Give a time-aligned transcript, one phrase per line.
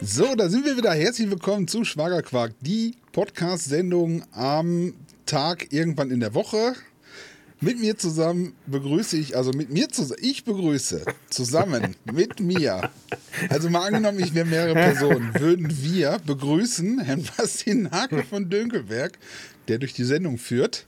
[0.00, 0.92] So, da sind wir wieder.
[0.92, 4.94] Herzlich willkommen zu Schwagerquark, die Podcast-Sendung am
[5.26, 6.74] Tag irgendwann in der Woche.
[7.60, 12.90] Mit mir zusammen begrüße ich, also mit mir zusammen, ich begrüße zusammen mit mir,
[13.48, 19.18] also mal angenommen, ich wäre mehrere Personen, würden wir begrüßen Herrn Bastian Hake von Dönkelberg,
[19.66, 20.86] der durch die Sendung führt.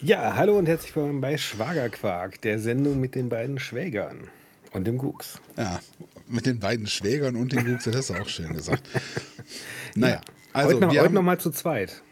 [0.00, 4.30] Ja, hallo und herzlich willkommen bei Schwagerquark, der Sendung mit den beiden Schwägern
[4.74, 5.40] und dem Gux.
[5.56, 5.80] Ja,
[6.28, 8.82] mit den beiden Schwägern und dem Gux, das hast du auch schön gesagt.
[9.96, 10.20] Naja, Ja.
[10.52, 12.02] also heute noch, wir heute haben, noch mal zu zweit.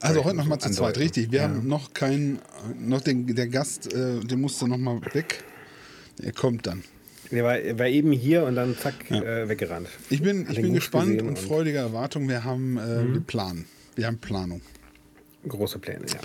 [0.00, 0.74] Also heute noch mal zu andeuten.
[0.94, 1.30] zweit, richtig.
[1.32, 1.44] Wir Ja.
[1.48, 2.38] haben noch keinen,
[2.78, 5.42] noch den, der Gast, äh, der musste noch mal weg.
[6.22, 6.84] Er kommt dann.
[7.30, 9.88] Der war, er war eben hier und dann zack, äh, weggerannt.
[10.10, 12.28] Ich bin, Hat ich den bin gespannt und und- freudiger Erwartung.
[12.28, 13.66] Wir haben äh, wir planen.
[13.94, 14.60] Wir haben Planung.
[15.48, 16.18] Große Pläne, ja.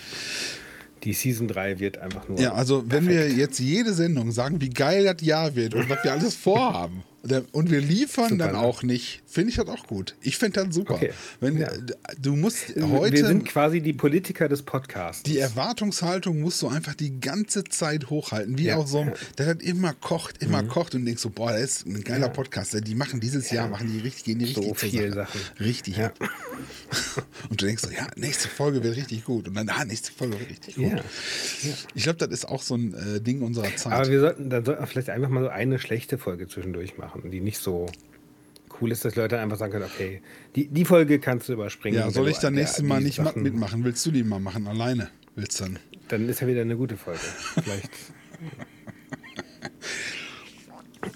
[1.05, 2.40] Die Season 3 wird einfach nur.
[2.40, 6.04] Ja, also wenn wir jetzt jede Sendung sagen, wie geil das Jahr wird und was
[6.04, 7.04] wir alles vorhaben
[7.51, 8.59] und wir liefern Super, dann ne?
[8.59, 10.15] auch nicht, finde ich das auch gut.
[10.21, 10.95] Ich finde das super.
[10.95, 11.12] Okay.
[11.40, 11.70] Wenn Ja.
[12.20, 15.23] du musst heute wir sind quasi die Politiker des Podcasts.
[15.23, 18.57] Die Erwartungshaltung musst du einfach die ganze Zeit hochhalten.
[18.57, 19.13] Wie Ja, auch so, ein- ja.
[19.37, 20.67] der hat immer kocht, immer Mhm.
[20.67, 22.76] kocht und denkst so, boah, das ist ein geiler Podcast.
[22.87, 25.15] Die machen dieses Jahr, machen die richtig, gehen die So richtig zur viel Sache.
[25.37, 25.41] Sachen.
[25.65, 25.98] Richtig.
[25.98, 26.12] Ja.
[27.49, 29.48] Und du denkst so, ja, nächste Folge wird richtig gut.
[29.48, 30.91] Und dann, ah, nächste Folge wird richtig gut.
[30.91, 31.01] Ja.
[31.93, 33.91] Ich glaube, das ist auch so ein äh, Ding unserer Zeit.
[33.93, 37.15] Aber wir sollten, dann sollten wir vielleicht einfach mal so eine schlechte Folge zwischendurch machen,
[37.24, 37.85] die nicht so
[38.82, 40.21] cool ist, dass Leute einfach sagen können, okay,
[40.55, 41.98] die, die Folge kannst du überspringen.
[41.99, 43.84] ja, soll ich dann nächstes Mal nicht Sachen- mitmachen?
[43.84, 44.68] Willst du die mal machen?
[44.68, 45.10] Alleine?
[45.35, 45.80] Willst du dann?
[46.10, 47.20] Dann ist ja wieder eine gute Folge.
[47.63, 47.90] Vielleicht.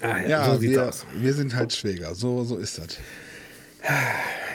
[0.00, 1.06] ah, ja, Ja, so wir, aus.
[1.16, 2.14] wir sind halt Schwäger.
[2.14, 2.98] So, so ist das.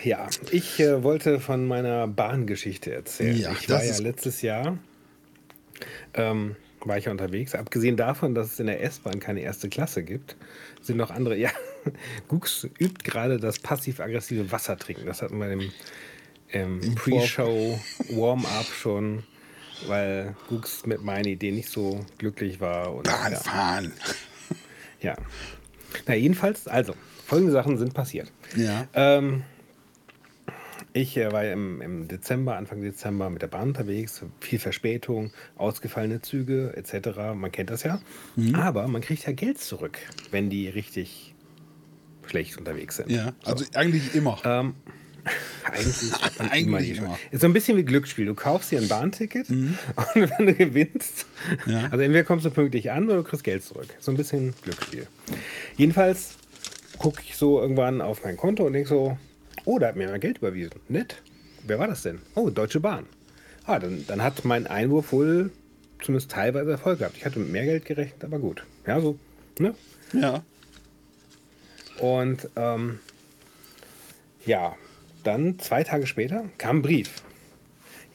[0.04, 3.38] Ja, ich äh, wollte von meiner Bahngeschichte erzählen.
[3.38, 4.78] Ja, ich das war ja letztes Jahr
[6.14, 7.56] ähm, war ich ja unterwegs.
[7.56, 10.36] Abgesehen davon, dass es in der S-Bahn keine erste Klasse gibt,
[10.82, 11.36] sind noch andere.
[11.46, 11.52] Ja,
[12.28, 15.06] Gux übt gerade das passiv-aggressive Wassertrinken.
[15.06, 15.72] Das hatten wir im,
[16.50, 17.80] im Pre-Show
[18.10, 19.24] Warm-up schon,
[19.86, 22.94] weil Gux mit meiner Idee nicht so glücklich war.
[22.94, 23.40] Und, Bahn ja.
[23.40, 23.94] fahren.
[25.02, 25.16] Ja.
[26.08, 26.96] Na, jedenfalls, also,
[27.26, 28.32] folgende Sachen sind passiert.
[28.56, 28.88] Ja.
[28.94, 29.44] Ähm,
[30.96, 36.22] ich äh, war im, im Dezember, Anfang Dezember mit der Bahn unterwegs, viel Verspätung, ausgefallene
[36.22, 37.18] Züge etc.
[37.36, 38.00] Man kennt das ja.
[38.36, 38.56] Mhm.
[38.56, 39.98] Aber man kriegt ja Geld zurück,
[40.32, 41.36] wenn die richtig
[42.28, 43.12] schlecht unterwegs sind.
[43.12, 44.40] Ja, also eigentlich immer.
[44.46, 44.74] Ähm,
[45.64, 46.12] eigentlich
[46.52, 47.18] Eigentlich die- immer.
[47.32, 48.26] Ist so ein bisschen wie Glücksspiel.
[48.26, 49.78] Du kaufst dir ein Bahnticket und
[50.16, 51.26] wenn du gewinnst,
[51.66, 51.72] Mhm.
[51.74, 51.80] Ja.
[51.92, 53.88] also entweder kommst du pünktlich an oder du kriegst Geld zurück.
[54.00, 55.06] So ein bisschen Glücksspiel.
[55.78, 56.36] Jedenfalls
[56.98, 59.18] gucke ich so irgendwann auf mein Konto und denke so,
[59.66, 60.80] oh, da hat mir mal Geld überwiesen.
[60.88, 61.22] Nett.
[61.68, 62.20] Wer war das denn?
[62.36, 63.06] Oh, Deutsche Bahn.
[63.66, 65.52] Ah, dann, dann hat mein Einwurf wohl
[66.02, 67.18] zumindest teilweise Erfolg gehabt.
[67.18, 68.64] Ich hatte mit mehr Geld gerechnet, aber gut.
[68.86, 69.18] Ja, so.
[69.60, 69.74] Ne?
[70.14, 70.44] Ja.
[72.00, 73.00] Und ähm,
[74.46, 74.76] ja,
[75.24, 77.24] dann zwei Tage später kam ein Brief.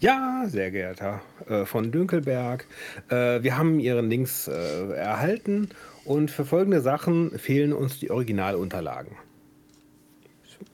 [0.00, 2.66] Ja, sehr geehrter äh, von Dünkelberg,
[3.10, 5.68] äh, wir haben Ihren Links äh, erhalten
[6.06, 9.16] und für folgende Sachen fehlen uns die Originalunterlagen.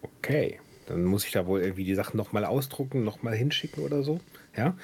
[0.02, 4.20] Okay, dann muss ich da wohl irgendwie die Sachen nochmal ausdrucken, nochmal hinschicken oder so.
[4.56, 4.76] Ja.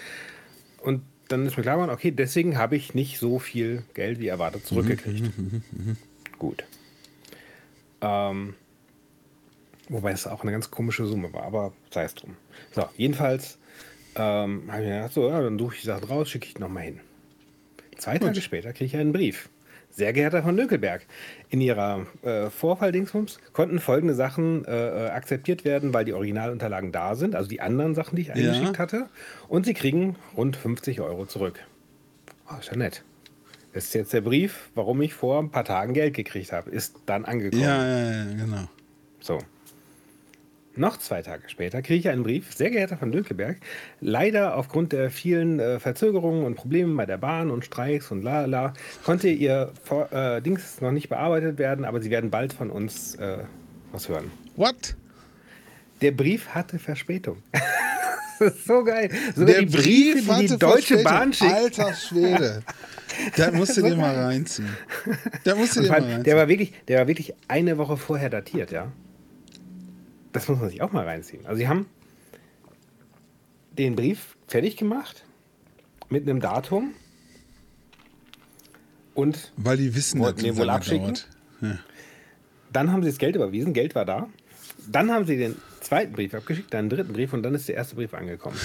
[0.82, 4.28] Und dann ist mir klar geworden, okay, deswegen habe ich nicht so viel Geld wie
[4.28, 5.30] erwartet zurückgekriegt.
[6.38, 6.64] Gut.
[8.00, 8.54] Ähm,
[9.88, 12.36] wobei es auch eine ganz komische Summe war, aber sei es drum.
[12.72, 13.58] So, jedenfalls
[14.16, 16.58] ähm, habe ich mir gedacht, so, ja, dann suche ich die Sachen raus, schicke ich
[16.58, 17.00] nochmal hin.
[17.96, 19.48] Zwei Tage später kriege ich einen Brief.
[19.94, 21.03] Sehr geehrter von Dünkelberg,
[21.50, 24.70] in Ihrer äh, Vorfalldingsbums konnten folgende Sachen äh,
[25.06, 28.78] äh, akzeptiert werden, weil die Originalunterlagen da sind, also die anderen Sachen, die ich eingeschickt
[28.78, 29.08] hatte.
[29.48, 31.60] Und Sie kriegen rund 50 Euro zurück.
[32.50, 33.04] Oh, ist ja nett.
[33.75, 36.70] Das ist jetzt der Brief, warum ich vor ein paar Tagen Geld gekriegt habe.
[36.70, 37.62] Ist dann angekommen.
[37.62, 38.69] Ja, ja, ja, genau.
[39.20, 39.38] So.
[40.74, 43.58] Noch zwei Tage später kriege ich einen Brief, sehr geehrter von Dünkelberg.
[44.00, 48.46] Leider aufgrund der vielen äh, Verzögerungen und Probleme bei der Bahn und Streiks und la
[48.46, 48.72] la
[49.04, 53.14] konnte Ihr Vor äh, Dings noch nicht bearbeitet werden, aber Sie werden bald von uns
[53.16, 53.38] äh,
[53.92, 54.30] was hören.
[54.56, 54.96] What?
[56.00, 57.42] Der Brief hatte Verspätung.
[58.38, 59.10] das ist so geil.
[59.36, 61.04] Sogar Der Briefe, Brief die hatte die Deutsche Verspätung.
[61.04, 61.52] Bahn schickt.
[61.52, 62.62] Alter Schwede.
[63.36, 64.75] Da musst du dir mal reinziehen.
[65.44, 66.25] Da musst du dir mal reinziehen.
[66.25, 68.90] der, war wirklich, der war wirklich eine Woche vorher datiert, ja.
[70.32, 71.46] Das muss man sich auch mal reinziehen.
[71.46, 71.87] Also sie haben
[73.79, 75.25] den Brief fertig gemacht
[76.08, 76.94] mit einem Datum
[79.14, 81.19] und Weil die wissen, Wollten es wohl abschicken?
[81.61, 81.79] Ja.
[82.73, 84.29] dann haben sie das Geld überwiesen, Geld war da.
[84.90, 87.76] Dann haben sie den zweiten Brief abgeschickt, dann einen dritten Brief und dann ist der
[87.76, 88.56] erste Brief angekommen.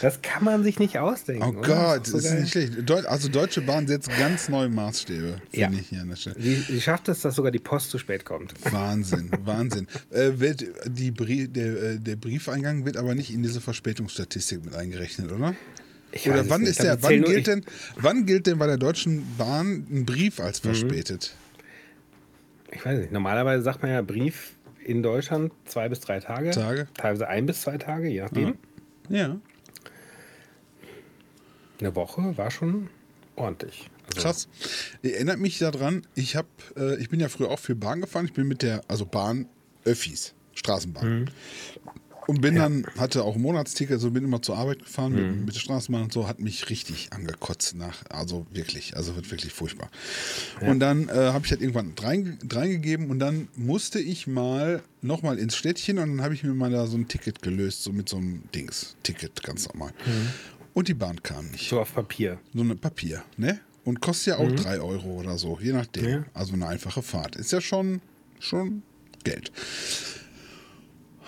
[0.00, 1.42] Das kann man sich nicht ausdenken.
[1.44, 1.52] Oh?
[1.62, 2.40] Gott, das ist geil.
[2.40, 2.72] nicht schlecht.
[2.88, 5.80] Deu also Deutsche Bahn setzt ganz neue Maßstäbe, finde Ja.
[5.80, 6.36] ich hier an der Stelle.
[6.38, 8.54] Sie, sie schafft es, dass sogar die Post zu spät kommt.
[8.72, 9.86] Wahnsinn, Wahnsinn.
[10.10, 14.74] Äh, wird die Brie der, äh, der Briefeingang wird aber nicht in diese Verspätungsstatistik mit
[14.74, 15.54] eingerechnet, oder?
[16.12, 17.64] Ich Oder wann ist der, wann gilt denn,
[17.96, 20.68] wann gilt denn bei der Deutschen Bahn ein Brief als Mhm.
[20.68, 21.34] verspätet?
[22.72, 23.12] Ich weiß nicht.
[23.12, 24.54] Normalerweise sagt man ja Brief
[24.84, 26.50] in Deutschland zwei bis drei Tage.
[26.50, 26.88] Tage.
[26.94, 28.54] Teilweise ein bis zwei Tage, je nachdem.
[29.10, 29.36] Ja.
[31.80, 32.88] Eine Woche war schon
[33.36, 33.90] ordentlich.
[34.14, 34.48] Also, Krass.
[35.02, 38.24] Erinnert mich daran, ich habe, äh, ich bin ja früher auch viel Bahn gefahren.
[38.24, 39.46] Ich bin mit der, also Bahn,
[39.84, 41.30] Öffis, Straßenbahn.
[42.26, 45.54] Und bin dann, hatte auch ein Monatsticket, so bin immer zur Arbeit gefahren mit, mit
[45.54, 49.88] der Straßenbahn und so, hat mich richtig angekotzt nach, also wirklich, also wird wirklich furchtbar.
[50.60, 55.38] Und dann äh, habe ich halt irgendwann rein, reingegeben und dann musste ich mal nochmal
[55.38, 58.10] ins Städtchen und dann habe ich mir mal da so ein Ticket gelöst, so mit
[58.10, 59.94] so einem Dings, Ticket, ganz normal.
[60.78, 62.38] Und die Bahn kam nicht so auf Papier.
[62.54, 63.58] so ein Papier, ne?
[63.82, 66.04] Und kostet ja auch 3 Euro oder so, je nachdem.
[66.08, 66.24] Ja.
[66.34, 67.34] Also eine einfache Fahrt.
[67.34, 68.00] Ist ja schon,
[68.38, 68.84] schon
[69.24, 69.50] Geld.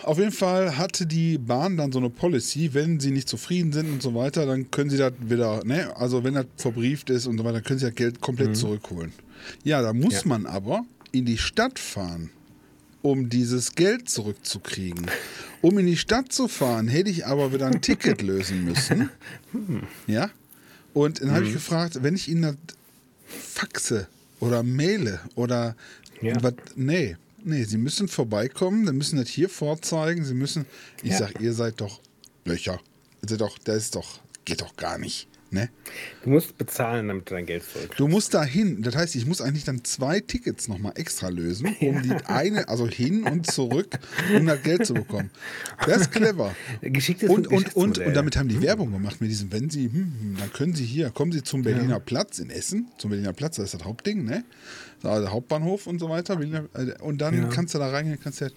[0.05, 3.91] Auf jeden Fall hatte die Bahn dann so eine Policy, wenn sie nicht zufrieden sind
[3.91, 5.97] und so weiter, dann können sie das wieder, ne?
[5.97, 9.12] Also wenn das verbrieft ist und so weiter, können sie das Geld komplett zurückholen.
[9.64, 10.29] Ja, da muss Ja.
[10.29, 12.31] man aber in die Stadt fahren,
[13.02, 15.06] um dieses Geld zurückzukriegen.
[15.62, 19.11] Um in die Stadt zu fahren, hätte ich aber wieder ein Ticket lösen müssen.
[20.06, 20.31] Ja.
[20.94, 22.56] Und dann habe ich gefragt, wenn ich Ihnen das
[23.26, 24.08] faxe
[24.41, 25.76] oder maile oder
[26.20, 26.43] Ja.
[26.43, 30.67] was, nee, nee, Sie müssen vorbeikommen, dann müssen das hier vorzeigen, Sie müssen,
[31.02, 31.19] ich Ja.
[31.19, 32.00] sag, ihr seid doch
[32.44, 32.81] Löcher.
[33.23, 35.69] Seid doch, das ist doch, geht doch gar nicht, ne?
[36.25, 37.94] Du musst bezahlen, damit du dein Geld zurück.
[37.97, 38.82] Du musst da hin.
[38.82, 42.87] Das heißt, ich muss eigentlich dann zwei Tickets nochmal extra lösen, um die eine, also
[42.88, 43.99] hin und zurück,
[44.37, 45.31] um das Geld zu bekommen.
[45.87, 46.55] Das ist clever.
[46.82, 49.93] Geschicktes Und, und, und, und damit haben die Werbung gemacht mit diesem, wenn Sie, hm,
[50.20, 53.56] hm, dann können Sie hier, kommen Sie zum Berliner Platz in Essen, zum Berliner Platz,
[53.56, 54.44] das ist das Hauptding, ne?
[55.02, 56.38] Der Hauptbahnhof und so weiter.
[56.41, 57.49] Äh, Und dann Ja.
[57.49, 58.50] kannst du da reingehen, kannst, du-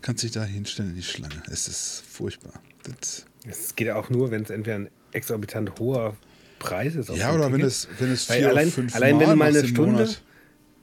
[0.00, 1.42] kannst dich da hinstellen in die Schlange.
[1.50, 2.52] Es ist furchtbar.
[2.84, 6.16] Das, Es geht auch nur, wenn es entweder ein exorbitant hoher
[6.58, 7.08] Preis ist.
[7.10, 7.66] ja, oder wenn Ticket.
[7.66, 10.22] es, wenn es vier allein, fünf allein wenn Mal du mal eine Stunde, Monat.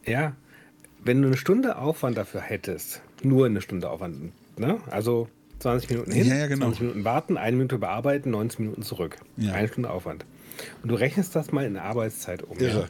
[0.05, 0.33] ja,
[1.03, 4.79] wenn du eine Stunde Aufwand dafür hättest, nur eine Stunde Aufwand, ne?
[4.89, 5.27] Also
[5.59, 6.65] 20 Minuten hin, Ja, ja, genau.
[6.65, 9.17] 20 Minuten warten, eine Minute bearbeiten, 90 Minuten zurück.
[9.37, 9.53] Ja.
[9.53, 10.25] Eine Stunde Aufwand.
[10.83, 12.59] Und du rechnest das mal in Arbeitszeit um.
[12.59, 12.85] Ja?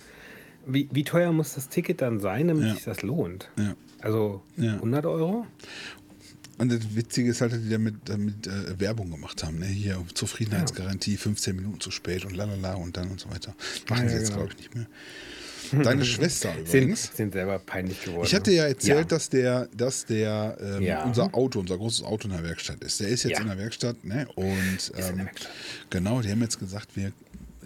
[0.68, 3.50] Wie, wie teuer muss das Ticket dann sein, damit sich das lohnt?
[3.58, 3.76] Ja.
[4.02, 4.74] Also Ja.
[4.74, 5.46] 100 Euro?
[6.58, 9.60] Und das Witzige ist halt, dass die damit, damit äh, Werbung gemacht haben.
[9.60, 9.66] Ne?
[9.66, 13.54] Hier Zufriedenheitsgarantie, 15 Minuten zu spät und lalala und dann und so weiter.
[13.90, 14.38] Machen Ja, sie jetzt, genau.
[14.46, 14.86] glaube ich, nicht mehr.
[15.84, 17.12] Deine Schwester Sind, übrigens.
[17.16, 18.26] sind selber peinlich geworden.
[18.26, 19.04] Ich hatte ja erzählt, Ja.
[19.04, 21.04] dass der, dass der ähm, Ja.
[21.04, 23.00] unser Auto, unser großes Auto in der Werkstatt ist.
[23.00, 23.42] Der ist jetzt Ja.
[23.42, 24.28] in der Werkstatt, ne?
[24.36, 25.52] Und der ähm, Werkstatt.
[25.90, 27.12] genau, die haben jetzt gesagt, wir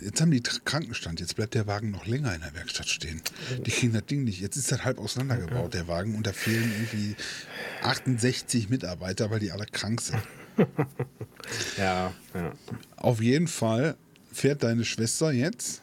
[0.02, 3.22] jetzt haben die Krankenstand, jetzt bleibt der Wagen noch länger in der Werkstatt stehen.
[3.66, 4.40] Die kriegen das Ding nicht.
[4.42, 7.16] Jetzt ist das halb auseinandergebaut, der Wagen, und da fehlen irgendwie
[7.84, 10.22] 68 Mitarbeiter, weil die alle krank sind.
[11.78, 12.52] Ja, ja.
[12.98, 13.96] Auf jeden Fall
[14.32, 15.82] fährt deine Schwester jetzt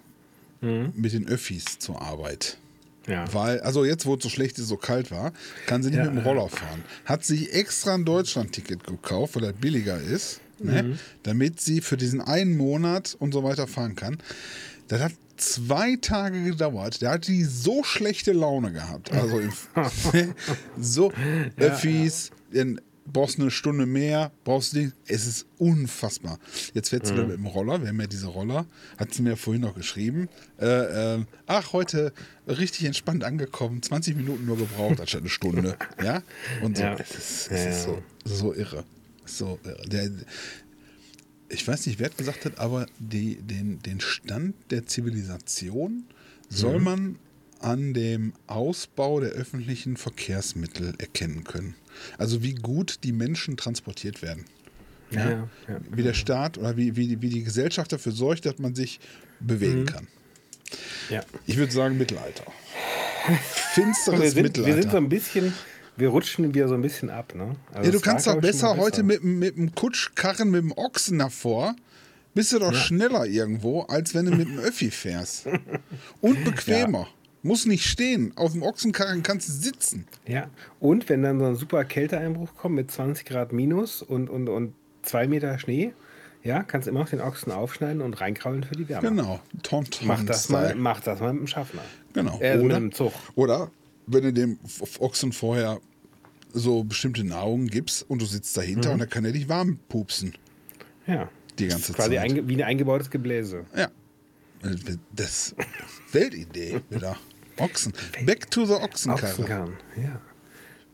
[0.60, 2.58] mit den Öffis zur Arbeit.
[3.06, 3.24] ja.
[3.32, 5.32] Weil, also jetzt, wo es so schlecht ist, so kalt war,
[5.66, 6.26] kann sie nicht Ja, mit dem.
[6.26, 6.84] Roller fahren.
[7.04, 10.82] Hat sich extra ein Deutschland-Ticket gekauft, weil das billiger ist, ne?
[10.82, 10.98] Mhm.
[11.22, 14.18] damit sie für diesen einen Monat und so weiter fahren kann.
[14.88, 17.02] Das hat zwei Tage gedauert.
[17.02, 19.12] Der hat die so schlechte Laune gehabt.
[19.12, 19.40] Also
[20.80, 21.12] so
[21.56, 22.80] Öffis, dann
[23.12, 24.90] brauchst du eine Stunde mehr, brauchst du.
[25.06, 26.38] Es ist unfassbar.
[26.74, 27.16] Jetzt fährt sie Mhm.
[27.18, 28.66] da mit dem Roller, wir haben ja diese Roller,
[28.98, 30.28] hat sie mir vorhin noch geschrieben.
[30.60, 30.66] Äh,
[31.14, 32.12] ähm, ach, heute
[32.48, 35.76] richtig entspannt angekommen, 20 Minuten nur gebraucht, anstatt eine Stunde.
[36.02, 36.22] ja?
[36.62, 36.82] Und so.
[36.82, 36.94] Ja.
[36.98, 37.92] Es ist, Ja, es ist ja.
[38.24, 38.84] so, so irre.
[39.26, 39.88] So irre.
[39.88, 40.10] Der,
[41.48, 46.04] ich weiß nicht, wer hat gesagt hat, aber die, den, den Stand der Zivilisation
[46.48, 46.84] soll Mhm.
[46.84, 47.18] man
[47.60, 51.74] an dem Ausbau der öffentlichen Verkehrsmittel erkennen können.
[52.18, 54.44] Also wie gut die Menschen transportiert werden.
[55.10, 55.80] Ja, ja, ja.
[55.90, 58.98] Wie der Staat oder wie, wie, die- wie die Gesellschaft dafür sorgt, dass man sich
[59.40, 59.86] bewegen Mhm.
[59.86, 60.08] kann.
[61.46, 62.44] Ich würde sagen Mittelalter.
[63.28, 63.36] Wir
[63.84, 64.82] Finsteres sind, wir Mittelalter.
[64.82, 65.52] sind so ein bisschen,
[65.96, 67.56] wir rutschen wieder so ein bisschen ab, ne?
[67.72, 71.18] Also ja, du kannst doch besser heute mit, dem- mit dem Kutschkarren, mit dem Ochsen
[71.18, 71.74] davor,
[72.34, 75.46] bist du doch schneller irgendwo, als wenn du mit dem Öffi fährst.
[76.20, 77.08] Und bequemer.
[77.42, 78.32] Muss nicht stehen.
[78.36, 80.06] Auf dem Ochsenkarren kannst du sitzen.
[80.26, 80.48] Ja,
[80.80, 84.74] und wenn dann so ein super Kälteeinbruch kommt mit 20 Grad minus und, und, und
[85.02, 85.92] zwei Meter Schnee,
[86.42, 89.08] ja, kannst immer noch den Ochsen aufschneiden und reinkraulen für die Wärme.
[89.10, 89.40] Genau.
[89.62, 91.82] Tonton Mach das, mal, mach das mal mit dem Schaffner.
[92.14, 92.38] Genau.
[92.40, 93.12] Äh, mit oder, dem Zug.
[93.36, 93.70] oder
[94.06, 94.58] wenn du dem
[95.00, 95.80] Ochsen vorher
[96.52, 98.92] so bestimmte Nahrung gibst und du sitzt dahinter Mhm.
[98.94, 100.34] und dann kann er dich warm pupsen.
[101.06, 101.28] Ja.
[101.58, 102.18] Die ganze Quasi Zeit.
[102.20, 103.64] einge wie ein eingebautes Gebläse.
[103.76, 103.88] Ja.
[105.14, 105.54] Das
[106.12, 107.16] Weltidee wieder.
[107.58, 107.92] Ochsen.
[108.24, 109.30] Back to the Ochsenkarre.
[109.32, 109.72] Ochsenkarren,
[110.02, 110.20] ja.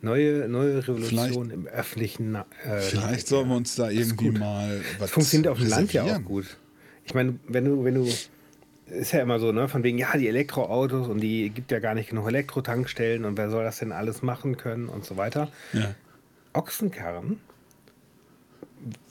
[0.00, 2.32] Neue, neue Revolution Vielleicht- im öffentlichen.
[2.32, 5.92] Na- Äh, Vielleicht sollen wir uns da irgendwie mal was Das funktioniert auf dem Land
[5.92, 6.56] ja auch gut.
[7.04, 8.08] Ich meine, wenn du, wenn du,
[8.92, 11.94] ist ja immer so, ne, von wegen, ja, die Elektroautos und die gibt ja gar
[11.94, 15.48] nicht genug Elektrotankstellen und wer soll das denn alles machen können und so weiter.
[15.72, 15.94] Ja.
[16.52, 17.40] Ochsenkarren,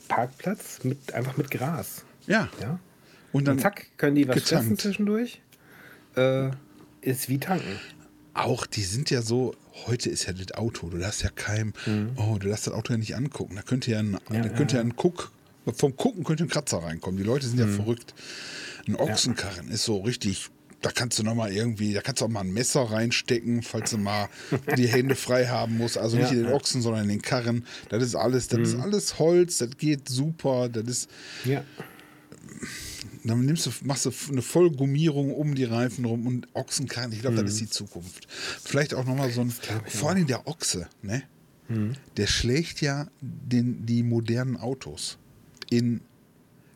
[0.08, 2.04] Parkplatz mit einfach mit Gras.
[2.26, 2.48] Ja.
[2.60, 2.78] Ja.
[3.32, 4.48] Und dann Und zack, können die was getankt.
[4.64, 5.40] fressen zwischendurch.
[6.16, 6.50] Äh,
[7.00, 7.78] ist wie tanken.
[8.34, 9.54] auch, die sind ja so,
[9.86, 11.72] heute ist ja das Auto, du darfst ja keinem,
[12.16, 13.56] oh, du darfst das Auto ja nicht angucken.
[13.56, 14.44] Da könnte ja ein, da Mhm.
[14.44, 14.86] ja, könnte ja ja.
[14.88, 15.32] ein Guck,
[15.74, 17.16] vom Gucken könnte ein Kratzer reinkommen.
[17.18, 17.70] Die Leute sind Mhm.
[17.70, 18.14] ja verrückt.
[18.86, 20.48] Ein Ochsenkarren ist so richtig,
[20.80, 23.98] da kannst du nochmal irgendwie, da kannst du auch mal ein Messer reinstecken, falls du
[23.98, 24.28] mal
[24.76, 25.96] die Hände frei haben musst.
[25.98, 26.54] Also nicht Ja, in den ja.
[26.54, 27.64] Ochsen, sondern in den Karren.
[27.88, 31.10] Das ist alles, das ist alles Holz, das geht super, das ist,
[31.44, 31.62] Ja.
[33.24, 37.36] dann nimmst du, machst du eine Vollgummierung um die Reifen rum und Ochsenkarren, ich glaube,
[37.36, 37.42] Mhm.
[37.44, 38.26] das ist die Zukunft.
[38.64, 39.52] Vielleicht auch nochmal so ein,
[39.86, 41.22] vor allem der Ochse, ne?
[41.68, 41.92] Mhm.
[42.16, 45.18] Der schlägt ja den, die modernen Autos.
[45.70, 46.00] In,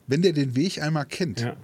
[0.06, 1.56] wenn der den Weg einmal kennt, Ja.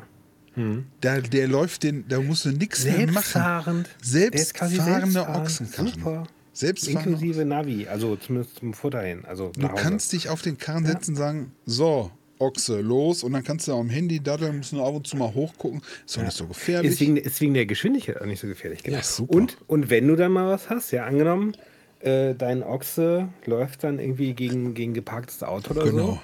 [1.03, 3.85] Der, der läuft den, da musst du nichts mehr machen.
[4.03, 5.17] Selbstfahrende selbstfahrend.
[5.43, 5.89] Ochsenkarren.
[5.93, 6.27] Super.
[6.53, 9.25] Selbstfahrende Inklusive Navi, also zumindest zum Futter hin.
[9.25, 13.23] Also Du kannst dich auf den Karren setzen und sagen, so, Ochse, los.
[13.23, 15.81] Und dann kannst du am Handy daddeln, musst nur ab und zu mal hochgucken.
[16.05, 16.93] Ist doch nicht so gefährlich.
[16.93, 18.83] Ist wegen, ist wegen der Geschwindigkeit auch nicht so gefährlich.
[18.83, 18.99] Genau.
[18.99, 19.35] Ja, super.
[19.35, 21.57] Und, und wenn du dann mal was hast, ja, angenommen,
[22.01, 26.07] äh, dein Ochse läuft dann irgendwie gegen, gegen geparktes Auto oder Genau.
[26.07, 26.21] so,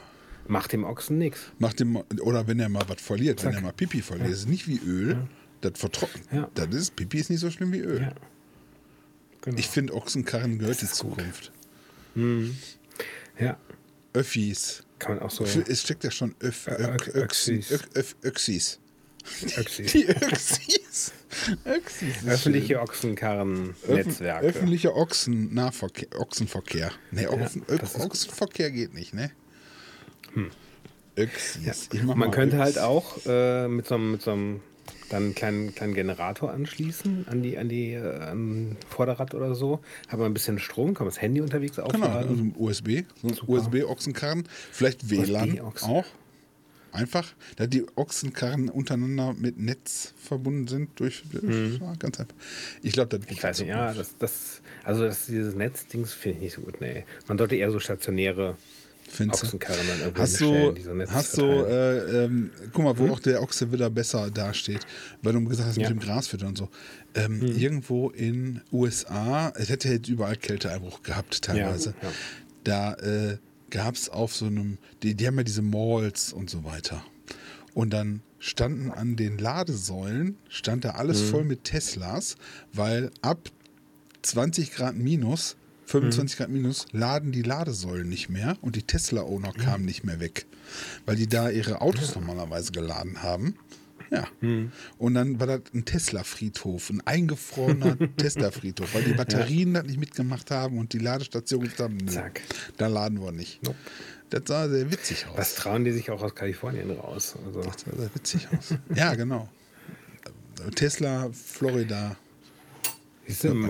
[0.48, 1.40] macht dem Ochsen nichts.
[1.58, 3.60] Macht dem, oder wenn er mal was verliert, wenn Zack.
[3.60, 5.18] er mal Pipi verliert, das ist nicht wie Öl,
[5.60, 6.24] das vertrocknet.
[6.32, 6.50] Ja.
[6.54, 8.02] Das ist, Pipi ist nicht so schlimm wie Öl.
[8.02, 8.12] Ja.
[9.42, 9.58] Genau.
[9.58, 10.90] Ich finde, Ochsenkarren gehört gut.
[10.94, 11.52] Zukunft.
[13.38, 13.56] ja,
[14.12, 14.82] Öffis.
[14.98, 15.44] kann man auch so.
[15.44, 17.80] Es steckt ja schon Öff, Ö- Ök, Ö- Öxi, Öxis.
[17.94, 18.80] Öff, Öxis.
[19.58, 19.82] Öxi.
[19.84, 21.12] Die Öxis.
[21.66, 22.26] Öxis.
[22.26, 22.80] Öffentliche.
[22.80, 24.46] Ochsenkarren-Netzwerke.
[24.46, 26.90] Öff- Öffentlicher Ochsennahverkehr, Ochsenverkehr.
[27.10, 27.82] Nee, Ochsen, gut.
[28.00, 29.30] Ochsenverkehr geht nicht, ne?
[31.16, 31.88] Öxis.
[31.92, 32.64] Ich mach Man könnte Öx.
[32.64, 34.60] halt auch äh, mit so einem, mit so einem
[35.10, 39.80] dann einen kleinen, kleinen Generator anschließen an die, an die äh, an Vorderrad oder so.
[40.08, 42.14] Hat man ein bisschen Strom, kann man das Handy unterwegs Genau, aufladen.
[42.28, 42.88] also ein USB,
[43.22, 43.52] so ein Super.
[43.52, 46.04] USB-Ochsenkarren, vielleicht WLAN auch.
[46.90, 52.34] Einfach, da die Ochsenkarren untereinander mit Netz verbunden sind durch ja, ganz einfach.
[52.82, 53.32] Ich glaube, das Mhm.
[53.32, 56.80] Ich weiß nicht, ja, das, das, also das, dieses Netzdings finde ich nicht so gut.
[56.80, 57.04] Nee.
[57.26, 58.56] Man sollte eher so stationäre?
[59.30, 63.20] Ochsenkarren dann irgendwo Hast die so Netz hast du äh, ähm, guck mal, wo auch
[63.20, 64.86] der Ochse wieder besser dasteht,
[65.22, 65.88] weil du gesagt hast Ja.
[65.90, 66.68] mit dem Grasfüttern und so.
[67.14, 71.94] Ähm, Irgendwo in USA, es hätte jetzt überall Kälteeinbruch gehabt teilweise.
[72.02, 72.12] ja.
[72.64, 73.38] Da äh,
[73.70, 77.02] gab es auf so einem, die, die haben ja diese Malls und so weiter.
[77.74, 82.36] Und dann standen an den Ladesäulen, stand da alles voll mit Teslas,
[82.72, 83.48] weil ab
[84.22, 85.56] 20 Grad minus,
[85.88, 90.46] 25 Grad minus, laden die Ladesäulen nicht mehr und die Tesla-Owner kamen nicht mehr weg,
[91.06, 93.54] weil die da ihre Autos normalerweise geladen haben.
[94.10, 94.26] Ja.
[94.96, 100.50] Und dann war das ein Tesla-Friedhof, ein eingefrorener Tesla-Friedhof, weil die Batterien das nicht mitgemacht
[100.50, 102.42] haben und die Ladestation gesagt haben, nö, Zack.
[102.78, 103.62] da laden wir nicht.
[103.62, 103.76] Nope.
[104.30, 105.38] Das sah sehr witzig aus.
[105.38, 107.34] Was trauen die sich auch aus Kalifornien raus?
[107.46, 108.74] Also, Das sah sehr witzig aus.
[108.94, 109.48] ja, genau.
[110.74, 112.16] Tesla, Florida.
[113.44, 113.68] Du, im man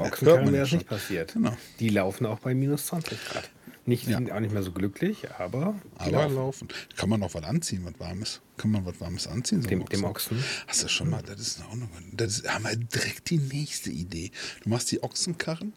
[0.53, 0.85] wäre ja das nicht schon.
[0.99, 1.33] passiert.
[1.35, 1.57] Genau.
[1.81, 3.50] Die laufen auch bei minus 20 Grad.
[3.87, 4.19] Nicht, Ja.
[4.19, 6.35] Sind auch nicht mehr so glücklich, aber, Aber laufen.
[6.35, 6.69] laufen.
[6.97, 8.41] Kann man auch was anziehen, was Warmes?
[8.59, 9.62] Kann man was Warmes anziehen?
[9.62, 10.45] So Dem- ein dem Ochsen?
[10.67, 13.91] Hast du schon mal, das ist auch noch, das ist, haben wir direkt die nächste
[13.91, 14.31] Idee.
[14.62, 15.73] Du machst die Ochsenkarren,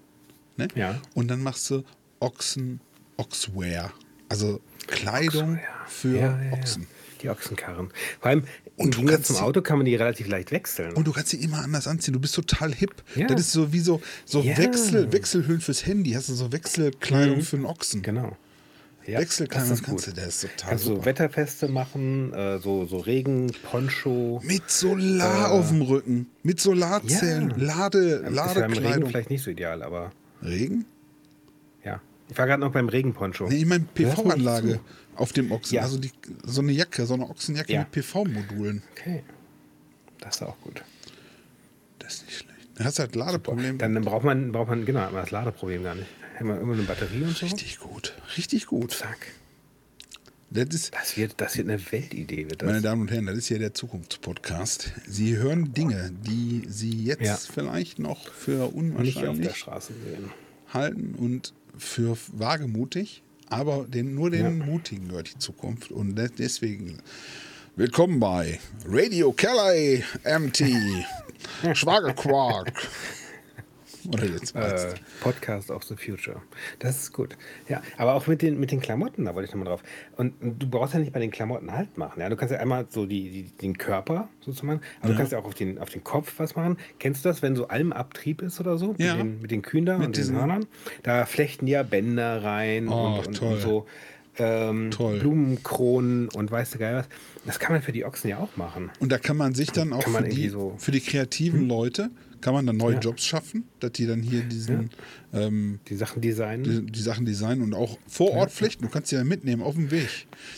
[0.57, 0.67] ne?
[0.75, 0.99] Ja.
[1.13, 1.83] Und dann machst du
[2.19, 2.81] Ochsen,
[3.15, 3.93] Oxwear.
[4.31, 5.61] Also Kleidung Ja.
[5.87, 6.53] für Ja, ja.
[6.53, 6.87] Ochsen.
[7.21, 7.91] Die Ochsenkarren.
[8.19, 8.43] Vor allem
[8.77, 10.93] im Und du Gegensatz kannst zum Auto kann man die relativ leicht wechseln.
[10.93, 12.13] Und du kannst sie immer anders anziehen.
[12.13, 12.95] Du bist total hip.
[13.27, 14.43] Das ist so wie so, so.
[14.43, 16.11] Wechsel, Wechselhüllen fürs Handy.
[16.13, 18.01] Hast du so Wechselkleidung für einen Ochsen.
[18.01, 18.35] Genau.
[19.05, 20.13] Ja, Wechselkleidung das ist kannst gut.
[20.15, 21.05] du, der ist total Kannst super.
[21.05, 24.41] Wetterfeste machen, äh, so, so Regen, Poncho.
[24.43, 27.59] Mit Solar auf dem Rücken, mit Solarzellen, Äh.
[27.65, 27.75] Ja.
[27.75, 29.09] Lade, Ist ja im Regen Ladekleidung.
[29.09, 30.11] vielleicht nicht so ideal, aber
[30.43, 30.85] Regen?
[32.31, 32.33] Ja.
[32.33, 33.47] Ich war gerade noch beim Regenponcho.
[33.47, 34.79] Nee, ich meine PV-Anlage
[35.15, 35.75] auf dem Ochsen.
[35.75, 35.81] Ja.
[35.83, 36.11] Also die,
[36.43, 37.79] so eine Jacke, so eine Ochsenjacke Ja.
[37.81, 38.81] mit PV-Modulen.
[38.91, 39.23] Okay.
[40.19, 40.83] Das ist auch gut.
[41.99, 42.69] Das ist nicht schlecht.
[42.75, 43.77] Dann hast du halt Ladeproblem.
[43.77, 46.07] Dann braucht man, braucht man, genau, das Ladeproblem gar nicht.
[46.39, 47.45] Haben wir immer eine Batterie und so.
[47.45, 48.13] Richtig gut.
[48.37, 48.91] Richtig gut.
[48.93, 49.17] Zack.
[50.53, 52.67] Das ist, Das wird, das wird eine Weltidee, wird das.
[52.67, 54.91] meine Damen und Herren, das ist hier der Zukunftspodcast.
[55.07, 57.37] Sie hören Dinge, die Sie jetzt Ja.
[57.37, 60.31] vielleicht noch für nicht auf der unwahrscheinlich Straße sehen.
[60.73, 64.65] halten und für wagemutig, aber den, nur den Ja.
[64.65, 65.91] Mutigen gehört die Zukunft.
[65.91, 66.99] Und de- deswegen
[67.75, 70.63] willkommen bei Radio Kelly MT
[71.73, 72.87] Schwagerquark.
[74.07, 76.41] Oder jetzt Äh, Podcast of the Future.
[76.79, 77.37] Das ist gut.
[77.69, 79.83] Ja, aber auch mit den, mit den Klamotten, da wollte ich nochmal drauf.
[80.17, 82.19] Und du brauchst ja nicht bei den Klamotten halt machen.
[82.21, 82.29] Ja?
[82.29, 85.45] Du kannst ja einmal so die, die, den Körper sozusagen, aber du kannst ja auch
[85.45, 86.77] auf den, auf den Kopf was machen.
[86.99, 88.95] Kennst du das, wenn so Almabtrieb ist oder so?
[88.97, 89.15] Ja.
[89.15, 90.65] Mit den, mit den Kühen da und diesen- den Hörnern?
[91.03, 93.53] Da flechten die ja Bänder rein Oh, und, und, toll.
[93.53, 93.85] und so.
[94.37, 94.89] Ähm.
[95.45, 97.09] Blumenkronen und weißt du geil was.
[97.45, 98.89] Das kann man für die Ochsen ja auch machen.
[98.99, 100.79] Und da kann man sich dann auch für, die, so- Hm?
[100.79, 102.09] für die kreativen Leute,
[102.41, 104.89] kann man dann neue Jobs schaffen, dass die dann hier diesen,
[105.33, 106.63] ähm, Die Sachen designen.
[106.87, 108.83] die, die Sachen designen und auch vor Ort flechten.
[108.83, 110.09] Du kannst sie ja mitnehmen auf dem Weg.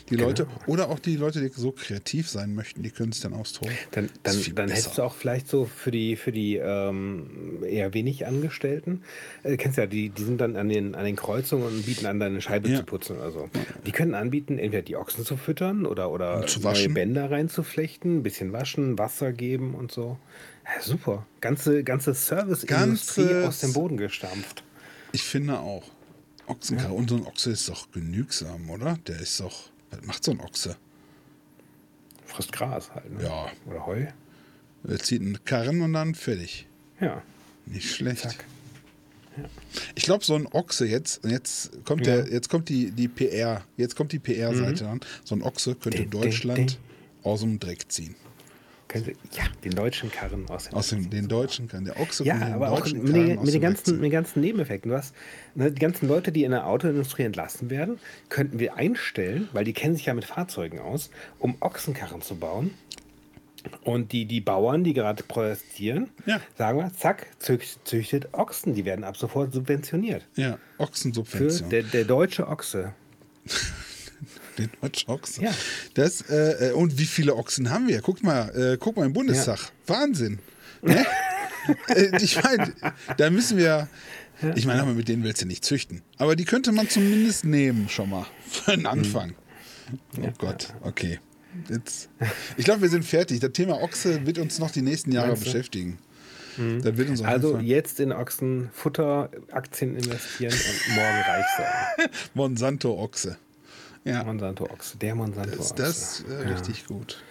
[0.10, 0.28] Die Genau.
[0.28, 3.74] Leute, oder auch die Leute, die so kreativ sein möchten, die können sich dann austoben.
[3.92, 8.26] Dann, dann, dann hättest du auch vielleicht so für die, für die ähm, eher wenig
[8.26, 9.02] Angestellten,
[9.44, 12.20] äh, kennst ja, die, die sind dann an den, an den Kreuzungen und bieten an,
[12.20, 12.78] deine Scheibe Ja.
[12.80, 13.50] zu putzen oder so.
[13.86, 16.90] Die können anbieten, entweder die Ochsen zu füttern oder, oder neue.
[16.90, 20.18] Bänder reinzuflechten, ein bisschen waschen, Wasser geben und so.
[20.66, 21.26] Ja, super.
[21.42, 24.64] Ganze, ganze Serviceindustrie aus dem Boden gestampft.
[25.12, 25.84] Ich finde auch.
[26.48, 26.94] Ochsenkarre.
[26.94, 28.98] Und so ein Ochse ist doch genügsam, oder?
[29.08, 29.70] Der ist doch.
[29.92, 30.76] Was macht so ein Ochse?
[32.26, 33.12] Frisst Gras halt.
[33.12, 33.24] Ne?
[33.24, 33.52] Ja.
[33.66, 34.06] Oder Heu.
[34.88, 36.68] Er zieht einen Karren und dann fertig.
[37.00, 37.22] Ja.
[37.66, 38.22] Nicht schlecht.
[38.24, 38.46] Zack.
[39.96, 42.18] Ich glaube, so ein Ochse jetzt, jetzt kommt Ja.
[42.22, 45.00] der, jetzt kommt die, die PR, jetzt kommt die PR-Seite an.
[45.24, 46.78] So ein Ochse könnte ding, Deutschland ding.
[47.24, 48.16] aus dem Dreck ziehen.
[49.02, 52.38] Sie, ja, den deutschen Karren aus dem Aus dem, den Deutschen kann der Ochse Ja,
[52.38, 54.92] den aber auch mit Karren den, mit, den ganzen, mit den ganzen Nebeneffekten.
[54.92, 55.16] Du hast
[55.56, 59.74] ne, die ganzen Leute, die in der Autoindustrie entlassen werden, könnten wir einstellen, weil die
[59.74, 61.10] kennen sich ja mit Fahrzeugen aus,
[61.40, 62.72] um Ochsenkarren zu bauen.
[63.84, 66.42] Und die, die Bauern, die gerade protestieren, Ja.
[66.58, 68.74] sagen wir, zack, zücht, züchtet Ochsen.
[68.76, 70.28] Die werden ab sofort subventioniert.
[70.36, 71.70] Ja, Für Ochsensubvention.
[71.70, 72.94] der, der deutsche Ochse.
[74.58, 75.44] Den deutschen Ochsen.
[75.44, 75.52] Ja.
[75.94, 78.02] Das, äh, äh, und wie viele Ochsen haben wir?
[78.02, 79.72] Guck mal, äh, guck mal im Bundestag.
[79.88, 80.40] Wahnsinn.
[80.82, 81.06] Ne?
[81.88, 82.74] äh, ich meine,
[83.18, 83.88] da müssen wir.
[84.56, 86.02] Ich meine, aber mit denen willst du nicht züchten.
[86.18, 88.26] Aber die könnte man zumindest nehmen, schon mal.
[88.50, 89.36] Für einen Anfang.
[90.18, 91.20] Oh Gott, okay.
[91.70, 92.10] Jetzt,
[92.58, 93.40] ich glaube, wir sind fertig.
[93.40, 96.00] Das Thema Ochse wird uns noch die nächsten Jahre beschäftigen.
[96.58, 102.10] Auf Also jetzt in Ochsenfutteraktien investieren und morgen reich sein.
[102.34, 103.38] Monsanto-Ochse.
[104.06, 105.76] Ja, Monsanto Ochse, der Monsanto ist Ochse.
[105.76, 107.24] das äh, richtig gut.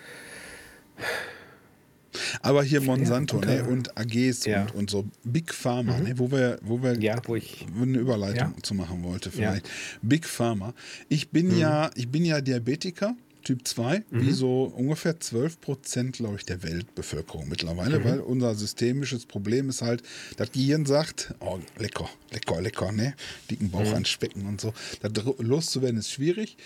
[2.43, 4.63] Aber hier Monsanto guter- ne, und AGs Ja.
[4.63, 8.55] und, und so Big Pharma, ne, wo wir, wo wir Ja, wo ich eine Überleitung
[8.57, 8.63] Ja.
[8.63, 9.69] zu machen wollte vielleicht.
[10.03, 10.75] Big Pharma.
[11.09, 13.15] Ich bin ja, ich bin ja Diabetiker.
[13.43, 19.27] Typ 2, wie so ungefähr 12 Prozent, glaube ich, der Weltbevölkerung mittlerweile, weil unser systemisches
[19.27, 20.03] Problem ist halt,
[20.37, 23.15] das Gehirn sagt, oh, lecker, lecker, lecker, ne?
[23.51, 24.73] Dicken Bauch anspecken und so.
[25.01, 26.57] Da loszuwerden ist schwierig.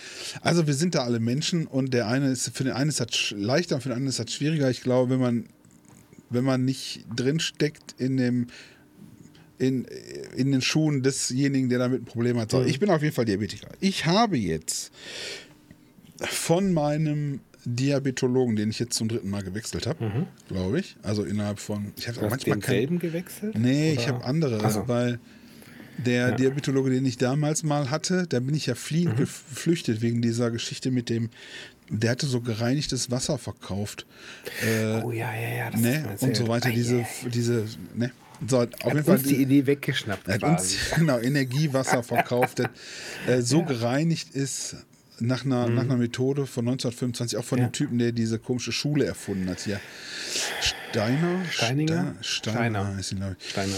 [0.42, 3.32] Also wir sind da alle Menschen und der eine ist, für den einen ist das
[3.36, 4.70] leichter, für den anderen ist das schwieriger.
[4.70, 5.46] Ich glaube, wenn man,
[6.30, 8.46] wenn man nicht drin steckt in dem,
[9.58, 9.86] in,
[10.36, 12.50] in den Schuhen desjenigen, der damit ein Problem hat.
[12.50, 13.68] So, Ich bin auf jeden Fall Diabetiker.
[13.80, 14.92] Ich habe jetzt
[16.20, 20.96] von meinem Diabetologen, den ich jetzt zum dritten Mal gewechselt habe, glaube ich.
[21.02, 21.92] Also innerhalb von.
[21.98, 23.58] Ich habe manchmal kein, denselben gewechselt?
[23.58, 24.08] Nee, ich Oder?
[24.14, 24.86] habe andere, so.
[24.86, 25.18] weil
[25.98, 29.20] der Diabetologe, den ich damals mal hatte, da bin ich ja fliehend Mhm.
[29.22, 31.30] geflüchtet wegen dieser Geschichte mit dem.
[31.88, 34.06] Der hatte so gereinigtes Wasser verkauft.
[34.64, 35.70] Äh, Oh ja, ja, ja.
[35.70, 36.04] Das ne?
[36.20, 36.68] Und so weiter.
[36.68, 37.28] Ei, Diese, ei, ei.
[37.32, 38.10] diese, ne?
[38.46, 40.76] So, auf jeden Hat Fall uns die Idee weggeschnappt er hat quasi.
[40.76, 42.68] uns genau, Energiewasser verkauft, das
[43.26, 44.76] äh, so gereinigt ist
[45.18, 47.62] nach einer, nach einer Methode von 1925, auch von Mhm.
[47.64, 47.68] Ja.
[47.68, 49.80] dem Typen, der diese komische Schule erfunden hat hier.
[50.60, 51.44] Steiner?
[51.50, 52.14] Steininger?
[52.20, 52.52] Steiner,
[52.82, 52.96] Steiner.
[52.96, 53.50] Heißt ihn, ich.
[53.50, 53.74] Steiner.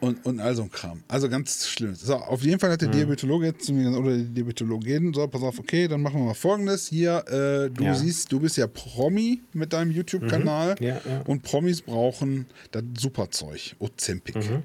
[0.00, 1.02] Und, und all so ein Kram.
[1.08, 1.92] Also ganz schlimm.
[1.96, 2.92] So, auf jeden Fall hat Mhm.
[2.92, 6.20] der Diabetologe jetzt zu mir gesagt, oder die Diabetologin, so, pass auf, okay, dann machen
[6.20, 6.86] wir mal folgendes.
[6.86, 7.94] Hier, äh, du Ja.
[7.96, 10.76] siehst, du bist ja Promi mit deinem YouTube-Kanal.
[10.78, 10.86] Mhm.
[10.86, 11.20] Ja, ja.
[11.26, 14.36] Und Promis brauchen das Superzeug, Ozempic.
[14.36, 14.62] Mhm.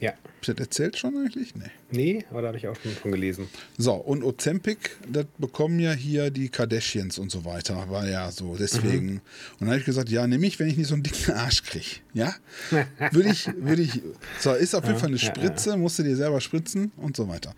[0.00, 0.10] Ja.
[0.12, 1.54] Hab ich das erzählt schon eigentlich?
[1.54, 1.70] Nee.
[1.90, 3.48] Nee, aber da habe ich auch schon von gelesen.
[3.76, 8.56] So, und Ozempic, das bekommen ja hier die Kardashians und so weiter, war ja so,
[8.56, 9.14] deswegen.
[9.14, 9.22] Und
[9.60, 11.86] dann habe ich gesagt, ja, nehme ich, wenn ich nicht so einen dicken Arsch kriege.
[12.14, 12.34] Ja?
[13.10, 14.02] Würde ich, würde ich,
[14.38, 17.54] so, ist auf jeden Fall eine Spritze, musst du dir selber spritzen und so weiter.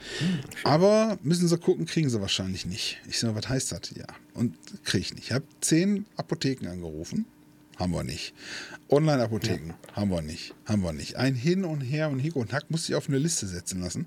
[0.65, 2.99] Aber müssen sie gucken, kriegen sie wahrscheinlich nicht.
[3.09, 3.81] Ich so, was heißt das?
[3.97, 4.07] Ja.
[4.35, 5.25] Und kriege ich nicht.
[5.25, 7.27] Ich habe zehn Apotheken angerufen.
[7.81, 8.35] Haben wir nicht.
[8.91, 10.55] Online-Apotheken haben wir nicht.
[10.67, 11.17] Haben wir nicht.
[11.17, 14.07] Ein Hin und Her und Hick und Hack musste ich auf eine Liste setzen lassen.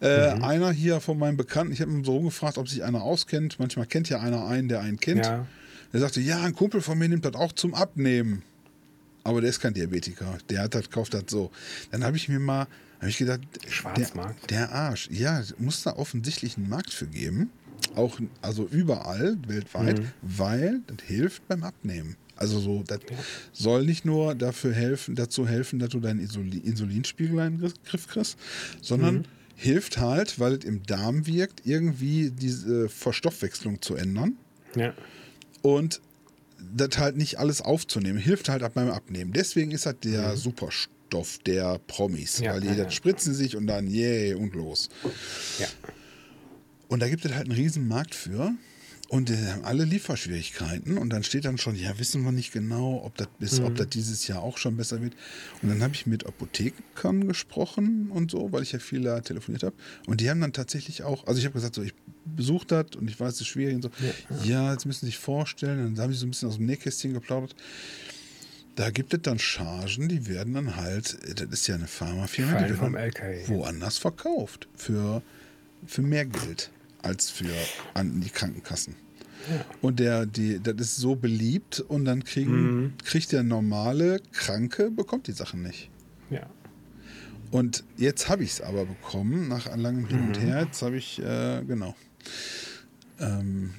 [0.00, 0.44] Äh, Mhm.
[0.44, 3.58] Einer hier von meinen Bekannten, ich habe ihn so rumgefragt, ob sich einer auskennt.
[3.58, 5.24] Manchmal kennt ja einer einen, der einen kennt.
[5.26, 5.46] Ja.
[5.92, 8.42] Der sagte, ja, ein Kumpel von mir nimmt das auch zum Abnehmen.
[9.24, 10.36] aber der ist kein Diabetiker.
[10.50, 11.50] Der hat das, kauft das so.
[11.92, 12.66] Dann habe ich mir mal,
[12.98, 14.50] habe ich gedacht, Schwarzmarkt?
[14.50, 17.50] Der, der Arsch, ja, muss da offensichtlich einen Markt für geben.
[17.94, 20.06] Auch, also überall, weltweit, Mhm.
[20.22, 22.16] weil das hilft beim Abnehmen.
[22.42, 22.98] Also so, das
[23.52, 28.08] soll nicht nur dafür helfen, dazu helfen, dass du deinen Insuli Insulinspiegel in den Griff
[28.08, 28.36] kriegst,
[28.80, 29.22] sondern Mhm.
[29.54, 34.36] hilft halt, weil es im Darm wirkt, irgendwie diese Verstoffwechslung zu ändern
[34.74, 34.92] Ja.
[35.62, 36.00] und
[36.74, 38.18] das halt nicht alles aufzunehmen.
[38.18, 39.32] Hilft halt auch beim Abnehmen.
[39.32, 42.44] Deswegen ist das der Superstoff der Promis, Mhm.
[42.44, 42.90] Ja, weil die ja, das ja.
[42.90, 44.88] spritzen sich und dann yay und los.
[45.60, 45.68] Ja.
[46.88, 48.52] Und da gibt es halt einen riesen Markt für.
[49.12, 50.96] Und die haben alle Lieferschwierigkeiten.
[50.96, 53.66] Und dann steht dann schon, ja, wissen wir nicht genau, ob das Mhm.
[53.66, 55.12] ob das dieses Jahr auch schon besser wird.
[55.60, 59.64] Und dann habe ich mit Apothekern gesprochen und so, weil ich ja viel da telefoniert
[59.64, 59.76] habe.
[60.06, 61.92] Und die haben dann tatsächlich auch, also ich habe gesagt, so, ich
[62.24, 63.90] besuche das und ich weiß, es ist schwierig und so.
[64.44, 65.84] Ja, jetzt müssen Sie sich vorstellen.
[65.84, 67.54] Und dann haben sie so ein bisschen aus dem Nähkästchen geplaudert.
[68.76, 72.80] Da gibt es dann Chargen, die werden dann halt, das ist ja eine Pharmafirma, die
[72.80, 73.48] wird LKI.
[73.48, 74.68] woanders verkauft.
[74.74, 75.20] Für,
[75.86, 76.70] für mehr Geld
[77.02, 77.52] als für
[77.94, 78.96] an die Krankenkassen.
[79.80, 85.26] Und der, die, das ist so beliebt und dann kriegen, kriegt der normale Kranke, bekommt
[85.26, 85.90] die Sachen nicht.
[86.30, 86.46] Ja.
[87.50, 90.62] Und jetzt habe ich es aber bekommen, nach langem Hin und her.
[90.64, 91.94] Jetzt habe ich, äh, genau.
[93.20, 93.74] Ähm,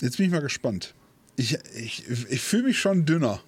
[0.00, 0.94] jetzt bin ich mal gespannt.
[1.36, 3.40] Ich, ich, ich fühle mich schon dünner.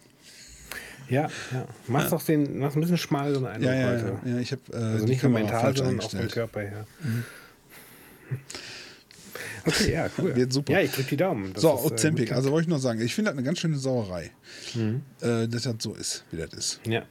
[1.08, 1.66] Ja, ja.
[1.88, 4.18] Machst doch den, machst ein bisschen schmaleren Eindruck Ja, ja, heute.
[4.24, 4.32] ja.
[4.32, 6.28] ja ich habe äh, Also nicht nur mental, sondern auch vom.
[6.28, 6.86] Körper her.
[9.66, 10.34] Okay, ja, cool.
[10.36, 10.72] Wird super.
[10.72, 11.52] Ja, ich drücke die Daumen.
[11.52, 13.58] Das So, ist, äh, Ozempic, also wollte ich noch sagen, ich finde das eine ganz
[13.58, 14.30] schöne Sauerei,
[14.74, 15.02] Mhm.
[15.20, 16.80] äh, dass das so ist, wie das ist.
[16.86, 17.04] Ja.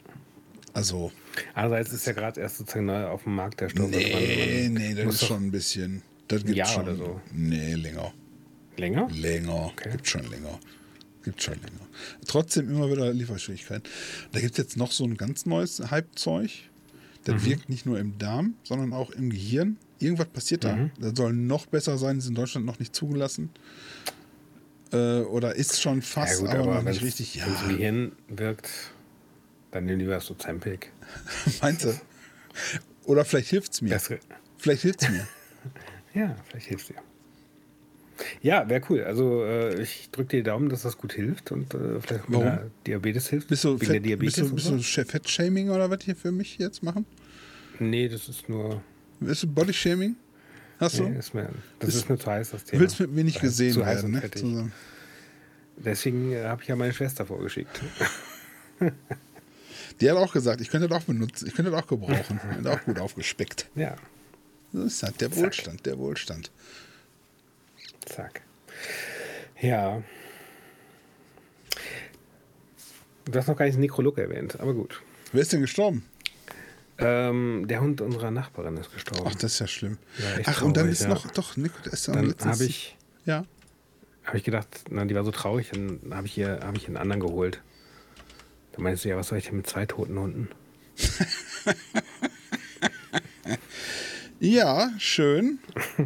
[0.73, 1.11] Also,
[1.53, 3.89] Andererseits ist ja gerade erst sozusagen neu auf dem Markt der Stoff.
[3.89, 7.21] nee, man- nee, das ist schon ein bisschen, das gibt Jahr schon, oder so.
[7.33, 8.13] nee, länger,
[8.77, 9.07] Länger?
[9.11, 9.89] länger, Okay.
[9.91, 10.59] gibt schon länger,
[11.23, 11.87] gibt schon länger.
[12.27, 13.83] Trotzdem immer wieder Lieferschwierigkeiten.
[14.31, 16.69] Da gibt es jetzt noch so ein ganz neues Hype-Zeug,
[17.25, 17.45] das Mhm.
[17.45, 19.77] wirkt nicht nur im Darm, sondern auch im Gehirn.
[19.99, 20.75] Irgendwas passiert da.
[20.75, 20.91] Mhm.
[20.99, 23.49] Das soll noch besser sein, ist in Deutschland noch nicht zugelassen.
[24.91, 27.35] Äh, oder ist schon fast, ja, gut, aber, aber, noch wenn nicht es richtig.
[27.35, 28.69] Ja, im Gehirn wirkt,
[29.71, 30.91] dann nimm lieber das Ozempic.
[31.61, 31.93] Meinst du?
[33.05, 33.89] Oder vielleicht hilft es mir.
[33.89, 34.09] Das,
[34.57, 35.27] Vielleicht hilft es mir.
[36.13, 36.95] ja, vielleicht hilft dir.
[38.41, 39.03] Ja, wäre cool.
[39.03, 42.71] Also äh, ich drücke dir die Daumen, dass das gut hilft und äh, vielleicht Warum?
[42.85, 43.47] Diabetes hilft.
[43.47, 45.01] Bist du, fett, Diabetes bist du, bist so?
[45.01, 47.05] du Fettshaming oder was hier für mich jetzt machen?
[47.79, 48.81] Nee, das ist nur.
[49.19, 50.15] Bist du Bodyshaming?
[50.79, 51.03] Hast du?
[51.09, 51.43] Nee, ist mir,
[51.79, 52.81] das Bist- ist mir zu heiß, das du Thema.
[52.81, 54.31] willst mit mir nicht gesehen zu werden, und ne?
[54.31, 54.71] Zusammen.
[55.77, 57.81] Deswegen äh, habe ich ja meine Schwester vorgeschickt.
[59.99, 62.41] Die hat auch gesagt, ich könnte das auch benutzen, ich könnte das auch gebrauchen.
[62.63, 63.67] Hat auch gut aufgespeckt.
[63.75, 63.95] Ja,
[64.71, 66.51] Das ist halt der Wohlstand, der Wohlstand.
[68.05, 68.41] zack.
[69.59, 70.01] Ja.
[73.25, 75.01] Du hast noch gar nicht den Nekrolog erwähnt, aber gut.
[75.33, 76.05] Wer ist denn gestorben?
[76.99, 79.25] Ähm, der Hund unserer Nachbarin ist gestorben.
[79.27, 79.97] Ach, das ist ja schlimm.
[80.17, 81.07] Ja, Ach, und dann ist ja.
[81.09, 83.45] noch, doch, Nico, ist ja dann habe ich, Ja.
[84.25, 86.97] hab ich gedacht, na, die war so traurig, dann habe ich, hier- hab ich einen
[86.97, 87.61] anderen geholt.
[88.73, 90.49] Da meinst du, ja, was soll ich denn mit zwei toten Hunden?
[94.41, 95.59] Ja, schön.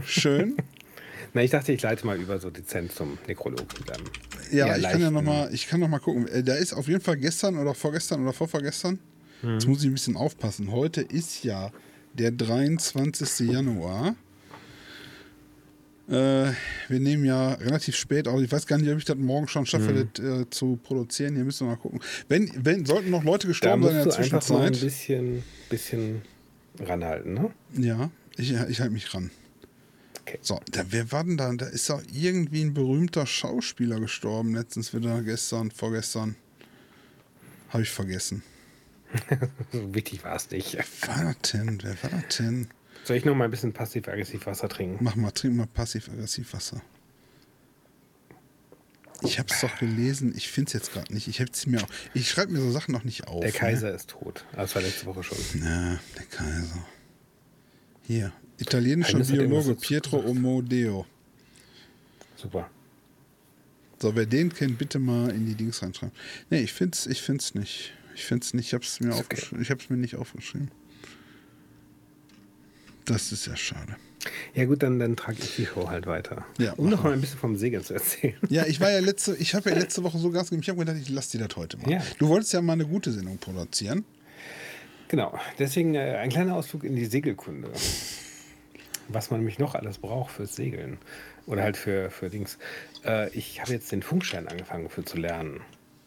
[0.05, 0.57] Schön.
[1.33, 3.61] Na, ich dachte, ich leite mal über so dezent zum Nekrolog.
[4.51, 6.27] Ja, ich kann ja leichten- noch mal, ich kann noch mal gucken.
[6.27, 8.99] Äh, Da ist auf jeden Fall gestern oder vorgestern oder vorvorgestern.
[9.43, 9.53] Mhm.
[9.53, 10.71] Jetzt muss ich ein bisschen aufpassen.
[10.71, 11.71] Heute ist ja
[12.13, 13.51] der 23.
[13.51, 14.15] Januar.
[16.09, 16.51] Äh,
[16.89, 18.41] wir nehmen ja relativ spät auf.
[18.41, 20.09] Ich weiß gar nicht, ob ich das morgen schon schaffe, Mhm.
[20.13, 21.35] das äh, zu produzieren.
[21.35, 22.01] Hier müssen wir mal gucken.
[22.27, 24.81] Wenn, wenn sollten noch Leute gestorben sein in der einfach mal ein Zwischenzeit.
[24.81, 26.21] bisschen, bisschen
[26.79, 27.51] ranhalten, ne?
[27.77, 29.31] Ja, ich, ich halte mich ran.
[30.21, 30.39] Okay.
[30.41, 31.51] So, da, wer war denn da?
[31.53, 34.53] Da ist doch irgendwie ein berühmter Schauspieler gestorben.
[34.55, 36.35] Letztens wieder, gestern, vorgestern.
[37.69, 38.43] Habe ich vergessen.
[39.71, 40.77] So wichtig war es nicht.
[40.77, 41.79] Wer war das denn?
[41.81, 42.67] Wer war das denn?
[43.03, 45.03] Soll ich noch mal ein bisschen passiv-aggressiv Wasser trinken?
[45.03, 46.81] Mach mal, trink mal passiv-aggressiv Wasser.
[49.21, 50.33] Ich habe es doch gelesen.
[50.35, 51.27] Ich finde es jetzt gerade nicht.
[51.27, 53.41] Ich, hab's mir auch, ich schreibe mir so Sachen noch nicht auf.
[53.41, 54.45] Der Kaiser ist tot.
[54.53, 55.37] Das war letzte Woche schon.
[55.59, 55.65] Ne?
[55.65, 56.85] Ja, der Kaiser.
[58.03, 58.33] Hier.
[58.57, 60.19] Italienischer irgendwas Biologe Pietro.
[60.19, 61.05] Omodeo.
[62.35, 62.69] Super.
[63.99, 66.15] So, wer den kennt, bitte mal in die Dings reinschreiben.
[66.49, 67.93] Nee, ich find's, ich find's nicht.
[68.15, 69.21] Ich find's nicht, ich hab's mir Ist okay.
[69.21, 69.61] aufgeschrieben.
[69.61, 70.71] Ich hab's mir nicht aufgeschrieben.
[73.05, 73.95] Das ist ja schade.
[74.53, 76.45] Ja gut, dann, dann trage ich die Show halt weiter.
[76.57, 78.35] Ja, um mach noch mal ein bisschen vom Segeln zu erzählen.
[78.49, 80.61] Ja, ich war ja letzte, ich habe ja letzte Woche so Gas gegeben.
[80.63, 81.89] Ich habe gedacht, ich lasse dir das heute mal.
[81.91, 82.01] Ja.
[82.19, 84.05] Du wolltest ja mal eine gute Sendung produzieren.
[85.09, 87.69] Genau, deswegen äh, ein kleiner Ausflug in die Segelkunde.
[89.09, 90.97] Was man nämlich noch alles braucht fürs Segeln.
[91.45, 92.57] Oder halt für, für Dings.
[93.05, 95.59] Äh, ich habe jetzt den Funkschein angefangen für zu lernen.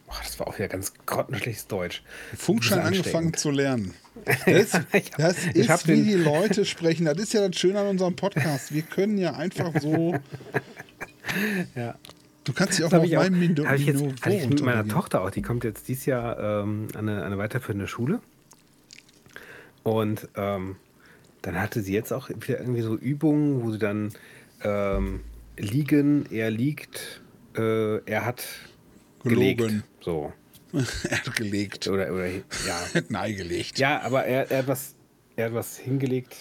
[0.08, 2.02] Oh, das war auch wieder ganz grottenschlechtes Deutsch.
[2.36, 3.94] Funkschein angefangen zu lernen.
[4.46, 4.70] Das,
[5.18, 7.04] das ist, wie die Leute sprechen.
[7.04, 8.72] Das ist ja das Schöne an unserem Podcast.
[8.72, 10.14] Wir können ja einfach so.
[11.74, 11.96] Ja.
[12.44, 14.86] Du kannst dich auch auf habe meinem Mino- hab ich jetzt hab ich mit meiner.
[14.86, 15.30] Tochter auch.
[15.30, 18.20] Die kommt jetzt dieses Jahr ähm, an, eine, eine weiterführende Schule.
[19.82, 20.76] Und ähm,
[21.42, 24.12] dann hatte sie jetzt auch wieder irgendwie so Übungen, wo sie dann
[24.62, 25.20] ähm,
[25.58, 27.20] liegen, er liegt,
[27.56, 28.44] äh, er hat
[29.28, 29.56] Gelogen.
[29.56, 29.84] gelegt.
[30.02, 30.32] So.
[31.08, 31.86] er hat gelegt.
[31.88, 32.42] Oder, oder ja.
[33.08, 33.78] Nein, gelegt.
[33.78, 34.94] Ja, aber er, er, hat was,
[35.36, 36.36] er hat was hingelegt,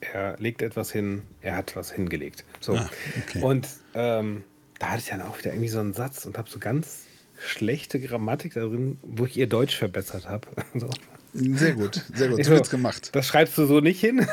[0.00, 2.44] er legt etwas hin, er hat was hingelegt.
[2.60, 2.76] So.
[2.76, 2.90] Ah,
[3.26, 3.42] okay.
[3.42, 4.44] Und ähm,
[4.78, 7.04] da hatte ich dann auch wieder irgendwie so einen Satz und habe so ganz
[7.38, 10.48] schlechte Grammatik darin, wo ich ihr Deutsch verbessert habe.
[10.74, 10.90] So.
[11.34, 12.42] Sehr gut, sehr gut.
[12.42, 13.10] So wird's gemacht.
[13.12, 14.26] Das schreibst du so nicht hin.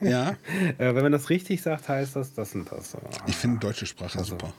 [0.00, 0.36] Ja,
[0.78, 2.96] äh, wenn man das richtig sagt, heißt das das und das.
[3.26, 4.30] Ich finde deutsche Sprache Also.
[4.30, 4.54] super.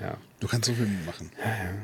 [0.00, 0.16] Ja.
[0.38, 1.30] Du kannst so viel mitmachen.
[1.38, 1.74] ja,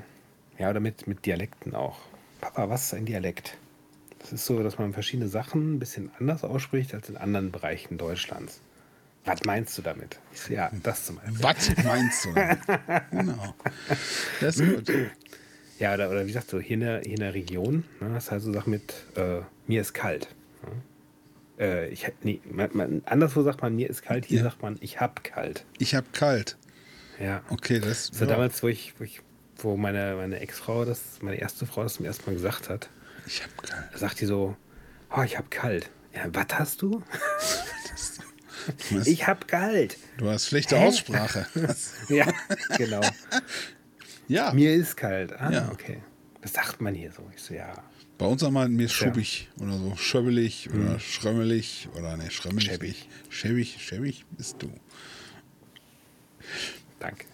[0.68, 2.00] oder mit, mit Dialekten auch.
[2.42, 3.56] Papa, was ist ein Dialekt?
[4.18, 7.96] Das ist so, dass man verschiedene Sachen ein bisschen anders ausspricht als in anderen Bereichen
[7.96, 8.60] Deutschlands.
[9.24, 10.18] Was meinst du damit?
[10.34, 11.42] So, ja, das zum Beispiel.
[11.42, 12.32] Was meinst du?
[12.34, 12.58] damit?
[13.10, 13.54] genau.
[14.40, 14.92] Das ist gut.
[15.78, 18.30] Ja, oder, oder wie gesagt, so hier in der, hier in der Region, ne, das
[18.30, 20.28] halt so Sachen mit, äh, mir ist kalt.
[21.58, 21.64] Ne?
[21.64, 24.44] Äh, ich, hab- nee, man, man, anderswo sagt man, mir ist kalt, hier Ja.
[24.44, 25.64] sagt man, ich hab kalt.
[25.78, 26.56] Ich habe kalt.
[27.18, 27.42] Ja.
[27.48, 29.20] Okay, das So ja, damals, wo ich, wo ich,
[29.62, 32.88] wo meine, meine Ex-Frau das, meine erste Frau das zum ersten Mal gesagt hat,
[33.26, 33.84] Ich habe kalt.
[33.92, 34.56] da sagt die so,
[35.16, 35.90] oh, ich hab kalt.
[36.14, 37.02] Ja, was hast du?
[38.90, 39.96] Du hast, Ich hab kalt.
[40.18, 40.86] du hast schlechte Hä?
[40.88, 41.46] Aussprache.
[42.08, 42.26] Ja,
[42.76, 43.00] genau.
[44.28, 45.32] ja, Mir ist kalt.
[45.40, 45.70] Ah, Ja.
[45.72, 46.02] okay.
[46.42, 47.22] Das sagt man hier so.
[47.34, 47.72] Ich so, ja.
[48.18, 49.06] bei uns haben wir mir ist Ja.
[49.06, 49.10] Mhm.
[49.12, 49.96] schubbig oder so.
[49.96, 52.66] Schöbbelig oder schrömmelig oder ne, schrömmelig.
[52.70, 53.08] Schäbig.
[53.28, 54.70] Schäbig, schäbig bist du.
[56.98, 57.24] Danke.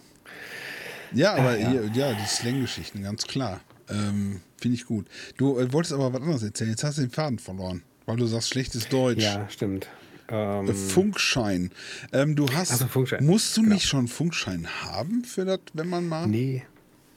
[1.13, 1.71] Ja, aber ja.
[1.71, 3.61] Hier, ja, die Slang-Geschichten, ganz klar.
[3.89, 5.07] Ähm, Finde ich gut.
[5.37, 6.71] Du äh, wolltest aber was anderes erzählen.
[6.71, 9.23] Jetzt hast du den Faden verloren, weil du sagst schlechtes Deutsch.
[9.23, 9.87] Ja, stimmt.
[10.29, 11.71] Ähm, Äh, Funkschein.
[12.13, 12.73] Ähm, du hast.
[12.73, 13.25] Ach so, Funkschein.
[13.25, 13.75] Musst du Genau.
[13.75, 16.27] nicht schon Funkschein haben für das, wenn man mal.
[16.27, 16.65] Nee,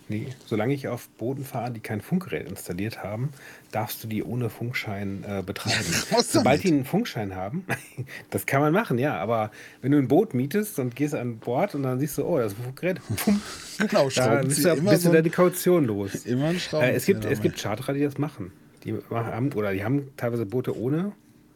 [0.10, 0.28] nee.
[0.46, 3.30] Solange ich auf Booten fahre, die kein Funkgerät installiert haben,
[3.72, 5.86] darfst du die ohne Funkschein äh, betreiben.
[6.24, 7.66] Sobald die einen Funkschein haben,
[8.30, 9.18] das kann man machen, ja.
[9.18, 12.38] Aber wenn du ein Boot mietest und gehst an Bord und dann siehst du, oh,
[12.38, 13.42] das ist ein Funkgerät, pum,
[13.78, 16.26] Genau, da bist du, bist so du da die Kaution los.
[16.26, 18.52] Immer ein Äh, es, gibt, es gibt Charterer, die das machen.
[18.84, 21.14] Die haben, oder die haben teilweise Boote ohne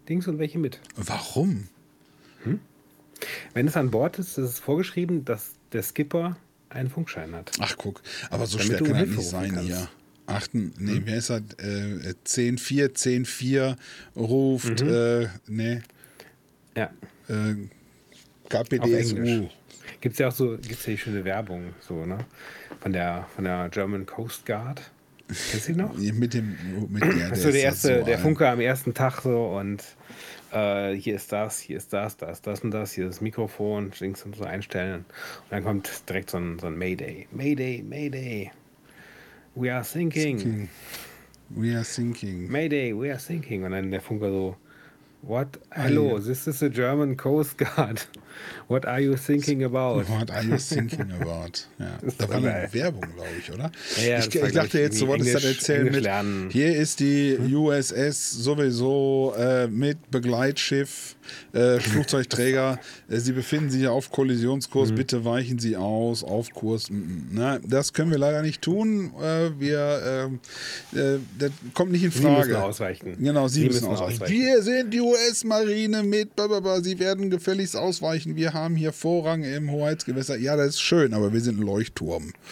[0.07, 0.79] Dings und welche mit.
[0.95, 1.67] Warum?
[3.53, 6.37] Wenn es an Bord ist, ist es vorgeschrieben, dass der Skipper
[6.73, 7.51] einen Funkschein hat.
[7.59, 8.01] Ach, guck.
[8.29, 9.65] Aber so Damit schwer kann das nicht sein kannst.
[9.67, 9.87] hier.
[10.25, 11.41] Achten, nee, wer ist das?
[11.57, 13.75] Äh, 10-4, 10-4
[14.15, 15.81] ruft, äh, nee,
[16.77, 16.89] Ja.
[17.27, 17.55] äh,
[18.49, 19.49] KPDSU.
[19.99, 22.19] Gibt es ja auch so, gibt's ja die schöne Werbung, so, ne?
[22.81, 24.81] Von der, von der German Coast Guard.
[25.27, 25.93] Kennst du die noch?
[25.97, 26.55] Mit dem,
[26.89, 29.83] mit der, ist so der, erste, so der Funker am ersten Tag so und
[30.53, 33.21] äh, hier ist das, hier ist das, da ist das und das, hier ist das
[33.21, 35.05] Mikrofon, links und so einstellen.
[35.43, 37.27] Und dann kommt direkt so ein, so ein Mayday.
[37.31, 38.51] Mayday, Mayday.
[39.55, 40.69] We are sinking.
[41.49, 42.49] We are thinking.
[42.49, 43.63] Mayday, we are sinking.
[43.63, 44.55] Und dann der Funker so,
[45.25, 45.55] What?
[45.73, 48.01] Hello, this is the German Coast Guard.
[48.67, 50.05] What are you thinking about?
[50.09, 51.65] What are you thinking about?
[51.79, 51.97] Ja.
[52.17, 52.67] Da war eine.
[52.73, 53.71] Werbung, glaube ich, oder?
[54.01, 56.49] Ja, ja, ich ich dachte jetzt, du wolltest das Englisch- erzählen Englisch mit, lernen.
[56.51, 61.15] hier ist die USS sowieso äh, mit Begleitschiff,
[61.53, 62.79] äh, Flugzeugträger.
[63.09, 64.95] äh, Sie befinden sich auf Kollisionskurs, Mhm.
[64.95, 66.89] bitte weichen Sie aus, auf Kurs.
[66.89, 67.27] mm, mm.
[67.31, 69.11] Na, das können wir leider nicht tun.
[69.21, 70.39] Äh, wir, ähm,
[70.99, 72.49] äh, das kommt nicht in Sie Frage.
[72.49, 73.17] müssen ausweichen.
[73.19, 74.13] Genau, Sie, Sie müssen, müssen ausweichen.
[74.23, 74.33] ausweichen.
[74.33, 76.81] Wir sind die US-Marine mit, blablabla.
[76.81, 78.35] Sie werden gefälligst ausweichen.
[78.35, 80.37] Wir haben hier Vorrang im Hoheitsgewässer.
[80.37, 82.33] Ja, das ist schön, aber wir sind ein Leuchtturm.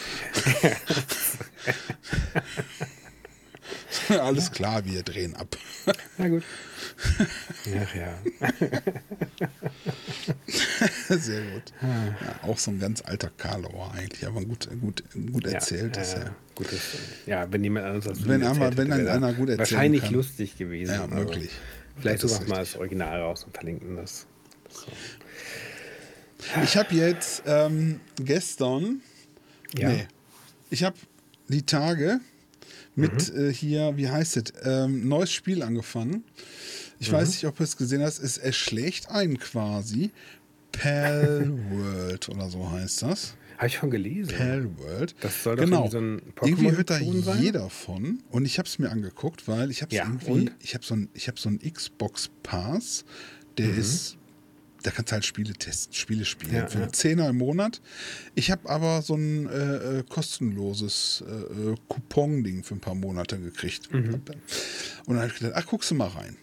[4.10, 5.56] Alles klar, wir drehen ab.
[6.18, 6.44] Na gut.
[7.80, 8.14] Ach ja.
[11.18, 11.74] Sehr gut.
[11.82, 16.14] Ja, auch so ein ganz alter Karlauer eigentlich, aber gut, gut, gut erzählt ja, ist
[16.14, 16.20] ja.
[16.24, 16.36] er.
[16.56, 16.80] Gut, das,
[17.26, 20.14] ja, wenn jemand anderes das Wenn erzählt hätte, wenn wäre einer gut erzählen Wahrscheinlich kann.
[20.14, 20.94] lustig gewesen.
[20.94, 21.52] Ja, möglich.
[21.98, 24.26] Vielleicht suchen ist wir mal das Original raus und verlinken das.
[24.70, 24.92] So.
[26.64, 29.02] Ich habe jetzt ähm, gestern,
[29.78, 29.90] Ja.
[29.90, 30.08] nee,
[30.70, 30.98] ich habe
[31.48, 32.20] die Tage
[32.96, 36.24] mit äh, hier, wie heißt es, ähm, neues Spiel angefangen.
[37.00, 38.20] Ich weiß nicht, ob du es gesehen hast.
[38.20, 40.12] Es erschlägt einen quasi.
[40.72, 43.36] Pal World oder so heißt das.
[43.58, 44.34] Habe ich schon gelesen.
[44.36, 45.16] Pal World.
[45.22, 45.86] Das soll doch genau.
[45.86, 47.42] irgendwie so ein Irgendwie hört da sein?
[47.42, 48.24] jeder von.
[48.30, 50.52] Und ich habe es mir angeguckt, weil ich habe Ja, irgendwie, und?
[50.60, 53.06] ich habe so ein, ich habe so einen Xbox Pass,
[53.58, 53.80] der Mhm.
[53.80, 54.18] ist
[54.84, 56.54] da kannst du halt Spiele testen, Spiele spielen.
[56.56, 56.84] Ja, für ja.
[56.84, 57.82] einen Zehner im Monat.
[58.36, 61.32] Ich habe aber so ein äh, äh, kostenloses äh,
[61.72, 63.94] äh, Coupon-Ding für ein paar Monate gekriegt.
[63.94, 64.14] Mhm.
[64.14, 64.26] Und
[65.08, 66.38] dann habe ich gedacht, ach, guckst du mal rein.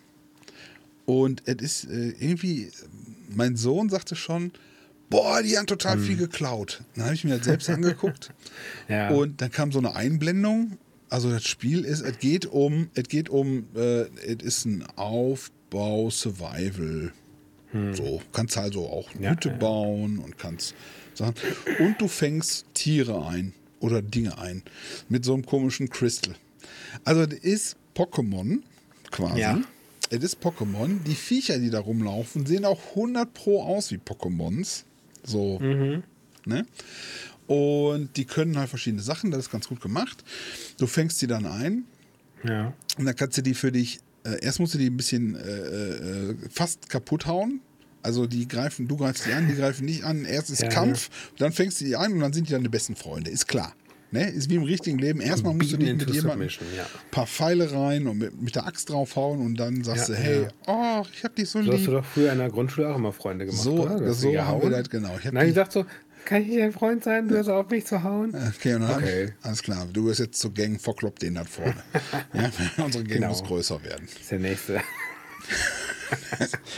[1.07, 2.71] Und es ist äh, irgendwie,
[3.29, 4.53] mein Sohn sagte schon,
[5.11, 6.05] boah, die haben total Mhm.
[6.05, 6.83] viel geklaut.
[6.95, 8.33] Dann habe ich mir das selbst angeguckt.
[8.89, 9.09] Ja.
[9.11, 10.79] Und dann kam so eine Einblendung.
[11.11, 16.11] Also das Spiel ist, es geht um, es geht um, äh, es ist ein Aufbau,
[16.11, 17.13] Survival.
[17.93, 20.75] So, kannst also auch Ja, Hütte ja, bauen und kannst
[21.15, 21.35] Sachen.
[21.79, 24.63] Und du fängst Tiere ein oder Dinge ein
[25.09, 26.35] mit so einem komischen Crystal.
[27.05, 28.61] Also es ist Pokémon
[29.11, 29.41] quasi.
[29.41, 29.61] Ja.
[30.11, 31.03] Es ist Pokémon.
[31.05, 34.85] Die Viecher, die da rumlaufen, sehen auch 100 pro aus wie Pokémons.
[35.23, 36.03] So, Mhm.
[36.47, 36.65] ne?
[37.47, 40.23] Und die können halt verschiedene Sachen, das ist ganz gut gemacht.
[40.79, 41.85] Du fängst die dann ein
[42.45, 42.73] ja.
[42.99, 44.01] und dann kannst du die für dich,
[44.35, 47.61] äh, erst musst du die ein bisschen äh, äh, fast kaputt hauen.
[48.03, 50.25] Also die greifen, du greifst die an, die greifen nicht an.
[50.25, 52.95] Erst ist Ja, Kampf, dann fängst du die ein und dann sind die deine besten
[52.97, 53.31] Freunde.
[53.31, 53.75] Ist klar.
[54.11, 54.31] Ne?
[54.31, 55.21] Ist wie im richtigen Leben.
[55.21, 56.85] Erstmal musst du dich mit jemandem ja.
[56.85, 60.21] ein paar Pfeile rein und mit, mit der Axt draufhauen und dann sagst Ja, du,
[60.21, 60.49] hey, ja.
[60.67, 62.01] oh, ich hab dich so So hast du lieb.
[62.01, 63.99] doch früher in der Grundschule auch immer Freunde gemacht, So- oder?
[63.99, 65.15] Du hast so haben wir das, genau.
[65.19, 65.85] Ich Nein, die- ich dachte so,
[66.25, 67.29] kann ich nicht dein Freund sein?
[67.29, 68.35] Du hörst auf mich zu hauen?
[68.57, 69.25] Okay, und dann Okay.
[69.39, 71.83] Ich, alles klar, du wirst jetzt zur Gang, verklopp den da vorne.
[72.35, 72.51] ja,
[72.85, 73.29] unsere Gang Genau.
[73.29, 74.07] muss größer werden.
[74.13, 74.81] Das ist der nächste.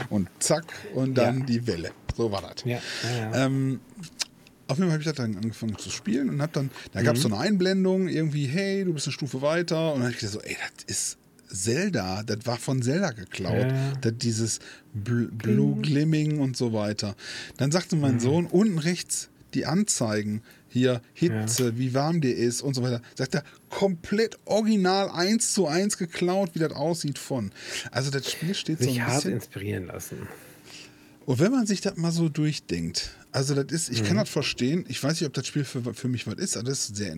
[0.09, 1.47] Und zack, und dann Ja.
[1.47, 1.91] die Welle.
[2.17, 2.65] So war das.
[2.65, 3.47] Ja, ja, ja.
[3.47, 3.81] Ähm,
[4.67, 7.17] auf jeden Fall habe ich das dann angefangen zu spielen und habe dann, da gab
[7.17, 9.93] es so eine Einblendung, irgendwie, hey, du bist eine Stufe weiter.
[9.93, 11.19] Und dann habe ich gedacht, so, ey, das ist
[11.53, 13.69] Zelda, das war von Zelda geklaut.
[13.69, 13.93] Ja.
[14.01, 14.59] Das, dieses
[14.93, 17.17] Bl Blue Glimming und so weiter.
[17.57, 22.75] Dann sagte mein Sohn, unten rechts die Anzeigen, hier Hitze, wie warm dir ist und
[22.75, 23.03] so weiter.
[23.17, 27.51] Sagt er, komplett original eins zu eins geklaut, wie das aussieht von.
[27.91, 29.33] Also das Spiel steht so Sich ein hart bisschen...
[29.35, 30.29] inspirieren lassen.
[31.27, 34.21] Und wenn man sich das mal so durchdenkt, also das ist, ich kann Mhm.
[34.21, 36.89] das verstehen, ich weiß nicht, ob das Spiel für, für mich was ist, aber das
[36.89, 37.13] ist sehr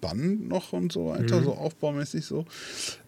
[0.00, 1.44] entspannend noch und so weiter, Mhm.
[1.44, 2.44] so aufbaumäßig so.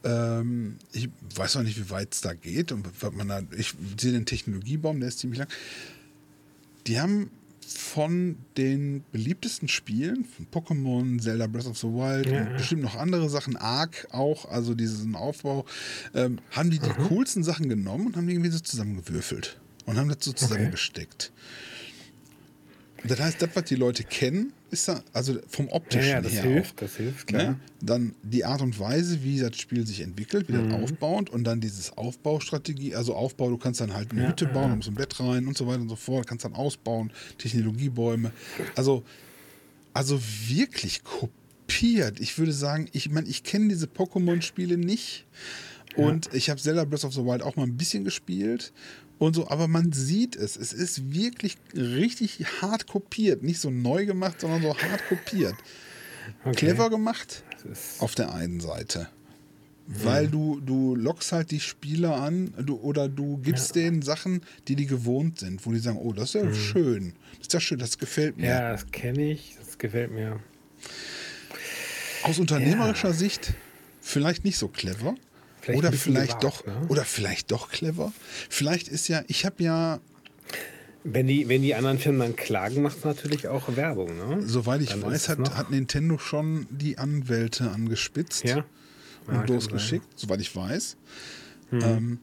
[0.04, 3.74] Ähm, ich weiß noch nicht, wie weit es da geht und was man da, ich
[4.00, 5.48] sehe den Technologiebaum, der ist ziemlich lang.
[6.86, 7.30] Die haben
[7.66, 12.96] von den beliebtesten Spielen, von Pokémon, Zelda Breath of the Wild Ja, und bestimmt noch
[12.96, 15.66] andere Sachen, Ark auch, also diesen Aufbau,
[16.14, 17.08] ähm, haben die die Mhm.
[17.08, 21.30] coolsten Sachen genommen und haben die irgendwie so zusammengewürfelt und haben das so zusammengesteckt.
[23.04, 26.32] Das heißt, das, was die Leute kennen, ist da, also vom Ja, optischen ja, das
[26.32, 26.76] her hilft, auch.
[26.80, 27.52] das hilft, klar.
[27.52, 27.60] Ne?
[27.80, 30.68] Dann die Art und Weise, wie das Spiel sich entwickelt, wie Mhm.
[30.70, 34.46] das aufbaut und dann dieses Aufbaustrategie, also Aufbau, du kannst dann halt eine Ja, Hütte
[34.46, 34.70] ja, bauen, ja.
[34.70, 38.32] du musst ein Bett rein und so weiter und so fort, kannst dann ausbauen, Technologiebäume.
[38.74, 39.04] Also,
[39.94, 42.20] also wirklich kopiert.
[42.20, 45.26] Ich würde sagen, ich meine, ich kenne diese Pokémon-Spiele nicht
[45.94, 48.72] und ich habe Zelda Breath of the Wild auch mal ein bisschen gespielt
[49.18, 50.56] und so, aber man sieht es.
[50.56, 53.42] Es ist wirklich richtig hart kopiert.
[53.42, 55.54] Nicht so neu gemacht, sondern so hart kopiert.
[56.44, 56.56] Okay.
[56.56, 57.42] Clever gemacht
[57.98, 59.08] auf der einen Seite.
[59.90, 64.76] Weil du, du lockst halt die Spieler an du, oder du gibst denen Sachen, die
[64.76, 67.14] die gewohnt sind, wo die sagen, oh, das ist ja schön.
[67.38, 68.48] Das ist ja schön, das gefällt mir.
[68.48, 70.40] ja, das kenne ich, das gefällt mir.
[72.22, 73.54] Aus unternehmerischer Sicht
[74.02, 75.14] vielleicht nicht so clever.
[75.68, 76.86] Vielleicht oder vielleicht gewagt, doch, ne?
[76.88, 78.12] oder vielleicht doch clever.
[78.48, 80.00] Vielleicht ist ja, ich habe ja,
[81.04, 84.42] Wenn die, wenn die anderen Firmen dann klagen, macht es natürlich auch Werbung, ne?
[84.42, 88.56] soweit ich Dann weiß, hat, hat Nintendo schon die Anwälte angespitzt Ja.
[88.58, 88.64] Ja,
[89.26, 90.96] und kann losgeschickt, soweit ich weiß.
[91.70, 92.18] Ähm,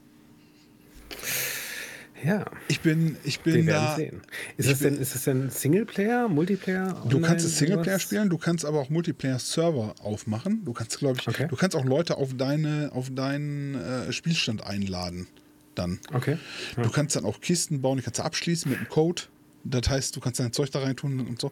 [2.24, 3.96] Ja, ich bin, ich wir bin werden da.
[3.96, 4.22] sehen.
[4.58, 6.94] Ist das, denn, ist das denn Singleplayer, Multiplayer?
[7.10, 10.64] Du online, kannst es Singleplayer spielen, du kannst aber auch Multiplayer-Server aufmachen.
[10.64, 11.48] Du kannst, glaube ich, Okay.
[11.50, 15.28] du kannst auch Leute auf deine, auf deinen äh, Spielstand einladen.
[15.76, 16.00] Dann.
[16.14, 16.38] Okay.
[16.82, 19.24] Du kannst dann auch Kisten bauen, die kannst du abschließen mit einem Code.
[19.66, 21.52] Das heißt, du kannst dein Zeug da rein tun und so.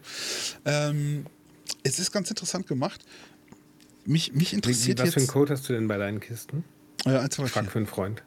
[0.64, 1.26] Ähm,
[1.82, 3.04] es ist ganz interessant gemacht.
[4.06, 5.32] Mich, mich Wie, interessiert was für einen jetzt.
[5.32, 6.64] Code hast du denn bei deinen Kisten?
[7.04, 7.70] 1, 2, 3, Frag 4.
[7.72, 8.22] für einen Freund.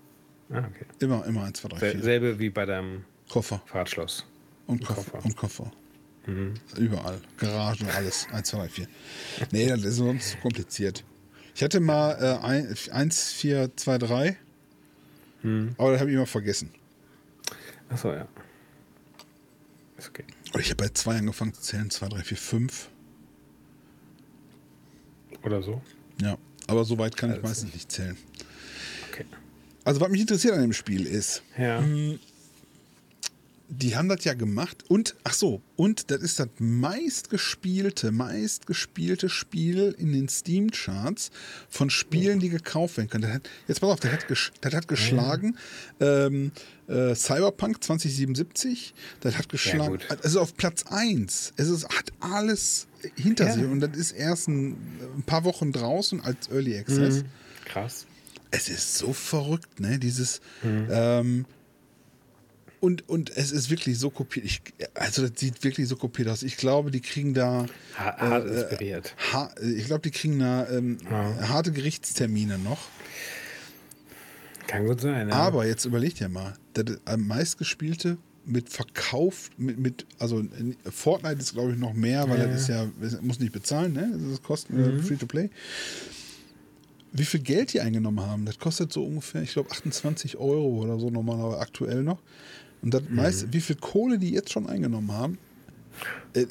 [0.50, 0.86] Ah, okay.
[1.00, 2.04] Immer, immer 1, 2, 3, Sel 4.
[2.04, 3.62] selbe wie bei deinem Koffer.
[3.66, 4.26] Fahrtschloss.
[4.66, 5.04] Und Koffer.
[5.04, 5.20] Koffer.
[5.24, 5.26] Mhm.
[5.26, 5.72] Und Koffer.
[6.78, 7.22] Überall.
[7.38, 8.28] Garagen, alles.
[8.32, 8.88] 1, 2, 3, 4.
[9.52, 11.04] Nee, das ist sonst zu kompliziert.
[11.56, 14.38] Ich hatte mal äh, 1, 4, 2, 3.
[15.44, 15.76] Mhm.
[15.78, 16.72] Aber das habe ich immer vergessen.
[17.90, 18.28] Achso, ja.
[19.98, 20.24] Ist okay.
[20.54, 21.90] Und ich habe bei 2 angefangen zu zählen.
[21.90, 22.90] 2, 3, 4, 5.
[25.44, 25.82] Oder so.
[26.22, 26.38] Ja.
[26.68, 27.48] Aber so weit kann ich Also.
[27.48, 28.18] meistens nicht zählen.
[29.12, 29.26] Okay.
[29.88, 31.80] Also, was mich interessiert an dem Spiel ist, Ja.
[31.80, 32.20] Mhm.
[33.70, 39.96] die haben das ja gemacht und, ach so, und das ist das meistgespielte, meistgespielte Spiel
[39.98, 41.32] in den Steam-Charts
[41.70, 43.34] von Spielen, die gekauft werden können.
[43.34, 44.26] Hat, jetzt pass auf, das hat,
[44.60, 45.58] das hat geschlagen
[46.02, 46.52] ähm,
[46.90, 51.54] äh, Cyberpunk 2077, das hat geschlagen, ja, also auf Platz 1.
[51.56, 53.54] Es ist, hat alles hinter ja.
[53.54, 54.72] sich und das ist erst ein,
[55.16, 57.24] ein, paar Wochen draußen als Early Access.
[57.24, 57.26] Mhm.
[57.64, 58.06] Krass.
[58.52, 60.00] Es ist so verrückt, ne?
[60.00, 60.88] Dieses, mhm.
[60.90, 61.46] ähm,
[62.80, 64.46] und, und es ist wirklich so kopiert.
[64.46, 64.62] Ich,
[64.94, 66.44] also das sieht wirklich so kopiert aus.
[66.44, 69.16] Ich glaube, die kriegen da hart äh, inspiriert.
[69.34, 71.50] Ha, ich glaube, die kriegen da ähm, ja.
[71.50, 72.80] harte Gerichtstermine noch.
[74.68, 75.30] Kann gut sein.
[75.30, 75.36] Ja.
[75.36, 80.44] Aber jetzt überlegt ja mal, das am meistgespielte mit Verkauf, mit, mit, also
[80.90, 82.48] Fortnite ist glaube ich noch mehr, weil ja.
[82.48, 82.88] das ist ja,
[83.22, 84.10] muss nicht bezahlen, ne?
[84.14, 85.04] Das ist kosten mhm.
[85.04, 85.50] Free to Play.
[87.18, 91.00] Wie viel Geld die eingenommen haben, das kostet so ungefähr, ich glaube 28 Euro oder
[91.00, 92.20] so normalerweise aktuell noch.
[92.84, 93.16] Und das mhm.
[93.16, 95.40] meist, wie viel Kohle die jetzt schon eingenommen haben.
[96.34, 96.46] Äh,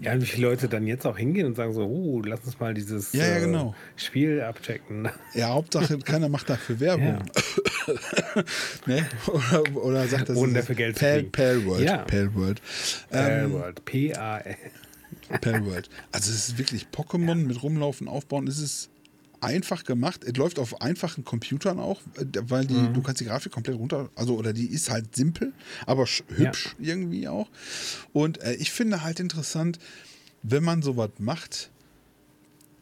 [0.00, 2.58] ja, und wie viele Leute dann jetzt auch hingehen und sagen so, uh, lass uns
[2.58, 3.74] mal dieses ja, ja, genau.
[3.96, 5.10] äh, Spiel abchecken.
[5.34, 7.18] Ja, Hauptsache, keiner macht dafür Werbung.
[8.86, 9.06] ne?
[9.26, 11.84] oder, oder sagt das Ohne dafür Geld Pal, Pal World.
[11.84, 11.98] Ja.
[11.98, 12.62] Pal World.
[13.10, 13.84] Pal ähm, World.
[13.84, 14.56] P-A-L.
[15.40, 15.90] Pal World.
[16.12, 18.46] Also es ist wirklich Pokémon mit rumlaufen, aufbauen.
[18.48, 18.90] Es ist
[19.40, 20.24] einfach gemacht.
[20.24, 22.94] Es läuft auf einfachen Computern auch, äh, weil die, mhm.
[22.94, 25.52] du kannst die Grafik komplett runter, also oder die ist halt simpel,
[25.86, 26.92] aber hübsch ja.
[26.92, 27.48] irgendwie auch.
[28.12, 29.78] Und äh, ich finde halt interessant,
[30.42, 31.70] wenn man sowas macht,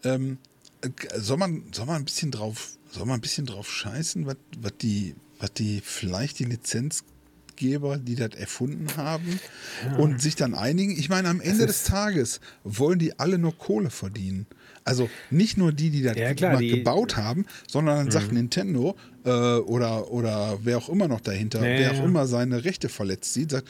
[0.04, 0.38] ähm,
[0.80, 4.36] äh, soll man, soll man ein bisschen drauf, soll man ein bisschen drauf scheißen, was,
[4.80, 9.40] die, was die vielleicht die Lizenzgeber, die das erfunden haben
[9.84, 9.96] ja.
[9.96, 10.92] und sich dann einigen.
[10.92, 14.46] Ich meine, am Ende des Tages wollen die alle nur Kohle verdienen.
[14.88, 18.38] Also nicht nur die, die das ja, klar, die, gebaut haben, sondern dann sagt mhm.
[18.38, 22.04] Nintendo äh, oder, oder wer auch immer noch dahinter, ja, wer auch ja.
[22.04, 23.68] immer seine Rechte verletzt sieht, sagt,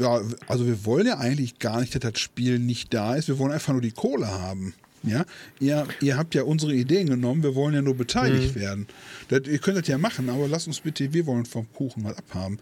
[0.00, 3.38] ja, also wir wollen ja eigentlich gar nicht, dass das Spiel nicht da ist, wir
[3.38, 4.74] wollen einfach nur die Kohle haben.
[5.04, 5.24] Ja,
[5.58, 8.60] ihr, ihr habt ja unsere Ideen genommen, wir wollen ja nur beteiligt mhm.
[8.60, 8.86] werden.
[9.28, 12.14] Das, ihr könnt das ja machen, aber lasst uns bitte, wir wollen vom Kuchen mal
[12.14, 12.58] abhaben.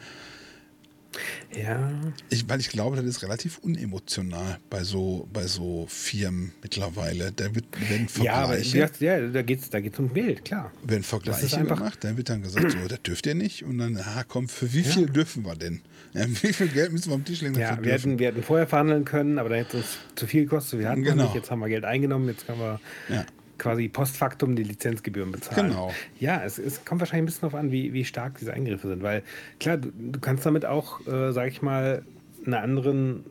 [1.57, 1.91] Ja.
[2.29, 7.33] Ich, weil ich glaube, das ist relativ unemotional bei so, bei so Firmen mittlerweile.
[7.33, 8.79] Da wird, wenn Vergleiche.
[8.79, 10.71] Ja, aber, ja da geht es da geht's um Geld, klar.
[10.85, 13.65] Wenn Vergleiche gemacht, dann wird dann gesagt, so, das dürft ihr nicht.
[13.65, 15.13] Und dann, ah, komm, für wie viel ja.
[15.13, 15.81] dürfen wir denn?
[16.13, 17.59] Ja, wie viel Geld müssen wir am Tisch legen?
[17.59, 20.79] Ja, wir hätten, wir hätten vorher verhandeln können, aber da hätte es zu viel gekostet.
[20.81, 21.25] Wir hatten genau.
[21.25, 23.25] nicht, jetzt haben wir Geld eingenommen, jetzt können wir ja
[23.61, 25.69] quasi postfaktum die Lizenzgebühren bezahlen.
[25.69, 25.93] Genau.
[26.19, 29.03] Ja, es, es kommt wahrscheinlich ein bisschen darauf an, wie, wie stark diese Eingriffe sind,
[29.03, 29.23] weil
[29.61, 32.03] klar, du, du kannst damit auch, äh, sag ich mal,
[32.45, 33.25] einer anderen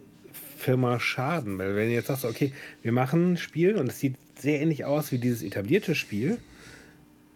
[0.57, 4.15] Firma schaden, weil wenn du jetzt sagst, okay, wir machen ein Spiel und es sieht
[4.37, 6.37] sehr ähnlich aus wie dieses etablierte Spiel,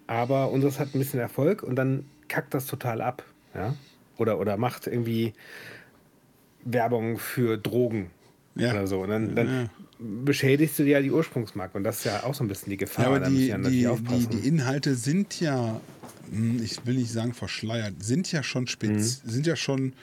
[0.07, 3.23] aber unseres hat ein bisschen Erfolg und dann kackt das total ab,
[3.55, 3.75] ja,
[4.17, 5.33] oder, oder macht irgendwie
[6.63, 8.11] Werbung für Drogen
[8.55, 8.71] ja.
[8.71, 9.01] oder so.
[9.01, 9.69] Und dann, dann ja.
[10.03, 11.77] Beschädigst du ja die Ursprungsmarke.
[11.77, 13.05] Und das ist ja auch so ein bisschen die Gefahr.
[13.05, 15.79] Ja, aber die, die, die, die, Inhalte sind ja,
[16.31, 19.29] hm, ich will nicht sagen verschleiert, sind ja schon, spez mhm.
[19.29, 19.93] sind ja schon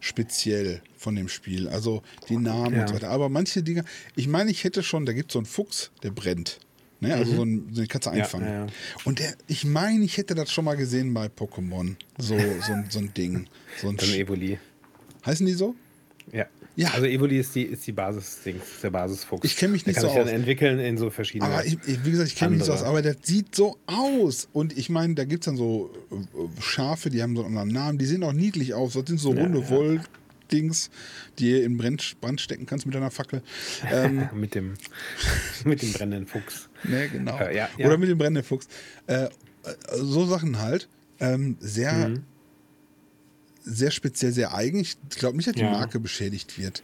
[0.00, 1.68] speziell von dem Spiel.
[1.68, 2.82] Also die Namen ja.
[2.82, 3.10] und so weiter.
[3.10, 3.84] Aber manche Dinge,
[4.16, 6.58] ich meine, ich hätte schon, da gibt es so einen Fuchs, der brennt.
[7.00, 7.14] Ne?
[7.14, 7.36] Also mhm.
[7.36, 8.46] so, ein, so eine Katze einfangen.
[8.46, 8.66] Ja, ja.
[9.04, 11.96] Und der, ich meine, ich hätte das schon mal gesehen bei Pokémon.
[12.18, 13.46] So, so, so ein Ding.
[13.80, 14.58] So ein, so ein Evoli.
[15.24, 15.74] Heißen die so?
[16.32, 16.46] Ja.
[16.80, 16.92] Ja.
[16.94, 19.44] Also Evoli ist die, ist die Basis, ist der Basisfuchs.
[19.44, 20.24] Ich kenne mich nicht der so kann aus.
[20.24, 21.52] sich dann entwickeln in so verschiedene.
[21.52, 24.48] Aber ich, wie gesagt, ich kenne mich nicht so aus, aber der sieht so aus.
[24.54, 27.84] Und ich meine, da gibt es dann so äh, Schafe, die haben so einen anderen
[27.84, 28.94] Namen, die sehen auch niedlich aus.
[28.94, 29.70] Das sind so runde ja, ja.
[29.70, 30.90] Wolldings,
[31.38, 33.42] die ihr in Brand, Brand stecken kannst mit einer Fackel.
[33.92, 34.72] Ähm, mit, dem,
[35.64, 36.70] mit dem brennenden Fuchs.
[36.84, 37.38] Ne, genau.
[37.40, 38.68] Äh, ja, Oder mit dem brennenden Fuchs.
[39.06, 39.28] Äh,
[39.92, 40.88] so Sachen halt.
[41.18, 42.22] Ähm, sehr mhm
[43.62, 44.80] sehr speziell, sehr eigen.
[44.80, 45.70] Ich glaube nicht, dass die ja.
[45.70, 46.82] Marke beschädigt wird.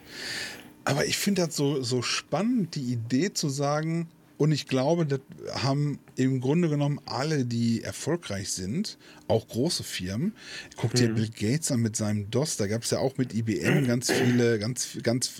[0.85, 4.07] Aber ich finde das so, so spannend, die Idee zu sagen,
[4.37, 5.19] und ich glaube, das
[5.63, 10.33] haben im Grunde genommen alle, die erfolgreich sind, auch große Firmen.
[10.75, 11.15] Guck dir mhm.
[11.15, 14.59] Bill Gates an mit seinem DOS, da gab es ja auch mit IBM ganz viele,
[14.59, 15.31] ganz, ganz,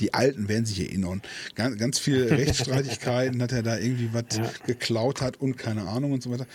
[0.00, 1.22] die, Alten werden sich erinnern,
[1.54, 4.50] ganz, ganz viele Rechtsstreitigkeiten, dass er da irgendwie was ja.
[4.66, 6.46] geklaut hat und keine Ahnung und so weiter.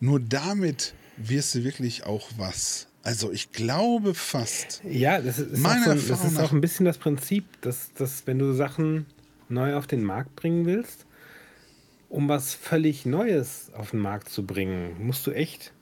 [0.00, 4.82] Nur damit wirst du wirklich auch was also ich glaube fast.
[4.84, 8.38] Ja, das ist, auch, so, das ist auch ein bisschen das Prinzip, dass, dass wenn
[8.38, 9.06] du Sachen
[9.48, 11.06] neu auf den Markt bringen willst,
[12.08, 15.72] um was völlig Neues auf den Markt zu bringen, musst du echt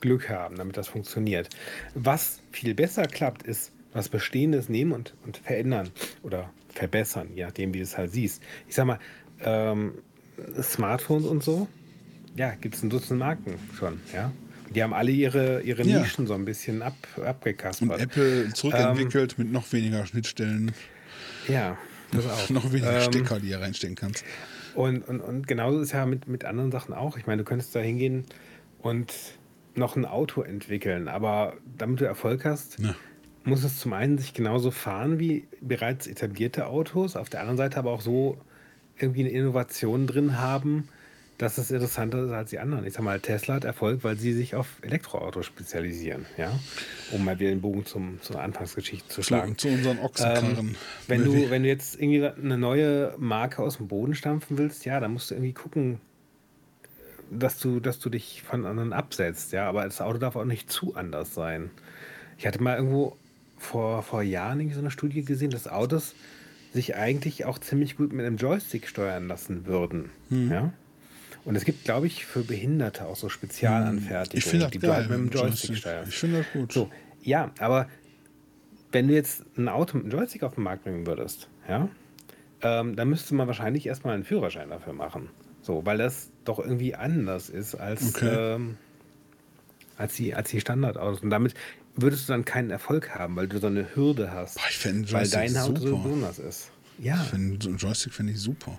[0.00, 1.48] Glück haben, damit das funktioniert.
[1.94, 5.88] Was viel besser klappt, ist was Bestehendes nehmen und, und verändern
[6.22, 8.42] oder verbessern, je nachdem, wie du es halt siehst.
[8.68, 8.98] Ich sag mal,
[9.40, 9.94] ähm,
[10.60, 11.68] Smartphones und so,
[12.36, 14.30] ja, gibt es ein Dutzend Marken schon, ja
[14.74, 16.00] Die haben alle ihre, ihre Ja.
[16.00, 18.00] Nischen so ein bisschen ab, Und abgekaspert.
[18.00, 20.72] Apple zurückentwickelt mit noch weniger Schnittstellen,
[21.48, 21.76] ja,
[22.12, 22.50] das auch.
[22.50, 24.24] noch weniger Ähm, Stecker, die ihr reinstecken kannst.
[24.74, 27.16] Und, und, und genauso ist ja mit, mit anderen Sachen auch.
[27.16, 28.24] Ich meine, du könntest da hingehen
[28.80, 29.12] und
[29.76, 32.94] noch ein Auto entwickeln, aber damit du Erfolg hast, Ja.
[33.44, 37.78] muss es zum einen sich genauso fahren wie bereits etablierte Autos, auf der anderen Seite
[37.78, 38.38] aber auch so
[38.98, 40.88] irgendwie eine Innovation drin haben,
[41.38, 42.86] dass es interessanter ist als die anderen.
[42.86, 46.52] Ich sag mal, Tesla hat Erfolg, weil sie sich auf Elektroautos spezialisieren, ja,
[47.10, 49.58] um mal wieder den Bogen zum, zur Anfangsgeschichte zu Zu, schlagen.
[49.58, 50.58] zu unseren Ochsenkarren.
[50.58, 50.74] Ähm,
[51.08, 55.00] wenn, du, wenn du jetzt irgendwie eine neue Marke aus dem Boden stampfen willst, ja,
[55.00, 56.00] dann musst du irgendwie gucken,
[57.30, 60.70] dass du, dass du dich von anderen absetzt, ja, aber das Auto darf auch nicht
[60.70, 61.70] zu anders sein.
[62.38, 63.16] Ich hatte mal irgendwo
[63.58, 66.14] vor, vor Jahren irgendwie so eine Studie gesehen, dass Autos
[66.72, 70.10] sich eigentlich auch ziemlich gut mit einem Joystick steuern lassen würden.
[70.28, 70.50] Hm.
[70.50, 70.72] Ja?
[71.44, 74.90] Und es gibt, glaube ich, für Behinderte auch so Spezialanfertigungen, ich finde das die geil.
[74.90, 76.08] du halt mit dem Joystick, steuerst.
[76.10, 76.72] Ich finde das gut.
[76.72, 76.90] So,
[77.22, 77.88] ja, aber
[78.92, 81.88] wenn du jetzt ein Auto mit einem Joystick auf den Markt bringen würdest, ja,
[82.62, 85.28] ähm, dann müsste man wahrscheinlich erstmal einen Führerschein dafür machen.
[85.60, 88.54] So, weil das doch irgendwie anders ist als, Okay.
[88.54, 88.76] ähm,
[89.96, 91.20] als, die, als die Standardautos.
[91.20, 91.54] Und damit
[91.96, 94.56] würdest du dann keinen Erfolg haben, weil du so eine Hürde hast.
[94.56, 96.02] Boah, ich weil dein Auto so super.
[96.04, 96.70] besonders ist.
[96.98, 98.78] Ja, Ich finde, so einen Joystick finde ich super.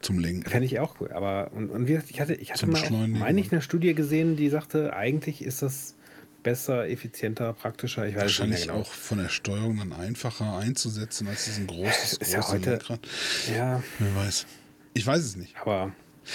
[0.00, 0.48] Zum Lenken.
[0.50, 1.12] fände ich auch cool.
[1.12, 3.94] Aber und, und gesagt, ich hatte, ich hatte Zum mal, auch, meine ich, eine Studie
[3.94, 5.94] gesehen, die sagte, eigentlich ist das
[6.42, 8.06] besser, effizienter, praktischer.
[8.06, 8.76] Ich weiß Wahrscheinlich genau.
[8.80, 13.00] auch von der Steuerung dann einfacher einzusetzen als diesen großes, Ist ja heute- Lenkrad.
[13.54, 14.46] Ja, Wer weiß.
[14.94, 15.54] Ich weiß es nicht.
[15.60, 15.92] aber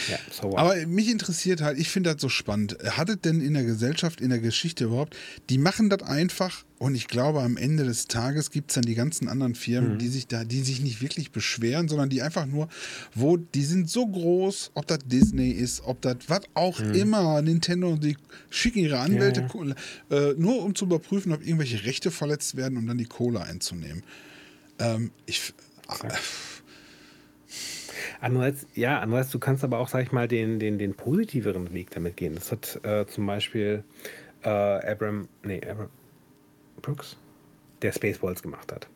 [0.10, 0.56] ja, so.
[0.58, 2.78] Aber mich interessiert halt, ich finde das so spannend.
[2.86, 5.16] Hat es denn in der Gesellschaft, in der Geschichte überhaupt,
[5.50, 8.96] die machen das einfach und ich glaube, am Ende des Tages gibt es dann die
[8.96, 9.98] ganzen anderen Firmen, Mhm.
[10.00, 12.68] die sich da, die sich nicht wirklich beschweren, sondern die einfach nur,
[13.14, 17.96] wo, die sind so groß, ob das Disney ist, ob das was auch immer, Nintendo,
[17.96, 18.18] die
[18.50, 19.76] schicken ihre Anwälte, Mhm.
[20.10, 23.42] Ja, äh, nur um zu überprüfen, ob irgendwelche Rechte verletzt werden, um dann die Kohle
[23.42, 24.04] einzunehmen.
[24.80, 25.54] Ähm, ich.
[26.04, 26.10] Äh,
[28.22, 31.92] Andererseits, ja, andererseits, du kannst aber auch, sag ich mal, den, den, den positiveren Weg
[31.92, 32.36] damit gehen.
[32.36, 33.84] Das hat äh, zum Beispiel
[34.44, 35.90] äh, Abram, nee, Abram
[36.86, 37.18] Brooks,
[37.82, 38.88] der Spaceballs gemacht hat.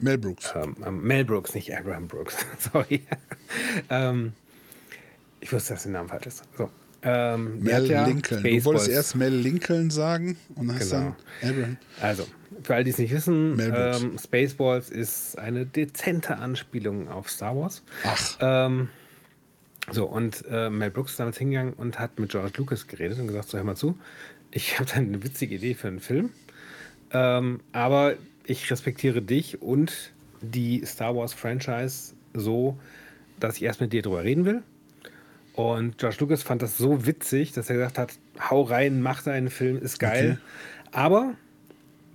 [0.00, 0.52] Mel Brooks.
[0.56, 2.36] Ähm, ähm, Mel Brooks, nicht Abraham Brooks,
[2.72, 3.02] sorry.
[3.90, 4.32] ähm,
[5.40, 6.42] ich wusste, dass der Name falsch ist.
[6.56, 6.70] So.
[7.04, 8.42] Ähm, Mel ja Lincoln.
[8.44, 11.16] Du wolltest Spaceballs- erst Mel Lincoln sagen und hast Genau.
[11.40, 11.76] dann Abraham.
[12.00, 12.26] Also,
[12.62, 17.82] für all die es nicht wissen, ähm, Spaceballs ist eine dezente Anspielung auf Star Wars.
[18.04, 18.38] Ach,
[19.90, 23.26] so, und äh, Mel Brooks ist damals hingegangen und hat mit George Lucas geredet und
[23.26, 23.98] gesagt: So, hör mal zu,
[24.52, 26.30] ich habe da eine witzige Idee für einen Film,
[27.12, 32.78] ähm, aber ich respektiere dich und die Star Wars Franchise so,
[33.38, 34.62] dass ich erst mit dir drüber reden will.
[35.54, 38.14] Und George Lucas fand das so witzig, dass er gesagt hat:
[38.50, 40.38] Hau rein, mach deinen Film, ist geil,
[40.92, 41.34] aber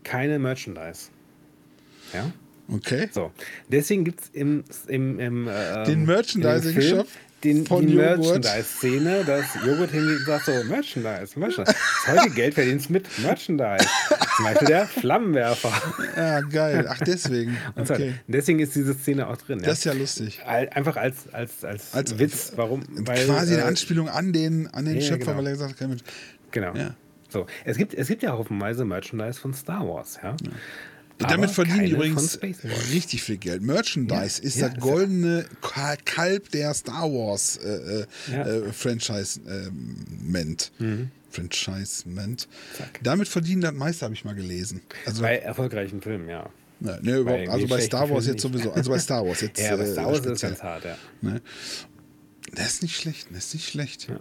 [0.04, 1.10] keine Merchandise.
[2.14, 2.32] Ja?
[2.74, 3.10] okay.
[3.12, 3.32] So,
[3.68, 7.08] deswegen gibt es im, im, im äh, Den im Merchandising-Shop
[7.44, 7.96] den, von die.
[7.96, 11.76] Merchandise-Szene, dass Joghurt hingeht und sagt so, Merchandise, Merchandise.
[12.06, 13.86] Das heute Geld verdienst mit Merchandise.
[14.36, 15.72] Zum Beispiel der Flammenwerfer.
[16.16, 16.88] Ja, geil.
[16.90, 17.58] Ach, deswegen.
[17.76, 17.90] Und.
[17.90, 18.16] Okay.
[18.28, 19.60] Deswegen ist diese Szene auch drin.
[19.64, 20.42] Das ist ja lustig.
[20.46, 22.54] Einfach als, als, als, Als- Witz.
[22.56, 22.82] Warum?
[23.06, 25.38] Quasi eine äh, Anspielung an den, an den ja, Schöpfer, genau.
[25.38, 26.04] weil er gesagt hat, kein Mensch-
[26.52, 26.74] Genau.
[26.76, 26.96] Ja.
[27.30, 30.30] So, es gibt, es gibt ja haufenweise Merchandise von Star Wars, ja.
[30.30, 30.38] Aber
[31.20, 32.40] Damit verdienen die übrigens
[32.92, 33.62] richtig viel Geld.
[33.64, 37.70] Merchandise Ja, ist ja, das ist goldene Ka- Kalb der Star Wars äh,
[38.02, 38.46] äh, Ja.
[38.46, 40.72] äh, Franchise-Ment.
[41.32, 42.48] Franchise-Ment.
[42.78, 43.00] Zack.
[43.04, 44.82] Damit verdienen das meiste, habe ich mal gelesen.
[45.06, 46.50] Also, Bei erfolgreichen Filmen, ja.
[46.80, 48.54] ne, überhaupt, bei also bei Star Wars Filmen jetzt nicht.
[48.54, 48.72] sowieso.
[48.72, 49.60] Also bei Star Wars jetzt.
[49.60, 50.52] Ja, bei äh, Star Wars ist speziell.
[50.52, 50.98] ganz hart, ja.
[51.22, 51.42] Ne?
[52.54, 54.08] Das ist nicht schlecht, das ist nicht schlecht.
[54.10, 54.20] Ja.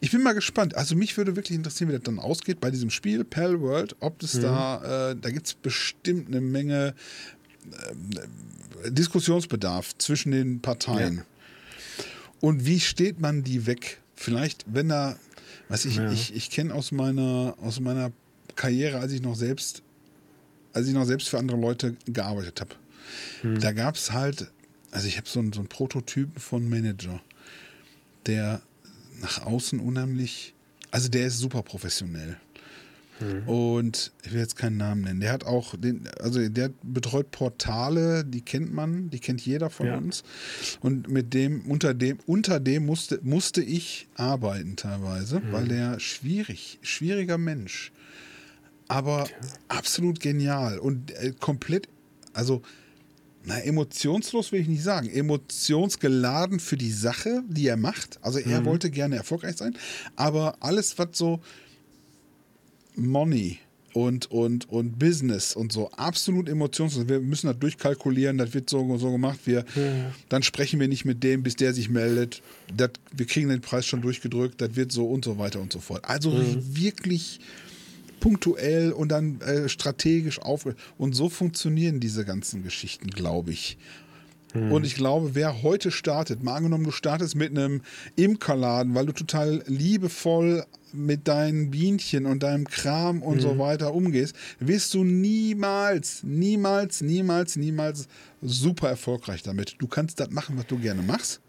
[0.00, 0.74] Ich bin mal gespannt.
[0.76, 4.20] Also mich würde wirklich interessieren, wie das dann ausgeht bei diesem Spiel, Pal World, ob
[4.22, 4.26] Mhm.
[4.26, 6.94] es da, äh, da gibt es bestimmt eine Menge
[7.90, 8.10] ähm,
[8.94, 11.16] Diskussionsbedarf zwischen den Parteien.
[11.18, 11.24] Ja.
[12.40, 14.00] Und wie steht man die weg?
[14.16, 15.16] Vielleicht, wenn da,
[15.68, 16.10] weiß ich, Ja.
[16.10, 18.10] ich, ich kenne aus meiner, aus meiner
[18.56, 19.82] Karriere, als ich noch selbst,
[20.72, 22.74] als ich noch selbst für andere Leute gearbeitet habe,
[23.42, 23.60] Hm.
[23.60, 24.50] da gab es halt,
[24.90, 27.20] also ich habe so, einen- so einen Prototypen von Manager,
[28.26, 28.62] der
[29.22, 30.54] nach außen unheimlich,
[30.90, 32.36] also der ist super professionell.
[33.46, 35.20] Und ich will jetzt keinen Namen nennen.
[35.20, 39.86] Der hat auch den, also der betreut Portale, die kennt man, die kennt jeder von
[39.86, 39.96] Ja.
[39.96, 40.24] uns.
[40.80, 46.80] Und mit dem, unter dem, unter dem musste, musste ich arbeiten teilweise, weil der schwierig,
[46.82, 47.92] schwieriger Mensch.
[48.88, 49.28] Aber
[49.68, 51.88] absolut genial und äh, komplett,
[52.32, 52.62] also
[53.44, 55.08] na, emotionslos will ich nicht sagen.
[55.08, 58.18] Emotionsgeladen für die Sache, die er macht.
[58.22, 58.64] Also er Mhm.
[58.66, 59.76] wollte gerne erfolgreich sein,
[60.16, 61.40] aber alles, was so
[62.94, 63.58] Money
[63.94, 67.08] und, und, und Business und so absolut emotionslos.
[67.08, 69.40] Wir müssen das durchkalkulieren, das wird so, so gemacht.
[69.44, 69.64] Wir,
[70.30, 72.42] Dann sprechen wir nicht mit dem, bis der sich meldet.
[72.74, 75.80] Das, wir kriegen den Preis schon durchgedrückt, das wird so und so weiter und so
[75.80, 76.04] fort.
[76.06, 76.32] Also
[76.74, 77.40] wirklich
[78.22, 80.66] punktuell und dann äh, strategisch auf.
[80.96, 83.76] Und so funktionieren diese ganzen Geschichten, glaube ich.
[84.54, 87.80] Und ich glaube, wer heute startet, mal angenommen, du startest mit einem
[88.16, 94.36] Imkerladen, weil du total liebevoll mit deinen Bienchen und deinem Kram und so weiter umgehst,
[94.60, 98.08] wirst du niemals, niemals, niemals, niemals
[98.42, 99.76] super erfolgreich damit.
[99.78, 101.40] Du kannst das machen, was du gerne machst.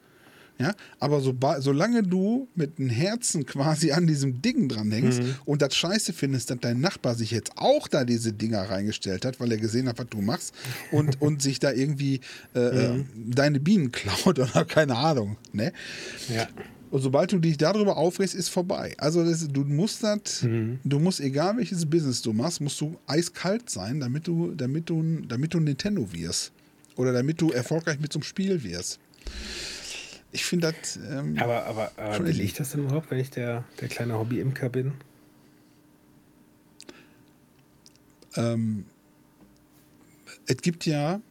[0.60, 5.64] Ja, aber so, solange du mit dem Herzen quasi an diesem Ding dran hängst und
[5.64, 9.52] das scheiße findest, dass dein Nachbar sich jetzt auch da diese Dinger reingestellt hat, weil
[9.52, 10.54] er gesehen hat, was du machst
[10.92, 12.22] und, und sich da irgendwie
[12.56, 15.38] äh, äh, deine Bienen klaut oder keine Ahnung.
[15.54, 15.74] Ne?
[16.34, 16.48] Ja.
[16.92, 18.94] Und sobald du dich darüber aufregst, ist vorbei.
[19.00, 23.68] Also das, du musst das, du musst, egal welches Business du machst, musst du eiskalt
[23.72, 26.52] sein, damit du, damit du, damit du Nintendo wirst.
[26.96, 29.00] Oder damit du erfolgreich mit einem Spiel wirst.
[30.34, 30.98] Ich finde das.
[30.98, 34.68] Ähm, Aber, aber, aber will ich das denn überhaupt, wenn ich der, der kleine Hobby-Imker
[34.70, 34.92] bin?
[38.36, 38.86] ähm,
[40.48, 41.22] es gibt ja.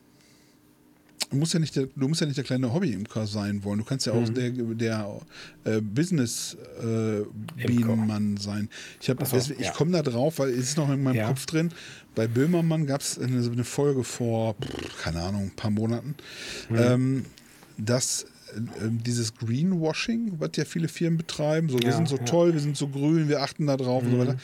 [1.30, 3.78] Du musst ja, nicht der, du musst ja nicht der kleine Hobby-Imker sein wollen.
[3.78, 4.34] Du kannst ja auch Mhm.
[4.34, 5.20] der, der
[5.64, 8.68] äh, Business-Bienenmann sein.
[9.00, 9.72] Ich, hab- so, ich ja.
[9.72, 11.28] komme da drauf, weil es ist noch in meinem Ja.
[11.28, 11.70] Kopf drin.
[12.14, 14.56] Bei Böhmermann gab es eine, eine Folge vor,
[15.02, 16.14] keine Ahnung, ein paar Monaten,
[16.68, 16.76] Mhm.
[16.78, 17.24] ähm,
[17.78, 18.26] dass äh,
[18.56, 22.24] dieses Greenwashing, was ja viele Firmen betreiben, so wir Ja, sind so ja.
[22.24, 24.20] toll, wir sind so grün, wir achten da drauf und so Mhm.
[24.20, 24.36] weiter.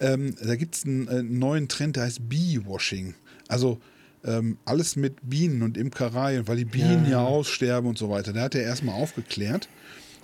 [0.00, 3.14] Ähm, da gibt es einen äh, neuen Trend, der heißt Bee-Washing.
[3.48, 3.80] Also
[4.24, 7.24] ähm, alles mit Bienen und Imkerei, weil die Bienen ja, Ja.
[7.24, 8.32] aussterben und so weiter.
[8.32, 9.68] Da hat er erstmal aufgeklärt,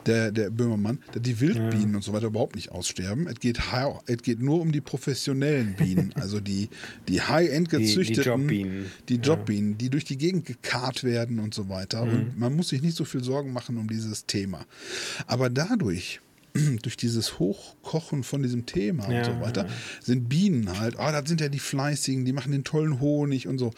[0.07, 3.27] der, der Böhmermann, dass die Wildbienen und so weiter überhaupt nicht aussterben.
[3.27, 3.59] Es geht,
[4.07, 6.69] es geht nur um die professionellen Bienen, also die,
[7.09, 8.87] die High-End Die- die gezüchteten, Jobbienen.
[9.09, 12.05] die Jobbienen, die durch die Gegend gekarrt werden und so weiter.
[12.05, 12.13] Mhm.
[12.13, 14.67] Und man muss sich nicht so viel Sorgen machen um dieses Thema.
[15.27, 16.21] Aber dadurch,
[16.83, 19.73] durch dieses Hochkochen von diesem Thema Ja, und so weiter, ja.
[20.03, 23.59] sind Bienen halt, ah, das sind ja die Fleißigen, die machen den tollen Honig und
[23.59, 23.73] so.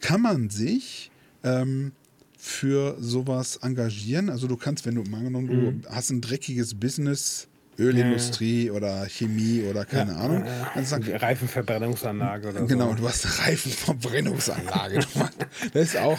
[0.00, 1.10] Kann man sich
[1.44, 1.92] ähm,
[2.36, 4.28] für sowas engagieren?
[4.30, 5.82] Also du kannst, wenn du mal angenommen, Mhm.
[5.82, 12.48] du hast ein dreckiges Business, Ölindustrie oder Chemie oder keine Ja, Ahnung, ja, Die Reifenverbrennungsanlage
[12.48, 12.94] oder Genau, so.
[12.96, 15.00] du hast eine Reifenverbrennungsanlage.
[15.74, 16.18] Das ist auch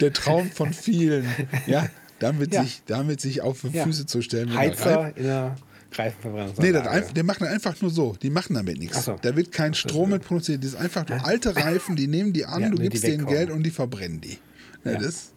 [0.00, 1.26] der Traum von vielen.
[1.66, 1.88] Ja,
[2.18, 2.62] damit, Ja.
[2.64, 3.84] Sich, damit sich auf die Ja.
[3.84, 4.48] Füße zu stellen.
[4.48, 5.56] der Reif- Heizer in der
[5.90, 6.72] Nee, Reifenverbrennungsanlage.
[6.84, 8.16] das einfach, die machen einfach nur so.
[8.20, 9.04] Die machen damit nichts.
[9.04, 9.16] So.
[9.22, 10.62] Da wird kein Strom mit produziert.
[10.64, 13.26] Das ist einfach nur alte Reifen, die nehmen die an, Ja, du nee, gibst denen.
[13.26, 14.38] Geld und die verbrennen die.
[14.86, 14.98] Ja, Ja.
[15.00, 15.32] Das ist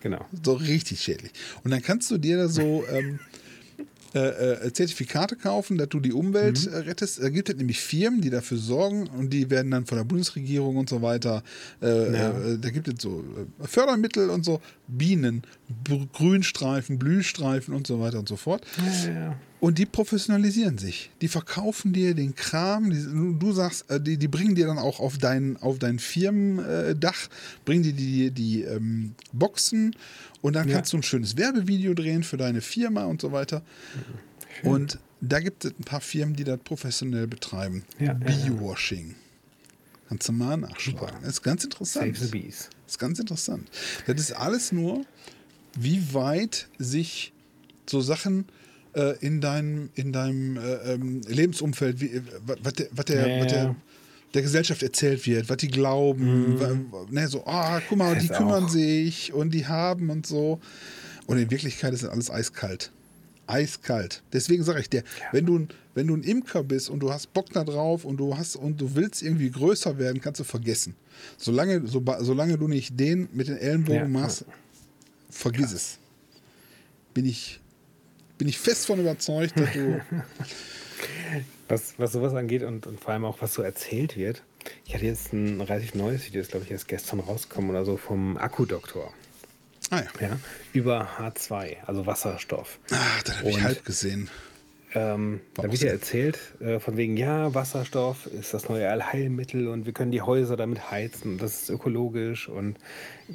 [0.00, 0.24] Genau.
[0.44, 1.32] so richtig schädlich.
[1.64, 3.18] Und dann kannst du dir da so ähm,
[4.14, 4.18] äh,
[4.66, 6.72] äh, Zertifikate kaufen, dass du die Umwelt Mhm.
[6.72, 7.22] äh, rettest.
[7.22, 10.76] Da gibt es nämlich Firmen, die dafür sorgen und die werden dann von der Bundesregierung
[10.76, 11.42] und so weiter.
[11.82, 12.30] Äh, Ja.
[12.38, 13.24] äh, da gibt es so
[13.62, 15.42] Fördermittel und so, Bienen,
[16.12, 18.64] Grünstreifen, Blühstreifen und so weiter und so fort.
[19.04, 19.40] Ja, ja.
[19.66, 21.10] Und die professionalisieren sich.
[21.20, 22.88] Die verkaufen dir den Kram.
[22.88, 23.02] Die,
[23.36, 27.28] du sagst, äh, die, die bringen dir dann auch auf dein, auf dein Firmendach,
[27.64, 29.96] bringen dir die, die ähm, Boxen
[30.40, 30.76] und dann Ja.
[30.76, 33.62] kannst du ein schönes Werbevideo drehen für deine Firma und so weiter.
[34.62, 37.82] Und da gibt es ein paar Firmen, die das professionell betreiben.
[37.98, 38.18] Ja, ja, ja.
[38.18, 39.16] Bee-Washing.
[40.08, 41.22] Kannst du mal nachschlagen.
[41.22, 42.16] Das ist ganz interessant.
[42.16, 42.68] Save the Bees.
[42.84, 43.68] Das ist ganz interessant.
[44.06, 45.04] Das ist alles nur,
[45.76, 47.32] wie weit sich
[47.90, 48.44] so Sachen
[48.96, 52.22] äh, in deinem, in deinem äh, ähm, Lebensumfeld, wie, äh,
[52.62, 53.76] was der, was der, Ja, was der, ja.
[54.34, 58.28] der Gesellschaft erzählt wird, was die glauben, wa- ne, so, ah, guck mal, Das die
[58.30, 60.60] kümmern auch- sich und die haben und so.
[61.26, 62.90] Und in Wirklichkeit ist das alles eiskalt.
[63.48, 64.22] Eiskalt.
[64.32, 67.32] Deswegen sage ich dir, wenn, du, ein- wenn du ein Imker bist und du hast
[67.32, 70.94] Bock da drauf und du hast und du willst irgendwie größer werden, kannst du vergessen.
[71.38, 74.08] Solange, so, solange du nicht den mit den Ellenbogen Ja.
[74.08, 74.44] machst,
[75.30, 75.98] vergiss es.
[77.14, 77.60] Bin ich,
[78.38, 80.00] bin ich fest von überzeugt, dass du.
[81.68, 84.44] Was, was sowas angeht und, und vor allem auch was so erzählt wird.
[84.84, 87.96] Ich hatte jetzt ein relativ neues Video, das glaube ich erst gestern rausgekommen oder so,
[87.96, 89.12] vom Akkudoktor.
[89.90, 90.28] ah ja.
[90.28, 90.38] Ja,
[90.72, 92.78] über H2, also Wasserstoff.
[92.92, 94.30] Ach, das habe ich halb gesehen.
[94.98, 99.84] Ähm, da wird ja erzählt, äh, von wegen, ja, Wasserstoff ist das neue Allheilmittel und
[99.84, 102.76] wir können die Häuser damit heizen und das ist ökologisch und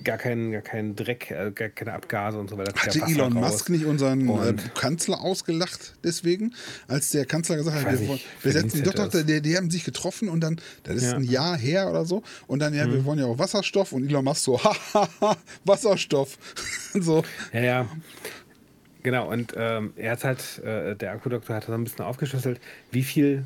[0.04, 2.74] gar kein, gar kein Dreck, äh, gar keine Abgase und so weiter.
[2.76, 3.52] Hatte ja Elon raus.
[3.52, 6.56] Musk nicht unseren äh, Kanzler ausgelacht deswegen?
[6.88, 9.70] Als der Kanzler gesagt hat, wir, ich, wollen- wir setzen verdient doch, die, die haben
[9.70, 11.20] sich getroffen und dann, das ist Ja.
[11.20, 11.26] Mhm.
[11.26, 14.24] ein Jahr her oder so, und dann, ja, wir wollen ja auch Wasserstoff und Elon
[14.26, 16.40] Musk so, hahaha, Wasserstoff.
[16.96, 17.24] so.
[17.54, 17.86] Ja, ja.
[19.04, 22.60] Genau, und ähm, er hat halt, äh, der Akkudoktor hat so ein bisschen aufgeschlüsselt,
[22.92, 23.46] wie viel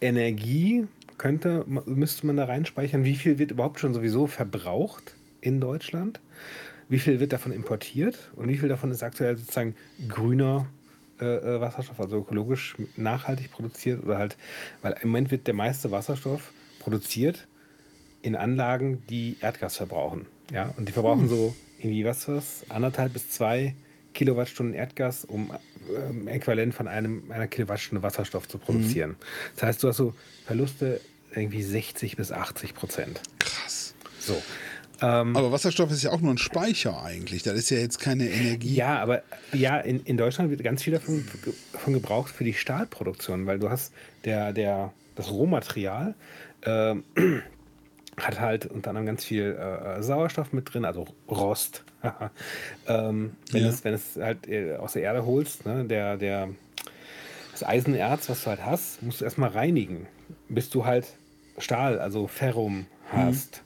[0.00, 0.86] Energie
[1.18, 6.20] könnte, müsste man da reinspeichern, wie viel wird überhaupt schon sowieso verbraucht in Deutschland,
[6.88, 8.30] wie viel wird davon importiert?
[8.36, 9.74] Und wie viel davon ist aktuell sozusagen
[10.08, 10.66] grüner
[11.20, 14.36] äh, äh, Wasserstoff, also ökologisch nachhaltig produziert oder halt,
[14.82, 17.46] weil im Moment wird der meiste Wasserstoff produziert
[18.22, 20.26] in Anlagen, die Erdgas verbrauchen.
[20.52, 23.74] Ja, und die verbrauchen so irgendwie was, was, anderthalb bis zwei
[24.16, 25.52] Kilowattstunden Erdgas, um
[25.94, 29.16] ähm, äquivalent von einem, einer Kilowattstunde Wasserstoff zu produzieren.
[29.54, 30.14] Das heißt, du hast so
[30.46, 31.00] Verluste
[31.34, 33.20] irgendwie 60 bis 80 Prozent.
[33.38, 33.94] Krass.
[34.18, 34.42] So.
[35.02, 37.42] Ähm, Aber Wasserstoff ist ja auch nur ein Speicher eigentlich.
[37.42, 38.74] Das ist ja jetzt keine Energie.
[38.74, 41.26] Ja, aber ja, in, in Deutschland wird ganz viel davon,
[41.72, 43.92] davon gebraucht für die Stahlproduktion, weil du hast
[44.24, 46.14] der, der, das Rohmaterial
[46.64, 47.04] ähm,
[48.20, 51.84] hat halt unter anderem ganz viel äh, Sauerstoff mit drin, also Rost.
[52.88, 53.68] ähm, wenn, Ja.
[53.68, 56.48] es, wenn es halt äh, aus der Erde holst, ne, der, der,
[57.52, 60.06] das Eisenerz, was du halt hast, musst du erstmal reinigen,
[60.48, 61.06] bis du halt
[61.58, 63.62] Stahl, also Ferrum hast.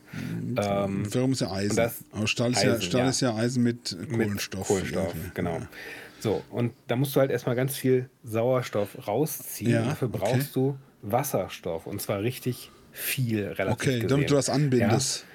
[0.57, 1.77] Ähm, Ferrum ist ja Eisen.
[1.77, 3.09] das- Aber Stahl, ist, ja, Eisen, Stahl ja.
[3.09, 4.67] ist ja Eisen mit mit Kohlenstoff.
[4.69, 5.31] Kohlenstoff, irgendwie.
[5.35, 5.59] genau.
[5.59, 5.69] Ja.
[6.21, 9.71] So, und da musst du halt erstmal ganz viel Sauerstoff rausziehen.
[9.73, 10.19] Ja, dafür okay.
[10.19, 11.87] brauchst du Wasserstoff.
[11.87, 14.09] Und zwar richtig viel, relativ Okay, gesehen.
[14.09, 15.21] damit du das anbindest.
[15.21, 15.27] Ja,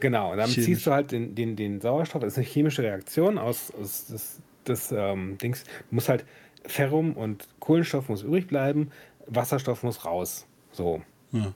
[0.00, 0.66] genau, und dann Chemisch.
[0.66, 2.22] ziehst du halt den, den, den Sauerstoff.
[2.22, 5.64] Das ist eine chemische Reaktion aus, aus des, des ähm, Dings.
[5.64, 6.24] Du musst halt
[6.66, 8.90] Ferrum und Kohlenstoff muss übrig bleiben,
[9.26, 10.46] Wasserstoff muss raus.
[10.72, 11.02] So.
[11.32, 11.52] Ja.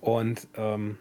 [0.00, 0.98] Und ähm,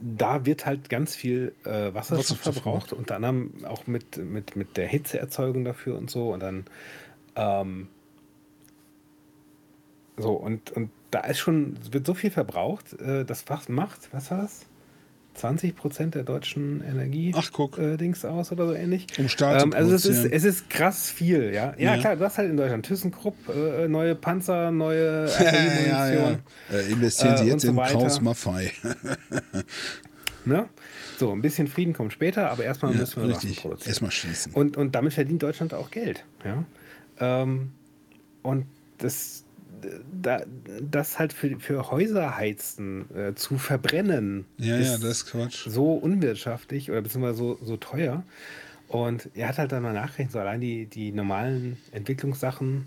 [0.00, 4.86] da wird halt ganz viel äh, Wasserstoff, verbraucht, unter anderem auch mit, mit, mit der
[4.86, 6.32] Hitzeerzeugung dafür und so.
[6.32, 6.64] Und dann
[7.34, 7.88] ähm,
[10.18, 14.30] so, und, und da ist schon, wird so viel verbraucht, äh, das was macht, was
[14.30, 14.66] war das?
[15.34, 17.78] 20 Prozent der deutschen Energie Ach, guck.
[17.78, 19.06] Äh, Dings aus oder so ähnlich.
[19.18, 21.74] Um zu ähm, Also es ist, es ist krass viel, ja.
[21.78, 21.96] Ja, Ja.
[21.98, 25.26] klar, du hast halt in Deutschland ThyssenKrupp, äh, neue Panzer, neue
[25.88, 26.38] Ja, ja.
[26.72, 28.00] Äh, investieren Sie Äh, jetzt und so in.
[28.00, 28.72] Kraus Maffei.
[30.44, 30.68] Ne?
[31.18, 33.62] So, ein bisschen Frieden kommt später, aber erstmal Ja, müssen wir Waffen richtig.
[33.62, 33.88] produzieren.
[33.90, 34.54] Erstmal schießen.
[34.54, 36.24] Und, und damit verdient Deutschland auch Geld.
[36.44, 36.64] Ja?
[37.20, 37.72] Ähm,
[38.42, 38.66] und
[38.98, 39.44] das,
[40.22, 40.42] da,
[40.80, 45.66] das halt für, für Häuserheizen äh, zu verbrennen, Ja, ja, das ist Quatsch.
[45.68, 48.22] so unwirtschaftlich oder beziehungsweise so, so teuer.
[48.88, 52.86] Und er hat halt dann mal nachgerechnet, so allein die, die normalen Entwicklungssachen,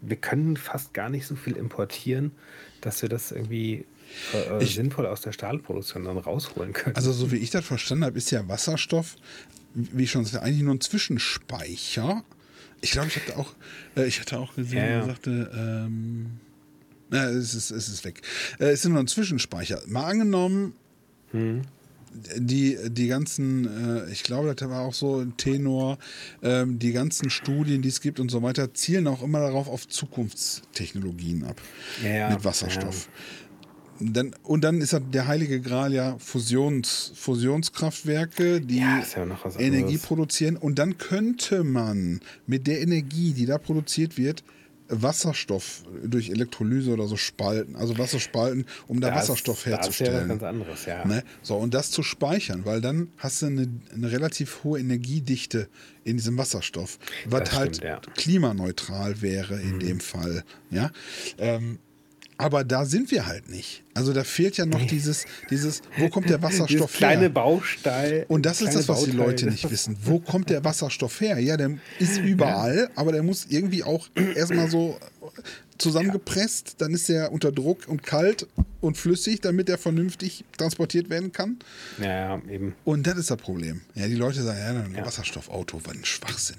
[0.00, 2.32] wir können fast gar nicht so viel importieren,
[2.80, 3.84] dass wir das irgendwie
[4.34, 6.96] äh, Ich- sinnvoll aus der Stahlproduktion dann rausholen können.
[6.96, 9.16] Also, so wie ich das verstanden habe, ist ja Wasserstoff,
[9.74, 12.24] wie ich schon sagte, eigentlich nur ein Zwischenspeicher.
[12.82, 13.54] Ich glaube, ich hatte auch,
[13.96, 14.90] äh, ich hatte auch gesehen, Ja, ja.
[15.00, 16.26] er sagte, ähm,
[17.08, 18.20] na, es ist, es ist weg.
[18.58, 19.80] Äh, es ist nur ein Zwischenspeicher.
[19.86, 20.74] Mal angenommen,
[21.30, 21.62] Hm.
[22.36, 25.96] die, die ganzen, äh, ich glaube, das war auch so ein Tenor,
[26.42, 29.86] ähm, die ganzen Studien, die es gibt und so weiter, zielen auch immer darauf auf
[29.88, 31.60] Zukunftstechnologien ab.
[32.04, 33.08] Ja, mit Wasserstoff.
[34.12, 39.60] Dann, und dann ist der heilige Gral ja Fusions, Fusionskraftwerke, die Ja, ja.
[39.60, 40.56] Energie produzieren.
[40.56, 44.42] Und dann könnte man mit der Energie, die da produziert wird,
[44.88, 49.70] Wasserstoff durch Elektrolyse oder so spalten, also Wasser spalten, um da Das- Wasserstoff Das ist
[49.70, 50.28] ja was herzustellen.
[50.28, 51.04] ganz anderes, ja.
[51.06, 51.24] Ne?
[51.40, 55.68] So, und das zu speichern, weil dann hast du eine, eine relativ hohe Energiedichte
[56.04, 58.12] in diesem Wasserstoff, was Das halt stimmt, ja.
[58.16, 59.70] klimaneutral wäre Mhm.
[59.72, 60.44] in dem Fall.
[60.70, 60.90] Ja.
[61.38, 61.78] Ähm,
[62.38, 63.84] aber da sind wir halt nicht.
[63.94, 67.28] Also da fehlt ja noch dieses, dieses, wo kommt der Wasserstoff kleine her?
[67.30, 68.24] Baustein.
[68.28, 69.26] Und das ist kleine das, was die Bauteil.
[69.26, 69.96] Leute nicht wissen.
[70.02, 71.38] Wo kommt der Wasserstoff her?
[71.38, 74.98] Ja, der ist überall, aber der muss irgendwie auch erstmal so
[75.78, 78.46] zusammengepresst, dann ist er unter Druck und kalt
[78.80, 81.58] und flüssig, damit er vernünftig transportiert werden kann.
[82.00, 82.74] Ja, ja, eben.
[82.84, 83.80] Und das ist das Problem.
[83.94, 85.04] Ja, die Leute sagen, ja, ein Ja.
[85.06, 86.56] Wasserstoffauto, was ein Schwachsinn.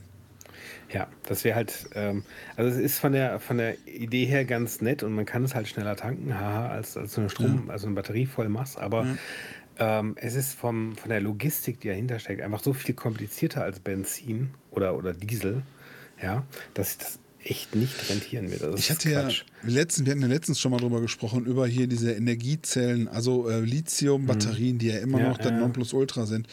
[0.93, 2.23] Ja, das wäre halt, ähm,
[2.55, 5.55] also es ist von der, von der Idee her ganz nett und man kann es
[5.55, 9.07] halt schneller tanken, haha, als, als so eine Strom, also eine Batterie voll machst, aber
[9.79, 13.79] ähm, es ist vom, von der Logistik, die dahinter steckt, einfach so viel komplizierter als
[13.79, 15.63] Benzin oder, oder Diesel,
[16.21, 16.43] ja,
[16.75, 18.79] dass ich das echt nicht rentieren wird.
[18.79, 19.29] ich hatte ja
[19.63, 23.59] letztens, wir hatten ja letztens schon mal drüber gesprochen, über hier diese Energiezellen, also äh,
[23.59, 24.79] Lithium-Batterien, mhm.
[24.79, 25.57] die ja immer ja, noch das ja.
[25.57, 26.47] Nonplusultra sind.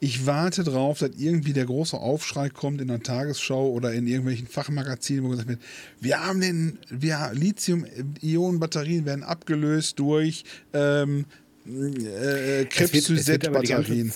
[0.00, 4.46] Ich warte darauf, dass irgendwie der große Aufschrei kommt in der Tagesschau oder in irgendwelchen
[4.46, 5.60] Fachmagazinen, wo gesagt wird,
[6.00, 11.26] wir haben den, wir Lithium-Ionen-Batterien werden abgelöst durch ähm,
[11.66, 14.12] äh, Krebszyset-Batterien.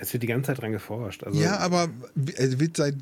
[0.00, 1.24] Es wird die ganze Zeit dran geforscht.
[1.24, 1.88] Also ja, aber
[2.36, 2.94] es wird seit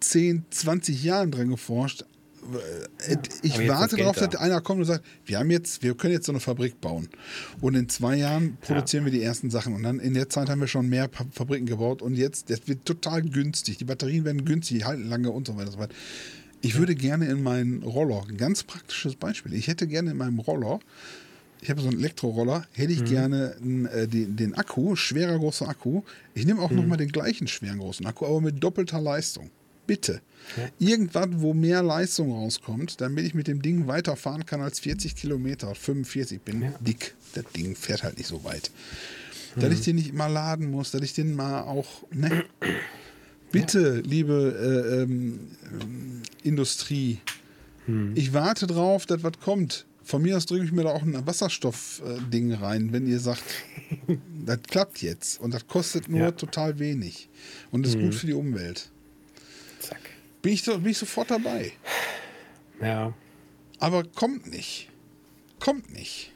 [0.00, 2.04] 10, 20 Jahren dran geforscht.
[2.52, 6.26] Ja, ich warte darauf, dass einer kommt und sagt, wir haben jetzt, wir können jetzt
[6.26, 7.08] so eine Fabrik bauen.
[7.60, 9.12] Und in zwei Jahren produzieren ja.
[9.12, 9.74] wir die ersten Sachen.
[9.74, 12.02] Und dann in der Zeit haben wir schon mehr Fabriken gebaut.
[12.02, 13.78] Und jetzt, das wird total günstig.
[13.78, 15.94] Die Batterien werden günstig, die halten lange und so weiter und so weiter.
[16.62, 20.40] Ich würde gerne in meinen Roller, ein ganz praktisches Beispiel, ich hätte gerne in meinem
[20.40, 20.80] Roller
[21.62, 23.04] ich habe so einen Elektroroller, hätte ich mhm.
[23.04, 23.56] gerne
[23.92, 26.02] äh, den, den, Akku, schwerer großer Akku.
[26.34, 26.76] Ich nehme auch mhm.
[26.76, 29.50] nochmal den gleichen schweren großen Akku, aber mit doppelter Leistung.
[29.86, 30.20] Bitte.
[30.56, 30.68] Ja.
[30.78, 35.74] Irgendwas, wo mehr Leistung rauskommt, damit ich mit dem Ding weiterfahren kann als 40 Kilometer.
[35.74, 36.72] 45 Ich bin ja.
[36.80, 37.14] dick.
[37.34, 38.70] Das Ding fährt halt nicht so weit.
[39.54, 39.60] Mhm.
[39.60, 42.04] Dass ich den nicht immer laden muss, dass ich den mal auch.
[42.12, 42.44] Ne?
[43.52, 44.08] Bitte, ja.
[44.08, 45.40] liebe äh, ähm,
[46.44, 47.18] Industrie,
[47.86, 48.12] mhm.
[48.14, 49.86] ich warte drauf, dass was kommt.
[50.10, 53.44] Von mir aus drücke ich mir da auch ein Wasserstoffding rein, wenn ihr sagt,
[54.44, 56.30] das klappt jetzt und das kostet nur ja.
[56.32, 57.28] total wenig
[57.70, 58.06] und ist mhm.
[58.06, 58.90] gut für die Umwelt.
[59.78, 60.00] Zack.
[60.42, 61.70] Bin ich, bin ich sofort dabei.
[62.80, 63.14] Ja.
[63.78, 64.88] Aber kommt nicht.
[65.60, 66.32] Kommt nicht.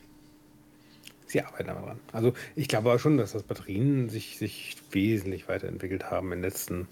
[1.26, 2.00] Sie arbeiten aber dran.
[2.12, 6.48] Also ich glaube aber schon, dass das Batterien sich, sich wesentlich weiterentwickelt haben in den
[6.48, 6.86] letzten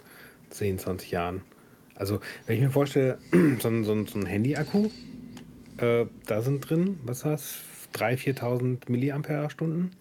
[0.50, 1.42] 10, 20 Jahren.
[1.94, 3.18] Also wenn ich mir vorstelle,
[3.60, 4.90] so ein, so ein, so ein Handy-Akku,
[5.78, 7.56] äh, da sind drin, was hast
[7.94, 9.92] 3.000, 4.000 Milliampere-Stunden.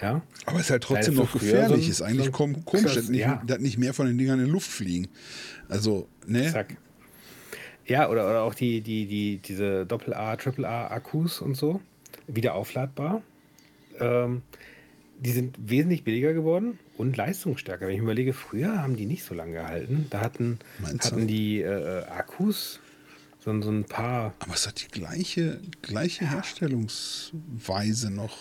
[0.00, 0.22] Ja.
[0.44, 1.86] Aber es ist halt trotzdem noch gefährlich.
[1.86, 3.42] So ist eigentlich so komisch, dass nicht, ja.
[3.46, 5.08] dass nicht mehr von den Dingern in die Luft fliegen.
[5.68, 6.50] Also, ne?
[6.52, 6.76] Zack.
[7.86, 11.80] Ja, oder, oder auch die, die, die, diese Doppel-A, Triple-A-Akkus und so,
[12.26, 13.22] wieder aufladbar.
[13.98, 14.42] Ähm,
[15.18, 17.86] die sind wesentlich billiger geworden und leistungsstärker.
[17.86, 20.06] Wenn ich mir überlege, früher haben die nicht so lange gehalten.
[20.10, 22.80] Da hatten, hatten die äh, Akkus
[23.46, 24.34] so, so ein paar.
[24.40, 26.30] Aber es hat die gleiche, gleiche ja.
[26.32, 28.36] Herstellungsweise noch.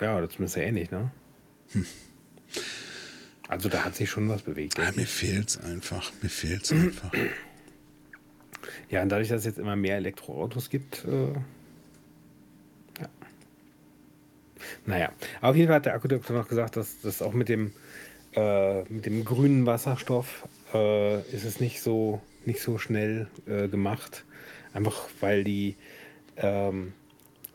[0.00, 1.10] Ja, das ist ja ähnlich, ne?
[1.72, 1.86] Hm.
[3.48, 4.78] Also da hat sich schon was bewegt.
[4.78, 6.10] Ja, mir fehlt es einfach.
[6.22, 7.12] Mir fehlt es einfach.
[8.88, 11.32] Ja, und dadurch, dass es jetzt immer mehr Elektroautos gibt, äh,
[12.98, 13.08] ja.
[14.86, 17.72] Naja, auf jeden Fall hat der Akkudoktor noch gesagt, dass das auch mit dem,
[18.34, 24.24] äh, mit dem grünen Wasserstoff äh, ist es nicht so nicht so schnell äh, gemacht.
[24.72, 25.76] Einfach weil die,
[26.36, 26.92] ähm,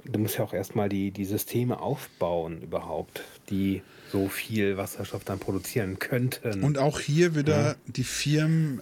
[0.06, 3.82] du musst ja auch erstmal die, die Systeme aufbauen überhaupt, die
[4.12, 6.64] so viel Wasserstoff dann produzieren könnten.
[6.64, 7.76] Und auch hier wieder, ja.
[7.88, 8.82] die Firmen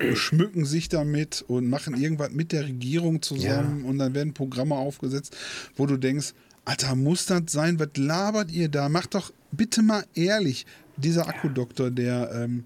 [0.00, 3.90] äh, schmücken sich damit und machen irgendwas mit der Regierung zusammen ja.
[3.90, 5.36] und dann werden Programme aufgesetzt,
[5.76, 6.32] wo du denkst,
[6.64, 7.78] Alter, muss das sein?
[7.78, 8.88] Was labert ihr da?
[8.88, 10.64] Macht doch bitte mal ehrlich.
[10.96, 12.64] Dieser Akkudoktor, der, ähm,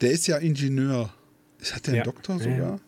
[0.00, 1.12] der ist ja Ingenieur
[1.62, 2.58] hat der einen Doktor sogar?
[2.58, 2.80] Ja.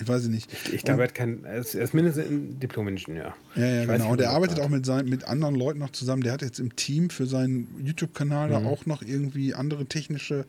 [0.00, 0.52] Ich weiß es nicht.
[0.52, 3.34] Ich, ich glaube, er hat kein, er ist, ist mindestens ein Diplom-Ingenieur.
[3.56, 3.94] Ja, ja, genau.
[3.94, 6.22] Nicht, und er arbeitet auch mit, sein, mit anderen Leuten noch zusammen.
[6.22, 8.52] Der hat jetzt im Team für seinen YouTube-Kanal mhm.
[8.52, 10.46] da auch noch irgendwie andere technische.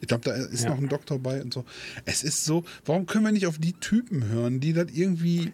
[0.00, 0.70] Ich glaube, da ist ja.
[0.70, 1.64] noch ein Doktor bei und so.
[2.06, 5.52] Es ist so, warum können wir nicht auf die Typen hören, die das irgendwie.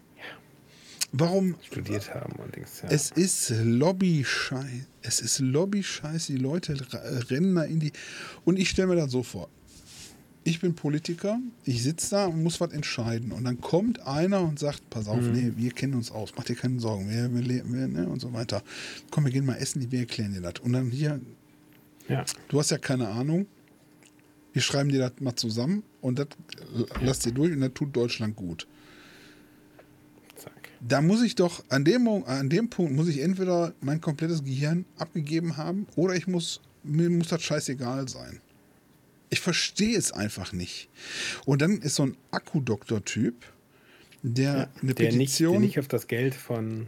[1.12, 1.54] Warum?
[1.62, 2.88] Studiert haben und Dings, ja.
[2.88, 4.88] Es ist Lobby-Scheiß.
[5.02, 6.26] Es ist Lobby-Scheiß.
[6.26, 6.76] Die Leute
[7.30, 7.92] rennen da in die.
[8.44, 9.48] Und ich stelle mir das so vor
[10.44, 13.32] ich bin Politiker, ich sitze da und muss was entscheiden.
[13.32, 15.32] Und dann kommt einer und sagt, pass auf, mhm.
[15.32, 18.32] nee, wir kennen uns aus, mach dir keine Sorgen, wir, wir, wir ne, und so
[18.34, 18.62] weiter.
[19.10, 20.60] Komm, wir gehen mal essen, wir erklären dir das.
[20.62, 21.20] Und dann hier,
[22.08, 22.24] ja.
[22.48, 23.46] du hast ja keine Ahnung,
[24.52, 26.28] wir schreiben dir das mal zusammen und das
[26.76, 26.84] ja.
[27.00, 28.68] lass dir durch und das tut Deutschland gut.
[30.36, 30.52] Zack.
[30.86, 34.84] Da muss ich doch, an dem, an dem Punkt muss ich entweder mein komplettes Gehirn
[34.98, 38.40] abgegeben haben oder ich muss, mir muss das scheißegal sein.
[39.34, 40.88] Ich verstehe es einfach nicht.
[41.44, 43.34] Und dann ist so ein Akkudoktor-Typ,
[44.22, 45.18] der ja, eine der Petition.
[45.18, 46.86] Nicht, der nicht auf das Geld von.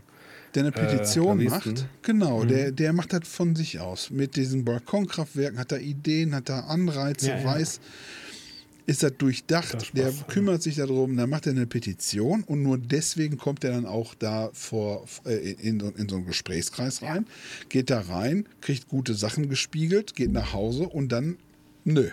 [0.55, 1.89] Der eine Petition äh, macht.
[2.03, 2.49] Genau, mhm.
[2.49, 4.11] der, der macht das von sich aus.
[4.11, 7.81] Mit diesen Balkonkraftwerken hat er Ideen, hat er Anreize, ja, weiß.
[8.87, 12.79] Ist das durchdacht, das der kümmert sich darum, dann macht er eine Petition und nur
[12.79, 17.27] deswegen kommt er dann auch da vor äh, in, in, so einen Gesprächskreis rein,
[17.69, 21.39] geht da rein, kriegt gute Sachen gespiegelt, geht nach Hause und dann
[21.83, 22.11] nö,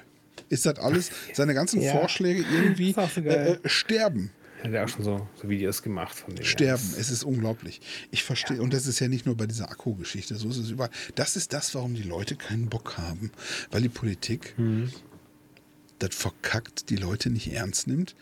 [0.54, 1.91] ist das alles, seine ganzen ja.
[1.91, 4.32] Vorschläge irgendwie so äh, sterben.
[4.64, 6.45] Hat er auch schon so, so Videos gemacht von dem.
[6.45, 7.82] Sterben, es ist unglaublich.
[8.12, 8.64] Ich verstehe, ja.
[8.64, 10.91] und das ist ja nicht nur bei dieser Akku-Geschichte, so ist es überall.
[11.16, 13.32] Das ist das, warum die Leute keinen Bock haben.
[13.72, 14.89] Weil die Politik mhm.
[15.99, 18.16] das verkackt, die Leute nicht ernst nimmt,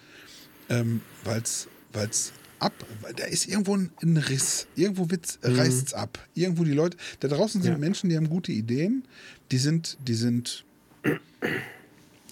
[0.69, 2.73] ähm, weil es ab,
[3.17, 5.19] da ist irgendwo ein, ein Riss, irgendwo mhm.
[5.43, 7.77] reißt es ab, irgendwo die Leute, da draußen sind ja.
[7.77, 9.03] Menschen, die haben gute Ideen,
[9.51, 10.65] die sind, die sind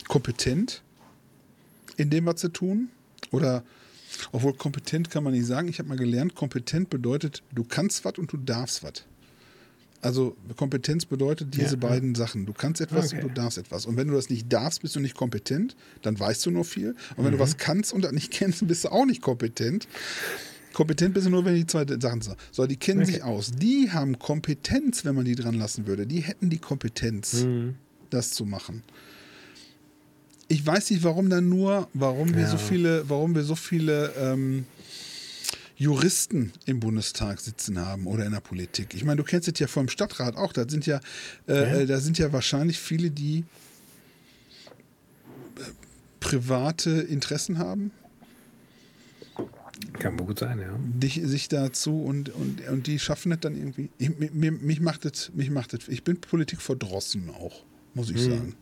[0.10, 0.82] kompetent
[1.96, 2.90] in dem, was sie tun
[3.32, 3.64] oder
[4.34, 5.70] obwohl kompetent kann man nicht sagen.
[5.70, 9.06] Ich habe mal gelernt, kompetent bedeutet, du kannst was und du darfst was.
[10.02, 12.16] Also Kompetenz bedeutet diese ja, beiden.
[12.16, 12.46] Sachen.
[12.46, 13.22] Du kannst etwas okay.
[13.22, 13.86] und du darfst etwas.
[13.86, 16.96] Und wenn du das nicht darfst, bist du nicht kompetent, dann weißt du nur viel.
[17.16, 17.38] Und wenn mhm.
[17.38, 19.88] du was kannst und das nicht kennst, bist du auch nicht kompetent.
[20.74, 22.38] Kompetent bist du nur, wenn die zwei Sachen sind.
[22.52, 23.14] So, die kennen okay.
[23.14, 23.52] sich aus.
[23.52, 26.08] Die haben Kompetenz, wenn man die dran lassen würde.
[26.08, 27.76] Die hätten die Kompetenz, mhm.
[28.10, 28.84] das zu machen.
[30.50, 34.66] Ich weiß nicht, warum dann nur, warum wir so viele, warum wir so viele ähm,
[35.80, 38.94] Juristen im Bundestag sitzen haben oder in der Politik.
[38.94, 40.52] Ich meine, du kennst es ja vom Stadtrat auch.
[40.52, 41.00] Da sind ja,
[41.48, 41.62] äh, ja.
[41.62, 43.46] Äh, da sind ja wahrscheinlich viele, die
[45.56, 45.62] äh,
[46.20, 47.92] private Interessen haben.
[49.94, 50.78] Kann gut sein, ja.
[50.78, 53.90] Dich, sich dazu und, und, und die schaffen es dann irgendwie.
[53.98, 55.88] Ich, mir, mich macht es, mich macht es.
[55.88, 58.30] Ich bin Politik verdrossen auch, muss ich hm.
[58.30, 58.56] sagen.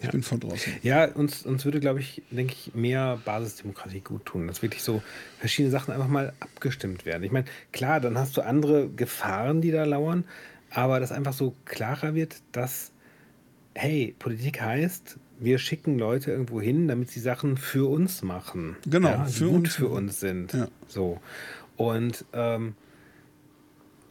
[0.00, 0.12] Ich ja.
[0.12, 0.72] bin von draußen.
[0.82, 5.02] Ja, uns, uns würde, glaube ich, denke ich, mehr Basisdemokratie gut tun, dass wirklich so
[5.38, 7.22] verschiedene Sachen einfach mal abgestimmt werden.
[7.22, 10.24] Ich meine, klar, dann hast du andere Gefahren, die da lauern,
[10.70, 12.92] aber dass einfach so klarer wird, dass,
[13.74, 18.76] hey, Politik heißt, wir schicken Leute irgendwo hin, damit sie Sachen für uns machen.
[18.86, 19.74] Genau, ja, für gut uns.
[19.74, 20.54] für uns sind.
[20.54, 20.68] Ja.
[20.88, 21.20] So.
[21.76, 22.74] Und ähm,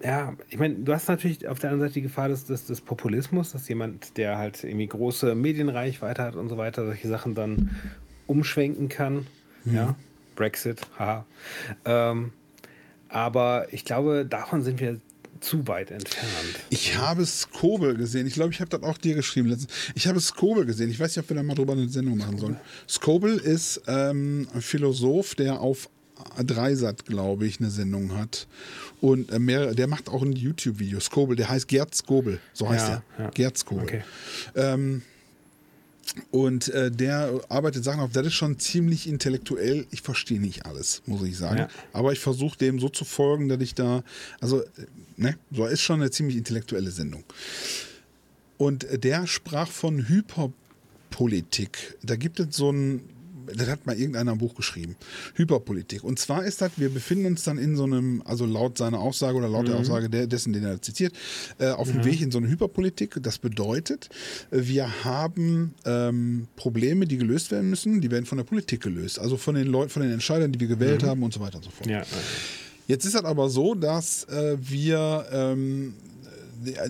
[0.03, 2.81] ja, ich meine, du hast natürlich auf der anderen Seite die Gefahr des, des, des,
[2.81, 7.69] Populismus, dass jemand, der halt irgendwie große Medienreichweite hat und so weiter, solche Sachen dann
[8.27, 9.27] umschwenken kann.
[9.65, 9.75] Mhm.
[9.75, 9.95] Ja,
[10.35, 11.25] Brexit, haha.
[11.85, 12.31] Ähm,
[13.09, 14.99] aber ich glaube, davon sind wir
[15.41, 16.59] zu weit entfernt.
[16.69, 18.27] Ich habe Skobel gesehen.
[18.27, 19.73] Ich glaube, ich habe das auch dir geschrieben letztens.
[19.95, 20.89] Ich habe Skobel gesehen.
[20.89, 22.59] Ich weiß nicht, ob wir da mal drüber eine Sendung machen sollen.
[22.87, 25.89] Skobel ist ähm, ein Philosoph, der auf
[26.45, 28.47] Dreisat, glaube ich, eine Sendung hat.
[29.01, 30.99] Und äh, mehr, der macht auch ein YouTube-Video.
[30.99, 33.23] Skobel, der heißt Gerd Skobel, so heißt ja, er.
[33.23, 33.29] Ja.
[33.31, 33.83] Gerd Skobel.
[33.83, 34.03] Okay.
[34.55, 35.01] Ähm,
[36.31, 39.85] und äh, der arbeitet Sachen auf, das ist schon ziemlich intellektuell.
[39.91, 41.59] Ich verstehe nicht alles, muss ich sagen.
[41.59, 41.67] Ja.
[41.93, 44.03] Aber ich versuche dem so zu folgen, dass ich da,
[44.41, 44.67] also, äh,
[45.17, 47.23] ne, so ist schon eine ziemlich intellektuelle Sendung.
[48.57, 51.97] Und äh, der sprach von Hyperpolitik.
[52.03, 53.01] Da gibt es so ein
[53.55, 54.95] das hat mal irgendeiner im Buch geschrieben.
[55.35, 56.03] Hyperpolitik.
[56.03, 59.37] Und zwar ist das, wir befinden uns dann in so einem, also laut seiner Aussage
[59.37, 59.71] oder laut mhm.
[59.71, 61.13] der Aussage dessen, den er zitiert,
[61.57, 62.05] äh, auf dem mhm.
[62.05, 63.17] Weg in so eine Hyperpolitik.
[63.21, 64.09] Das bedeutet,
[64.51, 69.19] wir haben ähm, Probleme, die gelöst werden müssen, die werden von der Politik gelöst.
[69.19, 71.07] Also von den Leuten, von den Entscheidern, die wir gewählt mhm.
[71.07, 71.89] haben und so weiter und so fort.
[71.89, 72.03] Ja.
[72.87, 75.93] Jetzt ist das aber so, dass äh, wir ähm,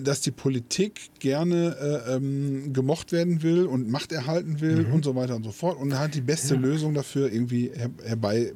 [0.02, 4.94] dass die Politik gerne äh, ähm, gemocht werden will und Macht erhalten will mhm.
[4.94, 6.60] und so weiter und so fort und hat die beste ja.
[6.60, 8.52] Lösung dafür irgendwie her herbei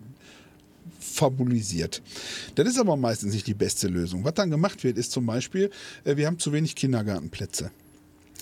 [0.98, 2.02] fabulisiert.
[2.54, 4.24] Das ist aber meistens nicht die beste Lösung.
[4.24, 5.70] Was dann gemacht wird, ist zum Beispiel,
[6.04, 7.70] äh, wir haben zu wenig Kindergartenplätze.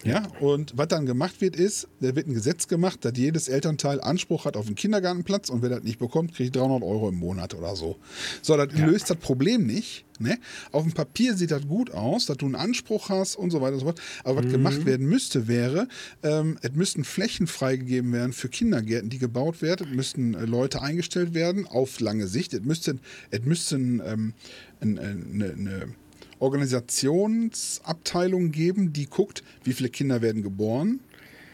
[0.04, 4.00] Ja, und was dann gemacht wird, ist, da wird ein Gesetz gemacht, dass jedes Elternteil
[4.00, 7.54] Anspruch hat auf einen Kindergartenplatz und wer das nicht bekommt, kriegt 300 Euro im Monat
[7.54, 7.96] oder so.
[8.42, 8.86] So, das ja.
[8.86, 10.04] löst das Problem nicht.
[10.18, 10.38] Ne?
[10.72, 13.74] Auf dem Papier sieht das gut aus, dass du einen Anspruch hast und so weiter
[13.74, 14.00] und so fort.
[14.24, 14.52] Aber was mhm.
[14.52, 15.88] gemacht werden müsste, wäre,
[16.22, 19.88] ähm, es müssten Flächen freigegeben werden für Kindergärten, die gebaut werden.
[19.88, 22.54] Es müssten äh, Leute eingestellt werden auf lange Sicht.
[22.54, 23.00] Es müssten,
[23.30, 24.34] es müssten ähm,
[24.80, 25.94] eine, eine, eine
[26.42, 31.00] Organisationsabteilung geben, die guckt, wie viele Kinder werden geboren,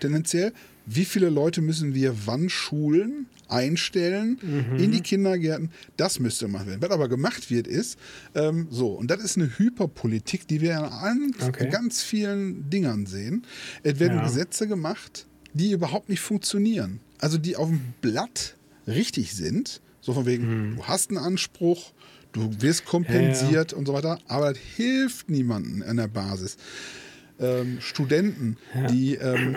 [0.00, 0.52] tendenziell,
[0.86, 4.78] wie viele Leute müssen wir wann schulen, einstellen mhm.
[4.78, 5.70] in die Kindergärten.
[5.96, 6.80] Das müsste gemacht werden.
[6.80, 7.98] Was aber gemacht wird, ist
[8.34, 11.68] ähm, so, und das ist eine Hyperpolitik, die wir an okay.
[11.68, 13.44] ganz vielen Dingern sehen.
[13.82, 14.24] Es werden ja.
[14.24, 17.00] Gesetze gemacht, die überhaupt nicht funktionieren.
[17.18, 20.76] Also die auf dem Blatt richtig sind, so von wegen, mhm.
[20.76, 21.92] du hast einen Anspruch,
[22.32, 23.76] Du wirst kompensiert ja, ja.
[23.76, 26.56] und so weiter, aber das hilft niemandem an der Basis.
[27.40, 28.86] Ähm, Studenten, ja.
[28.88, 29.56] die ähm,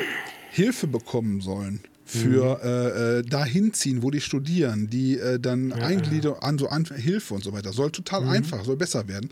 [0.51, 2.67] Hilfe bekommen sollen für mhm.
[2.67, 6.85] äh, äh dahin ziehen, wo die studieren, die äh, dann ja, Einglieder an so an
[6.85, 7.71] Hilfe und so weiter.
[7.71, 8.29] Soll total mhm.
[8.29, 9.29] einfach, soll besser werden.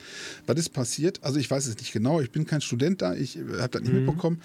[0.48, 1.20] Was ist passiert?
[1.22, 3.92] Also ich weiß es nicht genau, ich bin kein Student da, ich habe das nicht
[3.92, 4.06] mhm.
[4.06, 4.42] mitbekommen.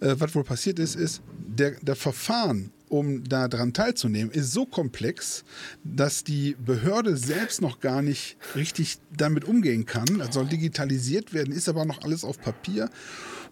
[0.00, 5.44] Äh, was wohl passiert ist, ist, der, der Verfahren um daran teilzunehmen, ist so komplex,
[5.82, 10.18] dass die Behörde selbst noch gar nicht richtig damit umgehen kann.
[10.18, 12.90] Das soll digitalisiert werden, ist aber noch alles auf Papier.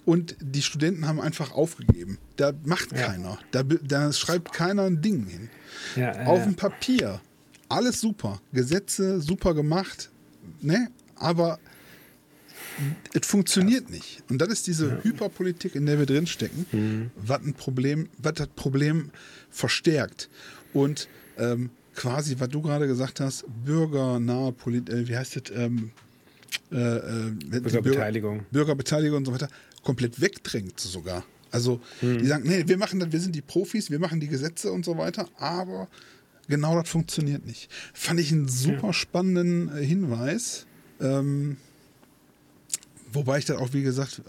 [0.04, 2.18] Und die Studenten haben einfach aufgegeben.
[2.36, 3.06] Da macht ja.
[3.06, 3.38] keiner.
[3.50, 5.48] Da, da, schreibt keiner ein Ding hin.
[5.96, 7.20] Ja, äh, auf dem Papier.
[7.68, 8.40] Alles super.
[8.52, 10.10] Gesetze super gemacht.
[10.60, 10.90] Ne?
[11.16, 11.58] Aber
[13.12, 14.22] es funktioniert nicht.
[14.30, 17.10] Und das ist diese Hyperpolitik, in der wir drinstecken, Mhm.
[17.16, 19.10] was ein Problem, was das Problem
[19.50, 20.28] verstärkt.
[20.72, 21.08] Und
[21.38, 25.56] ähm, quasi, was du gerade gesagt hast, bürgernahe Politik, äh, wie heißt das?
[25.56, 25.90] Ähm,
[26.72, 28.38] äh, äh, Bürgerbeteiligung.
[28.38, 29.48] Bürger, Bürgerbeteiligung und so weiter,
[29.82, 31.24] komplett wegdrängt sogar.
[31.50, 32.18] Also Mhm.
[32.18, 34.84] die sagen, nee, wir machen das, wir sind die Profis, wir machen die Gesetze und
[34.84, 35.88] so weiter, aber
[36.48, 37.68] genau das funktioniert nicht.
[37.92, 40.66] Fand ich einen super spannenden äh, Hinweis.
[41.00, 41.56] Ähm,
[43.12, 44.22] wobei ich das auch, wie gesagt,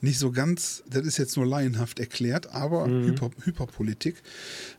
[0.00, 4.16] nicht so ganz, das ist jetzt nur laienhaft erklärt, aber Hyper, Hyperpolitik.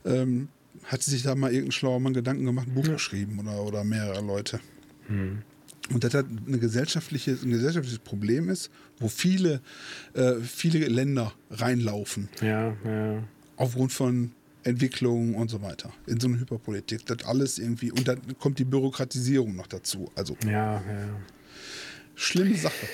[0.06, 0.50] Ähm,
[0.84, 4.22] hat sich da mal irgendein schlauer Mann Gedanken gemacht, ein Buch geschrieben oder, oder mehrere
[4.22, 4.60] Leute.
[5.10, 8.70] Und das hat eine gesellschaftliche, ein gesellschaftliches Problem ist,
[9.00, 9.62] wo viele,
[10.14, 13.24] äh, viele Länder reinlaufen, Ja, ja.
[13.56, 14.32] aufgrund von
[14.64, 15.92] Entwicklungen und so weiter.
[16.08, 17.06] In so eine Hyperpolitik.
[17.06, 20.12] Das alles irgendwie, und dann kommt die Bürokratisierung noch dazu.
[20.16, 20.82] Also Ja, ja.
[22.16, 22.88] schlimme Sache.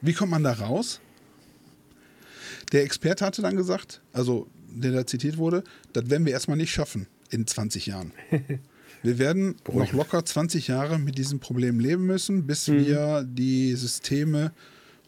[0.00, 1.00] Wie kommt man da raus?
[2.72, 5.62] Der Experte hatte dann gesagt, also der da zitiert wurde,
[5.92, 8.12] das werden wir erstmal nicht schaffen in 20 Jahren.
[9.02, 14.52] Wir werden noch locker 20 Jahre mit diesem Problem leben müssen, bis wir die Systeme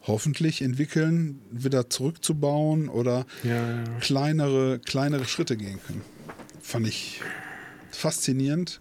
[0.03, 3.85] hoffentlich entwickeln, wieder zurückzubauen oder Ja, ja.
[3.99, 6.03] kleinere, kleinere Schritte gehen können.
[6.61, 7.23] Fand ich
[7.91, 8.81] faszinierend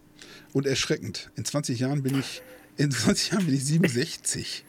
[0.53, 1.31] und erschreckend.
[1.35, 2.43] In 20 Jahren bin ich,
[2.75, 4.65] in 20 Jahren bin ich 67.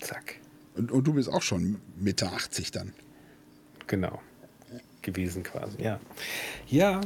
[0.00, 0.36] Zack.
[0.74, 2.92] Und, und du bist auch schon Mitte 80 dann.
[3.86, 4.20] Genau.
[5.02, 6.00] Gewesen quasi, ja.
[6.66, 7.00] Ja.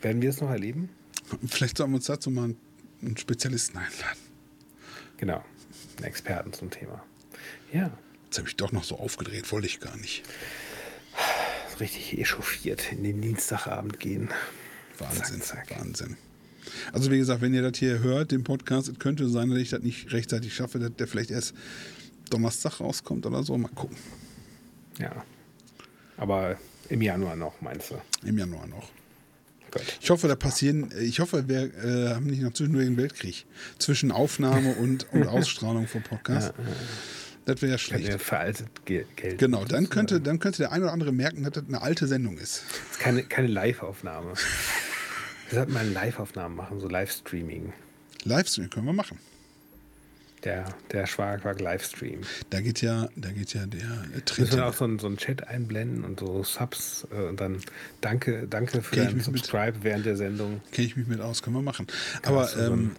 [0.00, 0.90] Werden wir es noch erleben?
[1.46, 2.56] Vielleicht sollten wir uns dazu mal einen,
[3.02, 4.18] einen Spezialisten einladen.
[5.16, 5.44] Genau.
[5.96, 7.02] Einen Experten zum Thema.
[7.72, 7.90] Ja.
[8.26, 10.22] Jetzt habe ich doch noch so aufgedreht, wollte ich gar nicht.
[11.80, 14.30] Richtig echauffiert in den Dienstagabend gehen.
[14.98, 15.80] Wahnsinn, Zack, zack.
[15.80, 16.16] Wahnsinn.
[16.92, 19.70] Also wie gesagt, wenn ihr das hier hört, den Podcast, es könnte sein, dass ich
[19.70, 21.54] das nicht rechtzeitig schaffe, dass der vielleicht erst
[22.30, 23.56] Donnerstag rauskommt oder so.
[23.58, 23.96] Mal gucken.
[24.98, 25.24] Ja.
[26.16, 26.56] Aber
[26.88, 28.26] im Januar noch, meinst du?
[28.26, 28.90] Im Januar noch.
[29.70, 29.82] Gut.
[30.00, 33.44] Ich hoffe, da passieren, ich hoffe, wir äh, haben nicht noch zwischendurch einen Weltkrieg.
[33.78, 36.54] Zwischen Aufnahme und, und Ausstrahlung vom Podcast.
[37.44, 38.08] Das wäre ja schlecht.
[38.08, 39.36] wir veraltet ge- gelten.
[39.38, 42.36] Genau, dann könnte, dann könnte der ein oder andere merken, dass das eine alte Sendung
[42.38, 42.62] ist.
[42.68, 44.32] Das ist keine, keine Live-Aufnahme.
[45.48, 47.72] Wir sollten mal eine Live-Aufnahme machen, so Livestreaming.
[48.24, 49.18] Livestream können wir machen.
[50.44, 52.20] Der, der Schwagerquark Livestream.
[52.50, 54.60] Da geht ja, da geht ja der äh, Müssen wir Tritt.
[54.60, 57.60] auch so einen, so einen Chat einblenden und so Subs äh, und dann
[58.00, 59.38] danke, danke für deinen mich mit.
[59.44, 60.60] Subscribe während der Sendung.
[60.70, 61.88] Kenne ich mich mit aus, können wir machen.
[62.22, 62.92] Kann Aber ähm,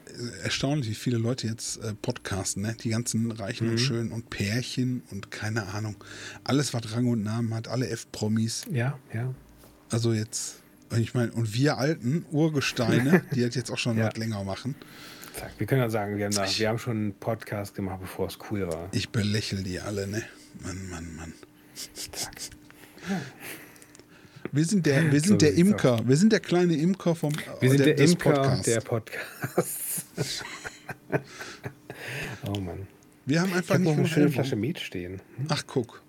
[0.44, 2.76] erstaunlich, wie viele Leute jetzt äh, podcasten, ne?
[2.84, 3.72] Die ganzen Reichen Mhm.
[3.72, 5.96] und Schönen und Pärchen und keine Ahnung.
[6.44, 8.66] Alles, was Rang und Namen hat, alle F-Promis.
[8.70, 9.34] Ja, ja.
[9.92, 10.56] Also jetzt,
[10.92, 14.08] und ich meine, und wir alten Urgesteine, die halt jetzt auch schon Ja.
[14.08, 14.76] was länger machen,
[15.36, 15.52] Zack.
[15.58, 18.38] Wir können ja sagen, wir haben, da, wir haben schon einen Podcast gemacht, bevor es
[18.50, 18.90] cool war.
[18.92, 20.24] ich belächle die alle, ne?
[20.64, 21.34] Mann, Mann, Mann.
[21.76, 22.34] Zack.
[24.52, 26.00] Wir sind der, wir So sind der sieht's Imker.
[26.08, 28.66] Wir sind der kleine Imker vom Wir sind der, des Imker Podcasts.
[28.66, 30.44] der Podcasts.
[32.48, 32.88] oh Mann.
[33.28, 34.32] Wir haben Ich einfach habe noch nicht eine schöne.
[34.32, 35.22] Flasche Met stehen.
[35.50, 36.02] Ach, guck.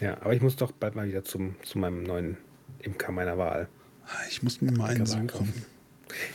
[0.00, 2.36] Ja, aber ich muss doch bald mal wieder zum, zu meinem neuen
[2.80, 3.68] Imker meiner Wahl.
[4.28, 5.52] Ich muss mir mal einen suchen.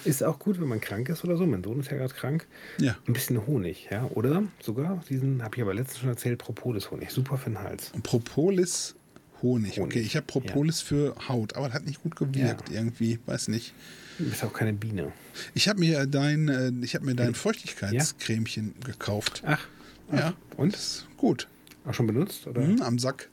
[0.06, 1.46] Ist auch gut, wenn man krank ist oder so.
[1.46, 2.48] Mein Sohn ist ja gerade krank.
[2.80, 2.98] Ja.
[3.08, 4.06] Ein bisschen Honig, ja.
[4.16, 7.12] Oder sogar diesen, habe ich aber letztens schon erzählt, Propolis-Honig.
[7.12, 7.92] Super für den Hals.
[8.04, 8.96] Propolis
[9.44, 9.78] Honig.
[9.78, 12.76] Honig, Okay, ich habe Propolis für Haut, aber das hat nicht gut gewirkt Ja.
[12.76, 13.74] irgendwie, weiß nicht.
[14.18, 15.12] Ist auch keine Biene.
[15.54, 19.44] Ich habe mir dein, äh, ich habe mir dein Feuchtigkeitscremchen gekauft.
[19.46, 19.68] Ach,
[20.12, 20.74] Ja, und?
[20.74, 21.48] ist gut.
[21.86, 22.48] auch schon benutzt?
[22.48, 22.64] Oder?
[22.64, 23.30] Hm, am Sack.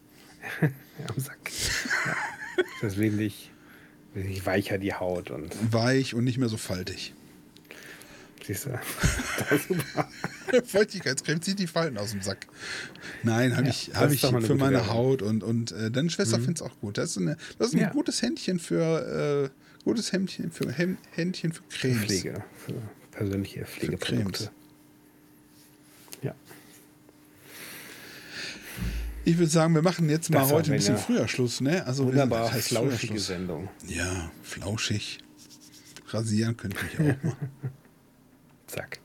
[0.61, 1.39] Ja, am Sack.
[2.07, 2.15] ja.
[2.83, 3.51] Das ist wesentlich, wesentlich
[4.15, 7.15] weicher die Haut und Weich und nicht mehr so faltig.
[8.45, 8.71] siehst du.
[10.67, 12.47] Feuchtigkeitscreme zieht die Falten aus dem Sack.
[13.23, 14.91] Nein, habe Ja, ich, hab ich für meine Werbung.
[14.93, 16.99] Haut und, und äh, deine Schwester findet es auch gut.
[16.99, 17.91] Das ist, eine, das ist ein Ja.
[17.91, 22.05] gutes Händchen für äh, gutes Händchen für Hem- Händchen für Cremes.
[22.05, 22.75] Pflege, für
[23.11, 24.45] persönliche Pflegeprodukte.
[24.45, 24.51] Cremes.
[29.25, 31.87] Ich würde sagen, wir machen jetzt mal Das heute ein bisschen früher Schluss, ne?
[31.87, 33.19] Also Wunderbar was heißt früher flauschige?
[33.19, 33.69] Sendung.
[33.87, 35.19] Ja, flauschig.
[36.09, 37.37] Rasieren könnte ich auch mal.
[38.67, 38.99] Zack.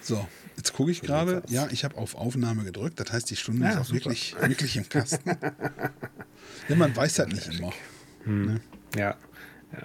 [0.00, 1.42] So, jetzt gucke ich gerade.
[1.48, 3.00] Ja, ich habe auf Aufnahme gedrückt.
[3.00, 4.04] Das heißt, die Stunde Ja, ist auch super.
[4.04, 5.28] wirklich, wirklich im Kasten.
[6.68, 7.72] ja, man weiß das nicht immer.
[8.24, 8.60] Ne?
[8.96, 9.16] Ja.
[9.72, 9.78] ja.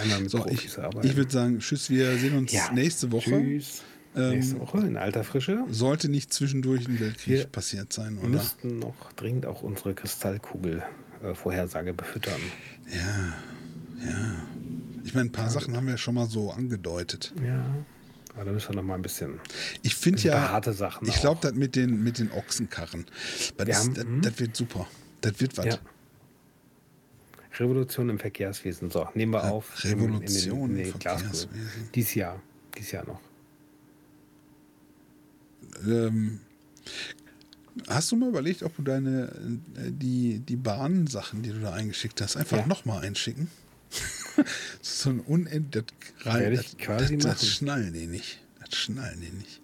[0.00, 1.06] Einmal mit So, Profis ich, arbeiten.
[1.06, 2.70] ich würde sagen, tschüss, wir sehen uns Ja.
[2.72, 3.30] nächste Woche.
[3.30, 3.82] Tschüss.
[4.14, 5.64] Ähm, nächste Woche in alter Frische.
[5.70, 8.28] Sollte nicht zwischendurch ein Weltkrieg Wir passiert sein, Wir oder?
[8.30, 12.40] müssten noch dringend auch unsere Kristallkugel-Vorhersage befüttern.
[12.90, 14.34] Ja, ja.
[15.04, 17.32] Ich meine, ein paar Sachen haben wir schon mal so angedeutet.
[17.44, 17.64] Ja.
[18.34, 19.40] Aber da müssen wir noch mal ein bisschen.
[19.82, 23.04] Ich finde ja, harte Sachen ich glaube, das mit den, mit den Ochsenkarren,
[23.56, 24.22] das, Wir haben- das, mhm.
[24.22, 24.86] das wird super.
[25.20, 25.66] Das wird was.
[25.66, 25.78] Ja.
[27.58, 28.90] Revolution im Verkehrswesen.
[28.90, 29.84] So, nehmen wir auf.
[29.84, 31.22] im- Revolution in den, im in den Glasgow.
[31.28, 31.88] Verkehrswesen.
[31.94, 32.40] Dies Jahr.
[32.78, 33.20] Dies Jahr noch.
[35.86, 36.40] Ähm,
[37.88, 39.28] hast du mal überlegt, ob du deine
[39.76, 42.66] äh, die, die Bahnsachen, die du da eingeschickt hast, einfach Ja.
[42.66, 43.50] nochmal einschicken?
[44.38, 44.46] Das
[44.82, 45.84] ist so ein unend das,
[46.24, 48.40] Werde ich das, quasi das, das schnallen die nicht.
[48.60, 49.60] Das schnallen die nicht.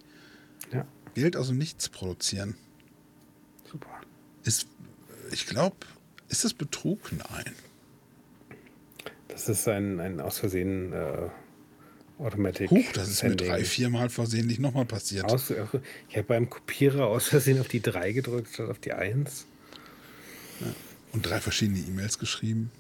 [0.73, 2.55] Ja, Geld aus dem Nichts produzieren.
[3.71, 3.89] super.
[4.45, 4.67] Ist,
[5.33, 5.77] ich glaube,
[6.29, 7.11] ist das Betrug?
[7.13, 7.55] Nein.
[9.29, 11.29] Das ist ein, ein aus Versehen äh,
[12.19, 12.71] Automatic.
[12.71, 15.25] Huch, das ist mir drei, viermal versehentlich nochmal passiert.
[15.27, 19.47] Aus, ich habe beim Kopierer aus Versehen auf die 3 gedrückt statt auf die 1.
[21.13, 22.71] Und drei verschiedene E-Mails geschrieben.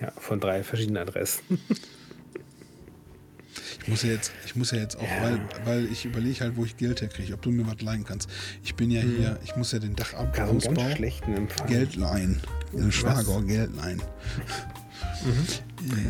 [0.00, 1.42] Ja, von drei verschiedenen Adressen.
[3.82, 5.22] Ich muss ja jetzt, ich muss ja jetzt auch, Ja.
[5.22, 8.30] weil, weil ich überlege halt, wo ich Geld herkriege, ob du mir was leihen kannst.
[8.62, 10.72] Ich bin ja hier, ich muss ja den Dachausbau.
[11.66, 12.40] Geld leihen.
[12.72, 14.00] Den Schwager Geld leihen.
[14.00, 14.04] Äh,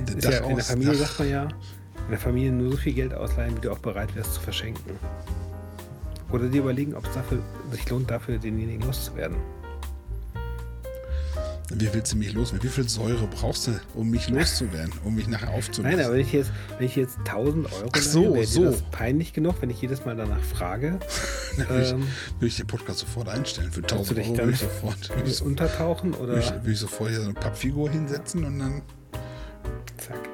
[0.06, 1.48] Der Ist ja, in der Familie Dach- sagt man ja,
[2.10, 4.96] der Familie nur so viel Geld ausleihen, wie du auch bereit wärst zu verschenken.
[6.30, 7.38] Oder dir überlegen, ob es dafür,
[7.70, 9.36] sich lohnt, dafür denjenigen loszuwerden.
[11.74, 12.68] Wie willst du mich loswerden?
[12.68, 15.96] Wie viel Säure brauchst du, um mich loszuwerden, um mich nachher aufzulösen?
[15.96, 18.64] Nein, aber wenn ich jetzt, wenn ich jetzt 1000 Euro Ach so, wäre so.
[18.64, 20.98] das peinlich genug, wenn ich jedes Mal danach frage,
[21.56, 22.08] Dann würde ich, ähm,
[22.38, 23.70] würde ich den Podcast sofort einstellen.
[23.70, 26.50] Für Willst du 1000 dich Euro würde ich sofort, würde ich, untertauchen oder würde ich,
[26.52, 28.82] würde ich sofort hier so eine Pappfigur hinsetzen und dann.
[29.98, 30.31] zack.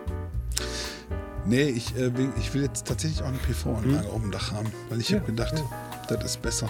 [1.48, 4.70] Nee, ich, äh, will- ich will jetzt tatsächlich auch eine PV-Anlage auf dem Dach haben,
[4.90, 6.16] weil ich Ja, habe gedacht, ja.
[6.16, 6.68] das ist besser.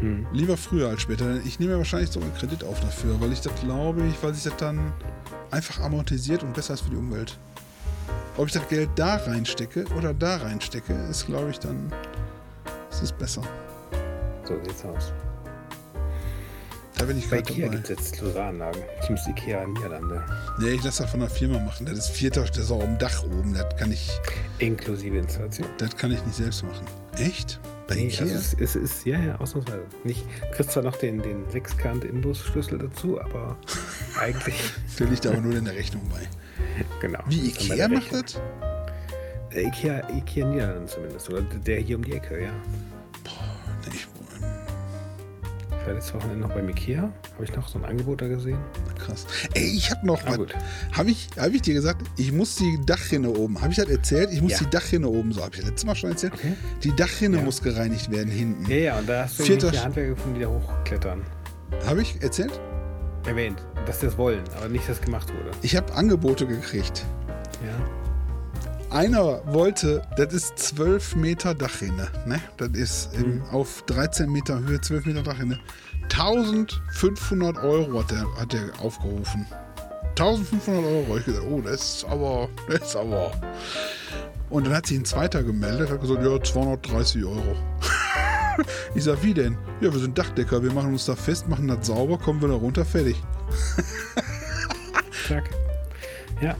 [0.00, 0.26] Hm.
[0.32, 1.36] Lieber früher als später.
[1.46, 4.34] Ich nehme ja wahrscheinlich sogar einen Kredit auf dafür, weil ich das glaube ich, weil
[4.34, 4.92] sich das dann
[5.50, 7.38] einfach amortisiert und besser ist für die Umwelt.
[8.36, 11.90] Ob ich das Geld da reinstecke oder da reinstecke, ist glaube ich dann
[12.90, 13.40] ist es besser.
[14.46, 15.12] So sieht's aus.
[16.98, 18.82] Da bin ich Bei gerade Ikea gibt es jetzt Solaranlagen.
[19.02, 20.24] Ich muss Ikea in Niederlande.
[20.58, 21.84] Nee, ich lasse das von der Firma machen.
[21.84, 23.52] Das ist vierter, das ist auch am Dach oben.
[23.52, 24.10] Das kann ich,
[24.58, 25.68] Inklusive Installation.
[25.76, 26.86] das kann ich nicht selbst machen.
[27.18, 27.60] Echt?
[27.86, 28.22] Bei Nee, Ikea?
[28.22, 29.84] also es, ist, es ist, ja, ja, ausnahmsweise.
[30.04, 33.56] Nicht, du kriegst zwar noch den, den sechskant Imbusschlüssel dazu, aber
[34.20, 34.54] eigentlich,
[34.98, 36.26] Der liegt aber nur in der Rechnung bei.
[37.00, 37.20] genau.
[37.28, 38.40] Wie Ikea macht das?
[39.52, 41.28] Äh, Ikea, Ikea Niederlande zumindest.
[41.28, 42.50] Oder der hier um die Ecke, ja.
[45.86, 47.02] War letztes Wochenende noch beim Ikea.
[47.34, 48.58] Habe ich noch so ein Angebot da gesehen.
[48.98, 49.24] krass.
[49.54, 50.48] Ey, ich habe noch Ah, was.
[50.96, 53.60] Habe ich, hab ich dir gesagt, ich muss die Dachrinne oben.
[53.60, 54.30] Habe ich das erzählt?
[54.32, 54.58] Ich muss Ja.
[54.58, 56.32] die Dachrinne oben, so habe ich letztes Mal schon erzählt.
[56.34, 56.54] Okay.
[56.82, 57.42] Die Dachrinne Ja.
[57.44, 58.68] muss gereinigt werden hinten.
[58.70, 61.22] Ja, ja, und da hast du Vierter die Handwerker gefunden, die da hochklettern.
[61.86, 62.58] Habe ich erzählt?
[63.26, 65.50] Erwähnt, dass sie das wollen, aber nicht, dass gemacht wurde.
[65.62, 67.04] Ich habe Angebote gekriegt.
[67.64, 68.05] Ja.
[68.96, 72.08] Einer wollte, das ist 12 Meter Dachrinne.
[72.24, 72.40] Ne?
[72.56, 75.60] Das ist im, auf 13 Meter Höhe 12 Meter Dachrinne.
[76.04, 79.44] 1500 Euro hat der, hat der aufgerufen.
[80.18, 81.18] 1500 Euro.
[81.18, 83.32] Ich gesagt, oh, das ist aber, das ist aber.
[84.48, 87.54] Und dann hat sich ein zweiter gemeldet, hat gesagt, ja, 230 Euro.
[88.94, 89.58] ich sag, wie denn?
[89.82, 92.54] Ja, wir sind Dachdecker, wir machen uns da fest, machen das sauber, kommen wir da
[92.54, 93.22] runter, fertig.
[95.28, 95.50] Zack.
[96.40, 96.56] Ja.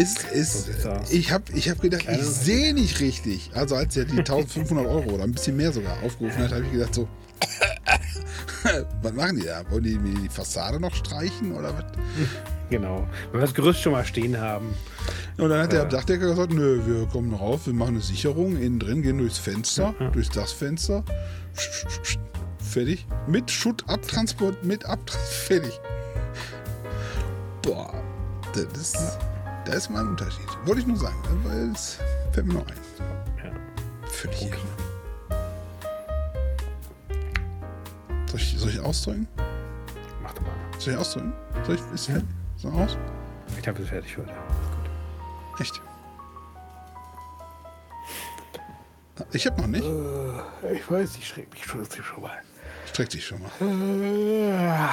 [0.00, 0.70] Ist, ist,
[1.10, 3.50] ich habe ich hab gedacht, ich sehe nicht richtig.
[3.54, 6.72] Also als er die 1500 Euro oder ein bisschen mehr sogar aufgerufen hat, habe ich
[6.72, 7.08] gedacht so,
[9.02, 9.62] was machen die da?
[9.70, 11.84] Wollen die die Fassade noch streichen oder was?
[12.70, 13.06] Genau.
[13.32, 14.74] Wenn wir das Gerüst schon mal stehen haben.
[15.38, 15.88] Und dann hat der Ja.
[15.88, 19.94] Dachdecker gesagt, nö, wir kommen rauf, wir machen eine Sicherung, innen drin, gehen durchs Fenster,
[19.98, 20.10] Ja, ja.
[20.12, 21.02] durchs Dachfenster,
[22.58, 23.06] fertig.
[23.26, 24.98] Mit Schutt abtransport, mit ab,
[25.46, 25.72] fertig.
[27.62, 27.92] Boah,
[28.54, 28.64] das
[28.94, 29.18] ist,
[29.64, 30.46] das ist mal ein Unterschied.
[30.64, 31.98] Wollte ich nur sagen, weil es
[32.32, 32.74] fällt mir noch ein.
[33.44, 33.50] Ja.
[34.08, 34.50] Völlig Okay.
[34.50, 34.60] irre.
[38.30, 39.26] Soll ich, soll ich ausdrücken?
[40.22, 40.50] Mach doch mal.
[40.78, 41.32] Soll ich ausdrücken?
[41.66, 42.14] Soll ich, ist Ja.
[42.14, 42.28] fertig?
[42.56, 42.96] So aus?
[43.58, 44.32] Ich habe es fertig für heute.
[44.32, 45.60] Gut.
[45.60, 45.80] Echt?
[49.32, 49.84] Ich hab noch nicht.
[50.72, 51.80] Ich weiß, ich schräg mich schon
[52.22, 52.30] mal.
[52.86, 53.50] Streck dich schon mal.
[53.60, 54.88] Äh,